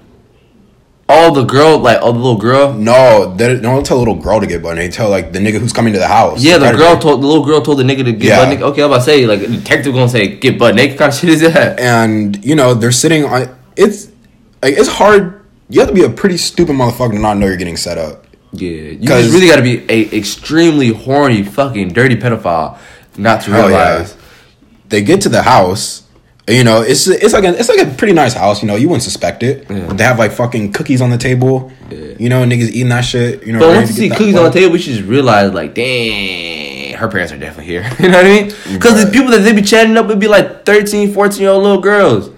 Oh, 1.16 1.34
the 1.34 1.44
girl, 1.44 1.78
like 1.78 2.00
oh, 2.02 2.12
the 2.12 2.18
little 2.18 2.38
girl. 2.38 2.74
No, 2.74 3.34
they 3.36 3.60
don't 3.60 3.86
tell 3.86 3.98
a 3.98 4.00
little 4.00 4.16
girl 4.16 4.40
to 4.40 4.48
get 4.48 4.64
butt. 4.64 4.78
They 4.78 4.90
tell 4.90 5.10
like 5.10 5.32
the 5.32 5.40
nigga 5.40 5.60
who's 5.60 5.72
coming 5.74 5.94
to 5.94 6.00
the 6.00 6.08
house. 6.08 6.42
Yeah, 6.44 6.58
the 6.58 6.72
girl 6.72 6.98
told 6.98 7.22
the 7.22 7.28
little 7.28 7.46
girl 7.46 7.62
told 7.62 7.78
the 7.80 7.84
nigga 7.84 8.04
to 8.06 8.12
get 8.14 8.24
Yeah. 8.24 8.38
butt 8.40 8.50
naked. 8.50 8.64
Okay, 8.64 8.82
I'm 8.82 8.88
about 8.90 8.98
to 9.00 9.04
say 9.04 9.26
like 9.28 9.42
the 9.42 9.48
detective 9.48 9.94
gonna 9.94 10.10
say 10.10 10.36
get 10.38 10.58
butt 10.58 10.76
naked 10.76 10.98
kind 11.00 11.12
of 11.14 11.18
shit 11.18 11.30
is 11.30 11.42
that? 11.42 11.80
and 11.80 12.44
you 12.44 12.56
know 12.56 12.74
they're 12.74 12.92
sitting 12.92 13.26
on. 13.26 13.56
It's 13.76 14.08
like 14.62 14.76
it's 14.76 14.90
hard. 14.90 15.46
You 15.70 15.80
have 15.82 15.90
to 15.90 15.96
be 15.96 16.04
a 16.04 16.10
pretty 16.10 16.38
stupid 16.38 16.76
motherfucker 16.76 17.12
to 17.12 17.20
not 17.20 17.38
know 17.38 17.46
you're 17.48 17.58
getting 17.58 17.78
set 17.78 17.98
up. 17.98 18.26
Yeah, 18.52 18.70
you 18.70 18.98
just 19.08 19.34
really 19.34 19.48
got 19.48 19.56
to 19.56 19.64
be 19.64 19.84
a 19.90 20.16
extremely 20.16 20.90
horny, 20.90 21.42
fucking 21.44 21.90
dirty 21.94 22.16
pedophile 22.16 22.78
not 23.18 23.42
to 23.44 23.52
Hell 23.52 23.70
yeah. 23.72 23.90
realize. 23.94 24.18
They 24.90 25.02
get 25.02 25.22
to 25.22 25.30
the 25.30 25.42
house. 25.42 26.03
You 26.48 26.66
know, 26.66 26.82
it's 26.82 27.08
it's 27.08 27.34
like 27.34 27.46
a 27.46 27.58
it's 27.58 27.70
like 27.70 27.80
a 27.80 27.90
pretty 27.96 28.12
nice 28.14 28.34
house. 28.34 28.62
You 28.62 28.68
know, 28.68 28.76
you 28.76 28.90
wouldn't 28.90 29.04
suspect 29.04 29.44
it. 29.44 29.66
Yeah. 29.70 29.94
They 29.94 30.04
have 30.04 30.20
like 30.20 30.34
fucking 30.34 30.74
cookies 30.74 31.02
on 31.02 31.10
the 31.10 31.18
table. 31.18 31.72
You 31.90 32.28
know, 32.28 32.44
niggas 32.44 32.70
eating 32.70 32.90
that 32.90 33.02
shit. 33.02 33.46
You 33.48 33.54
know, 33.54 33.60
But 33.60 33.70
once 33.78 33.90
you 33.90 33.96
see 33.96 34.10
cookies 34.10 34.36
on 34.36 34.44
the 34.46 34.52
table, 34.52 34.74
we 34.74 34.80
should 34.80 34.96
just 34.96 35.08
realize 35.08 35.54
like, 35.54 35.74
dang, 35.74 36.96
her 36.96 37.08
parents 37.08 37.32
are 37.32 37.38
definitely 37.38 37.66
here. 37.72 37.84
you 38.00 38.10
know 38.10 38.18
what 38.18 38.26
I 38.26 38.30
mean? 38.30 38.54
Because 38.74 39.04
the 39.06 39.10
people 39.12 39.32
that 39.32 39.40
they 39.40 39.54
be 39.54 39.62
chatting 39.62 39.96
up 39.96 40.08
would 40.08 40.20
be 40.20 40.28
like 40.28 40.66
13, 40.66 41.14
14 41.14 41.40
year 41.42 41.50
old 41.50 41.64
little 41.64 41.82
girls 41.82 42.30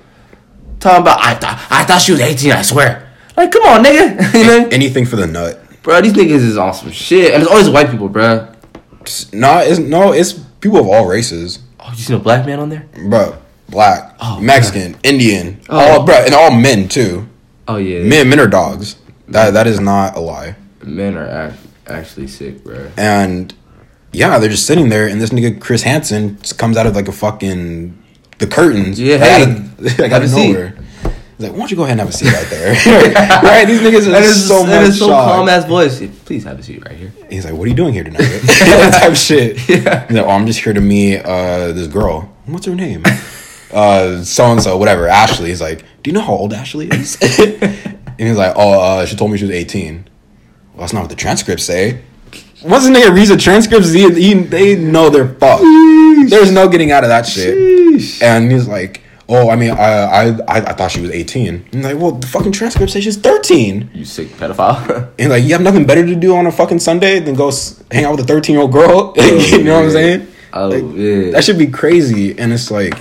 talking 0.80 1.02
about. 1.02 1.20
I 1.24 1.34
thought 1.34 1.66
I 1.72 1.84
thought 1.84 2.00
she 2.02 2.12
was 2.12 2.22
eighteen. 2.22 2.52
I 2.52 2.62
swear. 2.62 3.12
Like, 3.36 3.52
come 3.52 3.64
on, 3.64 3.84
nigga. 3.84 4.34
you 4.40 4.46
know, 4.46 4.68
anything 4.72 5.06
for 5.08 5.16
the 5.16 5.26
nut. 5.26 5.60
bro. 5.82 6.00
These 6.02 6.14
niggas 6.14 6.30
is 6.46 6.58
on 6.58 6.74
some 6.76 6.92
shit, 6.92 7.34
and 7.34 7.42
it's 7.42 7.52
always 7.52 7.70
white 7.70 7.90
people, 7.90 8.08
bro. 8.10 8.48
No, 9.34 9.58
it's 9.60 9.80
no, 9.80 10.14
it's 10.14 10.34
people 10.34 10.78
of 10.80 10.88
all 10.88 11.08
races, 11.08 11.60
Oh, 11.80 11.90
you 11.92 11.98
seen 11.98 12.16
a 12.16 12.20
black 12.20 12.46
man 12.46 12.60
on 12.60 12.70
there? 12.70 12.88
bro. 13.10 13.38
Black, 13.70 14.16
Oh, 14.20 14.40
Mexican, 14.40 14.96
Indian, 15.04 15.60
Oh. 15.70 15.78
all 16.00 16.06
bro, 16.06 16.16
and 16.16 16.34
all 16.34 16.52
men 16.52 16.88
too. 16.88 17.28
Oh 17.68 17.78
yeah, 17.78 18.04
Men, 18.04 18.30
men 18.30 18.40
are 18.40 18.48
dogs. 18.48 18.96
That 19.28 19.54
that 19.54 19.66
is 19.68 19.80
not 19.80 20.16
a 20.16 20.20
lie. 20.20 20.56
men 20.84 21.16
are 21.18 21.28
act- 21.28 21.58
actually 21.88 22.28
sick, 22.28 22.64
bro. 22.64 22.92
And 22.96 23.54
yeah, 24.12 24.38
they're 24.40 24.50
just 24.50 24.68
sitting 24.68 24.90
there, 24.90 25.08
and 25.08 25.20
this 25.20 25.32
nigga 25.32 25.60
Chris 25.60 25.82
Hansen 25.82 26.38
comes 26.58 26.78
out 26.78 26.86
of 26.86 26.96
like 26.96 27.08
a 27.08 27.12
fucking 27.12 27.98
the 28.38 28.48
curtains. 28.48 29.00
Yeah, 29.00 29.16
like, 29.16 29.24
hey, 29.24 29.42
out 29.44 29.48
of, 29.50 29.82
like, 30.00 30.12
out 30.12 30.22
a 30.22 30.26
of 30.26 30.30
seat. 30.32 30.52
nowhere. 30.52 30.76
He's 31.38 31.48
like, 31.48 31.52
why 31.52 31.60
don't 31.60 31.72
you 31.72 31.76
go 31.76 31.84
ahead 31.84 32.00
and 32.00 32.02
have 32.02 32.10
a 32.10 32.14
seat 32.14 32.32
right 32.32 32.48
there? 32.50 32.72
right? 33.44 33.66
These 33.66 33.82
niggas 33.82 34.08
are 34.14 34.22
is 34.24 34.48
so 34.48 34.64
much 34.66 34.84
is 34.90 35.00
so 35.00 35.08
calm 35.10 35.50
ass 35.50 35.66
voice. 35.66 36.02
Please 36.24 36.46
have 36.46 36.60
a 36.60 36.64
seat 36.64 36.82
right 36.86 36.96
here. 36.96 37.12
He's 37.30 37.44
like, 37.44 37.54
what 37.56 37.66
are 37.66 37.68
you 37.68 37.74
doing 37.76 37.94
here 37.94 38.06
tonight? 38.06 38.20
that 38.22 39.00
type 39.02 39.12
of 39.12 39.18
shit. 39.18 39.58
Yeah. 39.68 40.08
He's 40.08 40.16
like, 40.16 40.26
oh, 40.26 40.30
I'm 40.30 40.46
just 40.46 40.60
here 40.62 40.72
to 40.72 40.80
meet 40.80 41.18
uh, 41.26 41.74
this 41.74 41.88
girl. 41.88 42.32
What's 42.46 42.66
her 42.68 42.76
name? 42.76 43.04
Uh, 43.74 44.24
so 44.24 44.46
and 44.52 44.62
so, 44.62 44.78
whatever. 44.78 45.08
Ashley. 45.08 45.50
He's 45.50 45.62
like, 45.62 45.80
do 46.04 46.10
you 46.10 46.14
know 46.14 46.22
how 46.22 46.34
old 46.34 46.54
Ashley 46.54 46.88
is? 46.90 47.18
and 47.40 48.20
he's 48.20 48.38
like, 48.38 48.54
oh, 48.56 48.80
uh, 48.80 49.06
she 49.06 49.16
told 49.16 49.32
me 49.32 49.38
she 49.38 49.46
was 49.46 49.52
18. 49.56 50.08
Well, 50.74 50.82
that's 50.82 50.94
not 50.94 51.02
what 51.02 51.10
the 51.10 51.16
transcripts 51.16 51.64
say. 51.64 52.02
Once 52.64 52.86
a 52.86 52.90
nigga 52.90 53.14
reads 53.14 53.30
the 53.30 53.38
transcripts, 53.38 53.92
he, 53.92 54.10
he, 54.14 54.34
they 54.34 54.76
know 54.76 55.10
they're 55.10 55.28
fucked. 55.36 55.62
There's 56.30 56.52
no 56.52 56.68
getting 56.68 56.92
out 56.92 57.04
of 57.04 57.10
that 57.10 57.28
shit. 57.28 57.56
Sheesh. 57.56 58.22
And 58.24 58.52
he's 58.52 58.68
like, 58.68 59.02
oh, 59.30 59.50
I 59.50 59.56
mean, 59.56 59.72
I, 59.72 59.76
I, 59.76 60.24
I, 60.30 60.38
I 60.48 60.74
thought 60.74 60.90
she 60.92 61.02
was 61.02 61.12
18. 61.12 61.48
And 61.48 61.74
he's 61.74 61.84
like, 61.86 61.98
well, 61.98 62.12
the 62.14 62.26
fucking 62.28 62.54
transcript 62.54 62.92
says 62.92 63.04
she's 63.04 63.18
13. 63.18 63.92
You 63.94 64.04
sick 64.06 64.30
pedophile. 64.30 65.12
And 65.20 65.30
like, 65.30 65.44
you 65.44 65.52
have 65.54 65.62
nothing 65.62 65.86
better 65.86 66.06
to 66.06 66.16
do 66.16 66.36
on 66.36 66.48
a 66.48 66.52
fucking 66.52 66.80
Sunday 66.80 67.20
than 67.20 67.36
go 67.36 67.50
s- 67.50 67.84
hang 67.92 68.06
out 68.06 68.12
with 68.18 68.22
a 68.22 68.28
13 68.28 68.54
year 68.54 68.62
old 68.64 68.72
girl. 68.72 69.14
you 69.18 69.64
know 69.64 69.76
what 69.76 69.86
I'm 69.86 69.92
saying? 69.92 70.28
Oh 70.54 70.70
Like, 70.70 70.84
yeah. 70.96 71.32
That 71.32 71.44
should 71.44 71.60
be 71.60 71.68
crazy. 71.68 72.38
And 72.40 72.52
it's 72.52 72.72
like, 72.72 72.94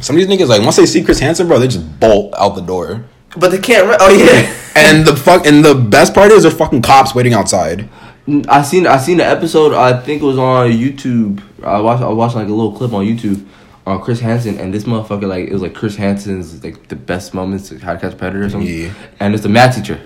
some 0.00 0.16
of 0.16 0.20
these 0.20 0.28
niggas, 0.28 0.48
like, 0.48 0.62
once 0.62 0.76
they 0.76 0.86
see 0.86 1.02
Chris 1.02 1.18
Hansen, 1.20 1.46
bro, 1.48 1.58
they 1.58 1.68
just 1.68 1.98
bolt 2.00 2.34
out 2.38 2.54
the 2.54 2.60
door. 2.62 3.04
but 3.36 3.50
they 3.50 3.58
can't. 3.58 3.88
Re- 3.88 3.96
oh 4.00 4.12
yeah. 4.12 4.54
And 4.76 5.06
the 5.06 5.16
fuck, 5.16 5.46
and 5.46 5.64
the 5.64 5.74
best 5.74 6.12
part 6.12 6.30
is 6.30 6.42
there's 6.42 6.54
fucking 6.54 6.82
cops 6.82 7.14
waiting 7.14 7.32
outside. 7.32 7.88
Mm, 8.28 8.46
I 8.46 8.60
seen 8.62 8.86
I 8.86 8.98
seen 8.98 9.16
the 9.16 9.24
episode. 9.24 9.72
I 9.72 9.98
think 9.98 10.20
it 10.20 10.24
was 10.24 10.36
on 10.38 10.70
YouTube. 10.70 11.40
I 11.64 11.80
watched 11.80 12.02
I 12.02 12.08
watched 12.08 12.36
like 12.36 12.46
a 12.46 12.52
little 12.52 12.72
clip 12.72 12.92
on 12.92 13.06
YouTube 13.06 13.42
on 13.86 14.02
Chris 14.02 14.20
Hansen, 14.20 14.58
and 14.58 14.74
this 14.74 14.84
motherfucker 14.84 15.26
like 15.26 15.48
it 15.48 15.52
was 15.52 15.62
like 15.62 15.72
Chris 15.74 15.96
Hansen's 15.96 16.62
like 16.62 16.88
the 16.88 16.94
best 16.94 17.32
moments 17.32 17.70
of 17.70 17.80
How 17.82 17.94
to 17.94 17.98
Catch 17.98 18.12
a 18.12 18.16
Predator 18.16 18.44
or 18.44 18.50
something. 18.50 18.68
Yeah. 18.68 18.92
And 19.18 19.32
it's 19.32 19.42
the 19.42 19.48
math 19.48 19.76
teacher. 19.76 19.98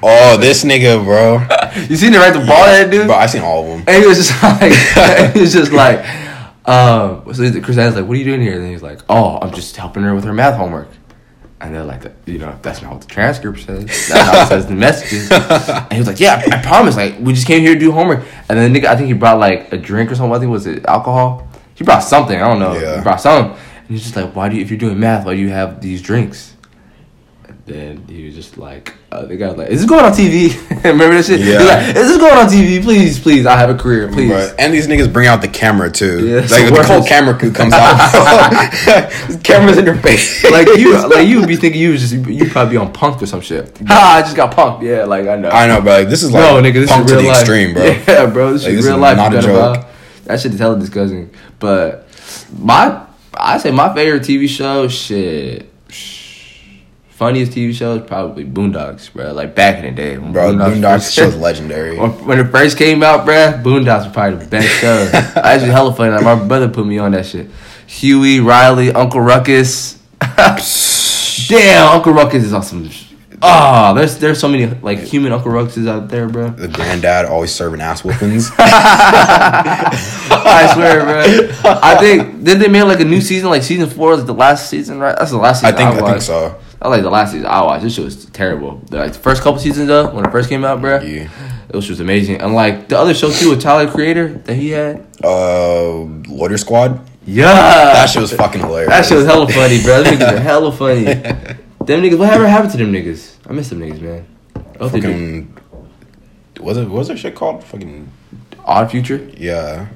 Oh, 0.00 0.36
this 0.40 0.62
nigga, 0.64 1.02
bro. 1.02 1.38
You 1.88 1.96
seen 1.96 2.14
it 2.14 2.18
right 2.18 2.32
the 2.32 2.38
ball 2.46 2.64
at 2.64 2.84
that 2.84 2.90
dude? 2.92 3.08
Bro, 3.08 3.16
I 3.16 3.26
seen 3.26 3.42
all 3.42 3.62
of 3.64 3.68
them. 3.68 3.84
And 3.88 4.00
he 4.00 4.06
was 4.08 4.16
just 4.18 4.40
like, 4.44 5.32
he 5.34 5.40
was 5.40 5.52
just 5.52 5.72
like, 5.72 5.98
um, 6.68 7.32
so 7.32 7.50
Chris 7.62 7.76
Hansen's 7.76 7.96
like, 7.96 8.06
what 8.06 8.14
are 8.14 8.18
you 8.18 8.24
doing 8.24 8.42
here? 8.42 8.60
And 8.60 8.70
he's 8.70 8.82
like, 8.82 9.00
oh, 9.08 9.38
I'm 9.40 9.54
just 9.54 9.74
helping 9.76 10.02
her 10.02 10.14
with 10.14 10.24
her 10.24 10.34
math 10.34 10.56
homework. 10.56 10.88
And 11.62 11.74
they're 11.74 11.82
like, 11.82 12.04
you 12.26 12.38
know, 12.38 12.58
that's 12.60 12.82
not 12.82 12.92
what 12.92 13.00
the 13.00 13.06
transcript 13.06 13.60
says. 13.60 13.86
That's 13.86 14.10
how 14.10 14.42
it 14.42 14.48
says 14.48 14.66
the 14.66 14.74
messages. 14.74 15.30
And 15.32 15.92
he 15.92 15.98
was 15.98 16.06
like, 16.06 16.20
yeah, 16.20 16.42
I, 16.46 16.58
I 16.58 16.62
promise. 16.62 16.94
Like, 16.94 17.18
we 17.20 17.32
just 17.32 17.46
came 17.46 17.62
here 17.62 17.72
to 17.72 17.80
do 17.80 17.90
homework. 17.90 18.20
And 18.50 18.58
then 18.58 18.70
the 18.70 18.80
nigga, 18.80 18.84
I 18.84 18.96
think 18.96 19.08
he 19.08 19.14
brought 19.14 19.38
like 19.38 19.72
a 19.72 19.78
drink 19.78 20.12
or 20.12 20.14
something. 20.14 20.36
I 20.36 20.38
think 20.38 20.52
was 20.52 20.66
it 20.66 20.84
alcohol. 20.84 21.48
He 21.74 21.84
brought 21.84 22.00
something. 22.00 22.40
I 22.40 22.46
don't 22.46 22.60
know. 22.60 22.74
Yeah. 22.78 22.96
He 22.96 23.02
brought 23.02 23.22
something. 23.22 23.52
And 23.52 23.88
he's 23.88 24.02
just 24.02 24.14
like, 24.14 24.36
why 24.36 24.50
do 24.50 24.56
you, 24.56 24.62
if 24.62 24.70
you're 24.70 24.78
doing 24.78 25.00
math, 25.00 25.24
why 25.24 25.34
do 25.34 25.40
you 25.40 25.48
have 25.48 25.80
these 25.80 26.02
drinks? 26.02 26.54
And 27.70 27.98
then 27.98 28.04
he 28.08 28.24
was 28.26 28.34
just 28.34 28.56
like, 28.56 28.94
uh, 29.12 29.26
the 29.26 29.36
guy 29.36 29.48
was 29.48 29.56
like, 29.58 29.68
is 29.70 29.80
this 29.80 29.88
going 29.88 30.04
on 30.04 30.12
TV? 30.12 30.56
Remember 30.84 31.14
that 31.16 31.24
shit? 31.24 31.40
Yeah. 31.40 31.58
like, 31.58 31.88
is 31.96 32.08
this 32.08 32.16
going 32.16 32.32
on 32.36 32.46
TV? 32.46 32.82
Please, 32.82 33.18
please, 33.20 33.44
I 33.46 33.56
have 33.56 33.68
a 33.68 33.74
career, 33.76 34.08
please. 34.08 34.28
Bro, 34.30 34.54
and 34.58 34.72
these 34.72 34.86
niggas 34.86 35.12
bring 35.12 35.26
out 35.28 35.42
the 35.42 35.48
camera 35.48 35.90
too. 35.90 36.26
Yeah, 36.26 36.40
like 36.40 36.72
the 36.72 36.84
whole 36.86 37.04
camera 37.04 37.38
crew 37.38 37.52
comes 37.52 37.72
out. 37.74 37.98
Camera's 39.44 39.78
in 39.78 39.84
your 39.86 39.96
face. 39.96 40.42
like 40.50 40.66
you, 40.78 40.96
like 41.08 41.26
you 41.28 41.40
would 41.40 41.48
be 41.48 41.56
thinking 41.56 41.80
you 41.80 41.90
was 41.92 42.00
just 42.10 42.14
you 42.28 42.48
probably 42.50 42.72
be 42.72 42.76
on 42.78 42.92
Punk 42.92 43.22
or 43.22 43.26
some 43.26 43.40
shit. 43.40 43.76
Ha! 43.86 44.16
I 44.18 44.22
just 44.22 44.36
got 44.36 44.54
punked. 44.54 44.82
Yeah, 44.82 45.04
like 45.04 45.26
I 45.28 45.36
know. 45.36 45.50
I 45.50 45.66
know, 45.66 45.80
bro. 45.80 45.98
Like, 45.98 46.08
this 46.08 46.22
is 46.22 46.32
like 46.32 46.42
no, 46.42 46.62
nigga, 46.62 46.74
this 46.74 46.90
punk 46.90 47.04
is 47.04 47.10
to 47.10 47.16
real 47.16 47.22
the 47.24 47.28
life. 47.28 47.40
extreme, 47.40 47.74
bro. 47.74 47.84
Yeah, 47.84 48.26
bro, 48.26 48.52
this 48.52 48.62
Like, 48.64 48.72
is 48.72 48.76
this 48.78 48.86
real 48.86 48.96
is 48.96 49.00
life. 49.02 49.16
not 49.16 49.34
a 49.34 49.40
joke. 49.42 49.86
That 50.24 50.40
shit 50.40 50.52
is 50.54 50.58
hella 50.60 50.78
disgusting. 50.78 51.30
But 51.58 52.08
my, 52.58 53.06
I 53.34 53.58
say 53.58 53.70
my 53.70 53.94
favorite 53.94 54.22
TV 54.22 54.48
show, 54.48 54.88
shit. 54.88 55.70
Funniest 57.18 57.50
TV 57.50 57.74
show 57.74 57.96
is 57.96 58.06
probably 58.06 58.44
Boondocks, 58.44 59.12
bro. 59.12 59.32
Like 59.32 59.56
back 59.56 59.78
in 59.82 59.86
the 59.86 59.90
day, 59.90 60.16
when 60.18 60.30
Bro, 60.32 60.52
Boondocks 60.54 60.98
first- 60.98 61.14
show's 61.14 61.34
legendary. 61.48 61.98
When, 61.98 62.10
when 62.24 62.38
it 62.38 62.44
first 62.52 62.78
came 62.78 63.02
out, 63.02 63.24
bro, 63.24 63.54
Boondocks 63.60 64.04
was 64.04 64.12
probably 64.12 64.38
the 64.38 64.46
best 64.48 64.68
show. 64.80 65.10
Actually, 65.42 65.72
hella 65.72 65.92
funny. 65.92 66.12
Like, 66.12 66.22
my 66.22 66.36
brother 66.46 66.68
put 66.68 66.86
me 66.86 66.98
on 66.98 67.10
that 67.10 67.26
shit. 67.26 67.50
Huey, 67.88 68.38
Riley, 68.38 68.92
Uncle 68.92 69.20
Ruckus. 69.20 69.94
Damn, 71.48 71.88
Uncle 71.92 72.12
Ruckus 72.12 72.44
is 72.44 72.52
awesome. 72.52 72.88
Oh, 73.42 73.94
there's 73.94 74.18
there's 74.18 74.38
so 74.38 74.46
many 74.46 74.66
like 74.66 75.00
human 75.00 75.32
Uncle 75.32 75.50
Ruckuses 75.50 75.88
out 75.88 76.08
there, 76.08 76.28
bro. 76.28 76.50
The 76.50 76.68
granddad 76.68 77.24
always 77.24 77.52
serving 77.52 77.80
ass 77.80 78.04
whoopings. 78.04 78.52
I 80.30 80.70
swear, 80.72 81.02
bro. 81.02 81.24
I 81.82 81.96
think 81.98 82.44
did 82.44 82.60
they 82.60 82.68
make 82.68 82.84
like 82.84 83.00
a 83.00 83.04
new 83.04 83.20
season, 83.20 83.48
like 83.50 83.64
season 83.64 83.90
four, 83.90 84.14
like 84.16 84.26
the 84.26 84.34
last 84.34 84.70
season, 84.70 85.00
right? 85.00 85.16
That's 85.18 85.32
the 85.32 85.38
last 85.38 85.62
season. 85.62 85.74
I 85.74 85.76
think 85.78 86.00
I 86.02 86.10
think 86.12 86.22
so. 86.22 86.60
I 86.80 86.88
like 86.88 87.02
the 87.02 87.10
last 87.10 87.32
season 87.32 87.46
I 87.46 87.62
watched. 87.64 87.82
This 87.82 87.94
shit 87.94 88.04
was 88.04 88.24
terrible. 88.26 88.80
The, 88.90 88.98
like 88.98 89.12
the 89.12 89.18
first 89.18 89.42
couple 89.42 89.58
seasons 89.58 89.88
though, 89.88 90.10
when 90.14 90.24
it 90.24 90.30
first 90.30 90.48
came 90.48 90.64
out, 90.64 90.80
bro, 90.80 91.00
Yeah. 91.00 91.28
it 91.68 91.74
was 91.74 91.86
just 91.86 92.00
amazing. 92.00 92.40
And 92.40 92.54
like 92.54 92.88
the 92.88 92.98
other 92.98 93.14
show 93.14 93.30
too 93.30 93.50
with 93.50 93.60
Tyler 93.60 93.90
Creator 93.90 94.28
that 94.44 94.54
he 94.54 94.70
had. 94.70 95.04
Uh, 95.24 96.02
Loiter 96.28 96.56
Squad. 96.58 97.00
Yeah, 97.26 97.52
That 97.52 98.06
shit 98.08 98.22
was 98.22 98.32
fucking 98.32 98.60
hilarious. 98.60 98.90
That 98.90 99.04
shit 99.04 99.16
was 99.18 99.26
hella 99.26 99.46
funny, 99.48 99.82
bro. 99.82 100.02
Them 100.02 100.14
niggas 100.14 100.32
are 100.34 100.40
hella 100.40 100.72
funny. 100.72 101.04
Them 101.04 102.02
niggas, 102.02 102.18
whatever 102.18 102.46
happened 102.46 102.70
to 102.72 102.76
them 102.78 102.92
niggas? 102.92 103.34
I 103.48 103.52
miss 103.52 103.70
them 103.70 103.80
niggas, 103.80 104.00
man. 104.00 104.26
Fucking. 104.78 105.56
Was 106.60 106.76
it? 106.76 106.82
What 106.88 106.98
was 106.98 107.08
that 107.08 107.18
shit 107.18 107.34
called? 107.34 107.64
Fucking 107.64 108.10
Odd 108.64 108.90
Future. 108.90 109.28
yeah. 109.36 109.88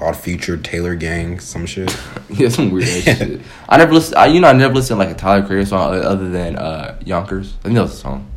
Odd 0.00 0.16
Future 0.16 0.56
Taylor 0.56 0.94
Gang, 0.94 1.38
some 1.40 1.66
shit. 1.66 1.94
Yeah, 2.30 2.48
some 2.48 2.70
weird 2.70 2.86
shit. 2.88 3.40
I 3.68 3.76
never 3.76 3.92
listen. 3.92 4.16
I, 4.16 4.26
you 4.26 4.40
know, 4.40 4.48
I 4.48 4.52
never 4.52 4.74
listened 4.74 5.00
to 5.00 5.04
like 5.06 5.14
a 5.14 5.18
Tyler 5.18 5.44
Creator 5.44 5.66
song 5.66 5.94
other 5.96 6.28
than 6.28 6.56
uh, 6.56 6.96
Yonkers. 7.04 7.54
I 7.58 7.62
think 7.64 7.74
that 7.74 7.82
was 7.82 7.92
a 7.94 7.96
song. 7.96 8.30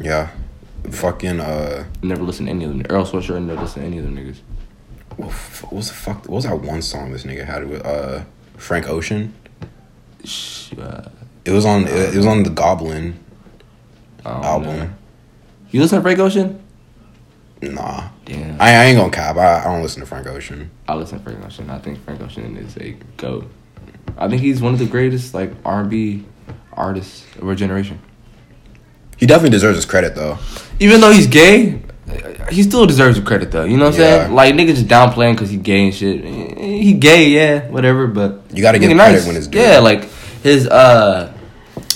Yeah. 0.00 0.30
Fucking 0.90 1.38
uh, 1.38 1.84
Never 2.02 2.22
listened 2.22 2.48
to 2.48 2.54
any 2.54 2.64
of 2.64 2.70
them. 2.70 2.82
Earl 2.88 3.04
Sweatshirt. 3.04 3.42
Never 3.44 3.60
listened 3.60 3.82
to 3.82 3.86
any 3.86 3.98
of 3.98 4.04
them 4.04 4.16
niggas. 4.16 4.38
what 5.16 5.30
what 5.62 5.72
was 5.74 5.88
the 5.88 5.94
fuck? 5.94 6.20
What 6.22 6.30
was 6.30 6.44
that 6.44 6.58
one 6.58 6.80
song 6.80 7.12
this 7.12 7.24
nigga 7.24 7.44
had 7.44 7.68
with 7.68 7.84
uh 7.84 8.22
Frank 8.56 8.88
Ocean? 8.88 9.34
Uh, 10.24 11.08
It 11.44 11.50
was 11.52 11.66
on. 11.66 11.82
It, 11.84 12.14
it 12.14 12.16
was 12.16 12.26
on 12.26 12.42
the 12.44 12.50
Goblin 12.50 13.18
album. 14.24 14.76
know. 14.78 14.90
You 15.70 15.80
listen 15.82 15.98
to 15.98 16.02
Frank 16.02 16.18
Ocean? 16.18 16.62
Nah, 17.60 18.08
Damn. 18.28 18.60
I, 18.60 18.68
I 18.70 18.84
ain't 18.84 18.98
gonna 18.98 19.10
cop. 19.10 19.36
I, 19.36 19.60
I 19.60 19.64
don't 19.64 19.82
listen 19.82 20.00
to 20.00 20.06
Frank 20.06 20.26
Ocean. 20.26 20.70
I 20.86 20.94
listen 20.94 21.18
to 21.18 21.24
Frank 21.24 21.44
Ocean. 21.44 21.70
I 21.70 21.78
think 21.78 22.02
Frank 22.04 22.20
Ocean 22.20 22.56
is 22.58 22.76
a 22.76 22.94
goat. 23.16 23.50
I 24.16 24.28
think 24.28 24.42
he's 24.42 24.60
one 24.60 24.72
of 24.74 24.78
the 24.78 24.86
greatest 24.86 25.32
like 25.34 25.50
R 25.64 25.80
and 25.80 25.90
B 25.90 26.24
artists 26.72 27.24
of 27.36 27.48
our 27.48 27.54
generation. 27.54 27.98
He 29.16 29.26
definitely 29.26 29.50
deserves 29.50 29.76
his 29.76 29.86
credit 29.86 30.14
though. 30.14 30.38
Even 30.78 31.00
though 31.00 31.10
he's 31.10 31.26
gay, 31.26 31.80
he 32.50 32.62
still 32.62 32.86
deserves 32.86 33.18
the 33.18 33.24
credit 33.24 33.50
though. 33.50 33.64
You 33.64 33.76
know 33.76 33.86
what 33.86 33.94
I'm 33.94 34.00
Yeah. 34.00 34.18
saying? 34.24 34.34
Like 34.34 34.54
niggas 34.54 34.74
just 34.76 34.86
downplaying 34.88 35.32
because 35.34 35.50
he 35.50 35.56
gay 35.56 35.86
and 35.86 35.94
shit. 35.94 36.24
He 36.24 36.92
gay, 36.94 37.28
yeah, 37.30 37.68
whatever. 37.68 38.06
But 38.06 38.42
You 38.52 38.62
gotta 38.62 38.78
give 38.78 38.90
credit 38.96 39.24
when 39.26 39.36
it's 39.36 39.46
due. 39.46 39.58
Yeah, 39.58 39.78
like 39.78 40.04
his 40.42 40.68
uh 40.68 41.32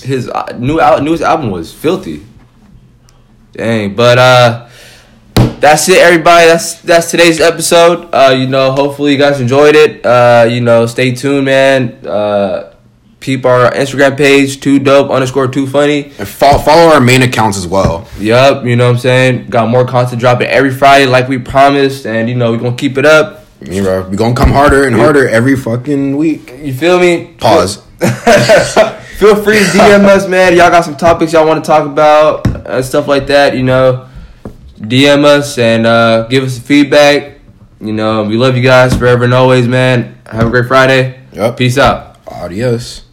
his 0.02 0.28
uh, 0.28 0.56
new 0.58 0.80
al- 0.80 1.02
newest 1.02 1.22
album 1.22 1.50
was 1.50 1.72
filthy. 1.72 2.24
Dang, 3.52 3.94
but 3.94 4.18
uh, 4.18 4.68
that's 5.62 5.88
it, 5.88 5.98
everybody. 5.98 6.46
That's 6.46 6.80
that's 6.80 7.10
today's 7.10 7.40
episode. 7.40 8.10
Uh, 8.12 8.34
you 8.36 8.48
know, 8.48 8.72
hopefully 8.72 9.12
you 9.12 9.18
guys 9.18 9.40
enjoyed 9.40 9.76
it. 9.76 10.04
Uh, 10.04 10.46
you 10.50 10.60
know, 10.60 10.86
stay 10.86 11.14
tuned, 11.14 11.44
man. 11.44 12.04
Uh, 12.04 12.74
peep 13.20 13.46
our 13.46 13.70
Instagram 13.70 14.16
page, 14.16 14.60
two 14.60 14.80
dope 14.80 15.08
underscore 15.08 15.46
two 15.46 15.68
funny. 15.68 16.12
And 16.18 16.26
follow, 16.26 16.58
follow 16.58 16.92
our 16.92 17.00
main 17.00 17.22
accounts 17.22 17.56
as 17.56 17.68
well. 17.68 18.08
Yup, 18.18 18.64
you 18.64 18.74
know 18.74 18.86
what 18.86 18.96
I'm 18.96 18.98
saying. 18.98 19.50
Got 19.50 19.68
more 19.68 19.86
content 19.86 20.20
dropping 20.20 20.48
every 20.48 20.72
Friday, 20.72 21.06
like 21.06 21.28
we 21.28 21.38
promised, 21.38 22.06
and 22.06 22.28
you 22.28 22.34
know 22.34 22.50
we're 22.50 22.58
gonna 22.58 22.76
keep 22.76 22.98
it 22.98 23.06
up. 23.06 23.46
You 23.60 23.84
know, 23.84 24.02
we 24.10 24.16
gonna 24.16 24.34
come 24.34 24.50
harder 24.50 24.84
and 24.84 24.96
harder 24.96 25.28
every 25.28 25.54
fucking 25.56 26.16
week. 26.16 26.52
You 26.58 26.74
feel 26.74 26.98
me? 26.98 27.34
Pause. 27.38 27.76
Feel 29.22 29.40
free 29.40 29.60
to 29.60 29.64
DM 29.66 30.04
us, 30.06 30.26
man. 30.26 30.56
Y'all 30.56 30.68
got 30.68 30.84
some 30.84 30.96
topics 30.96 31.32
y'all 31.32 31.46
want 31.46 31.62
to 31.62 31.68
talk 31.68 31.86
about, 31.86 32.44
uh, 32.66 32.82
stuff 32.82 33.06
like 33.06 33.28
that. 33.28 33.56
You 33.56 33.62
know, 33.62 34.08
DM 34.82 35.24
us 35.24 35.58
and 35.58 35.86
uh, 35.86 36.26
give 36.28 36.44
us 36.44 36.58
feedback. 36.58 37.38
You 37.80 37.92
know, 37.92 38.24
we 38.24 38.36
love 38.36 38.56
you 38.56 38.62
guys 38.62 38.94
forever 38.96 39.24
and 39.24 39.34
always, 39.34 39.66
man. 39.66 40.18
Have 40.26 40.48
a 40.48 40.50
great 40.50 40.66
Friday. 40.66 41.20
Yep. 41.32 41.56
Peace 41.56 41.78
out. 41.78 42.18
Adios. 42.26 43.04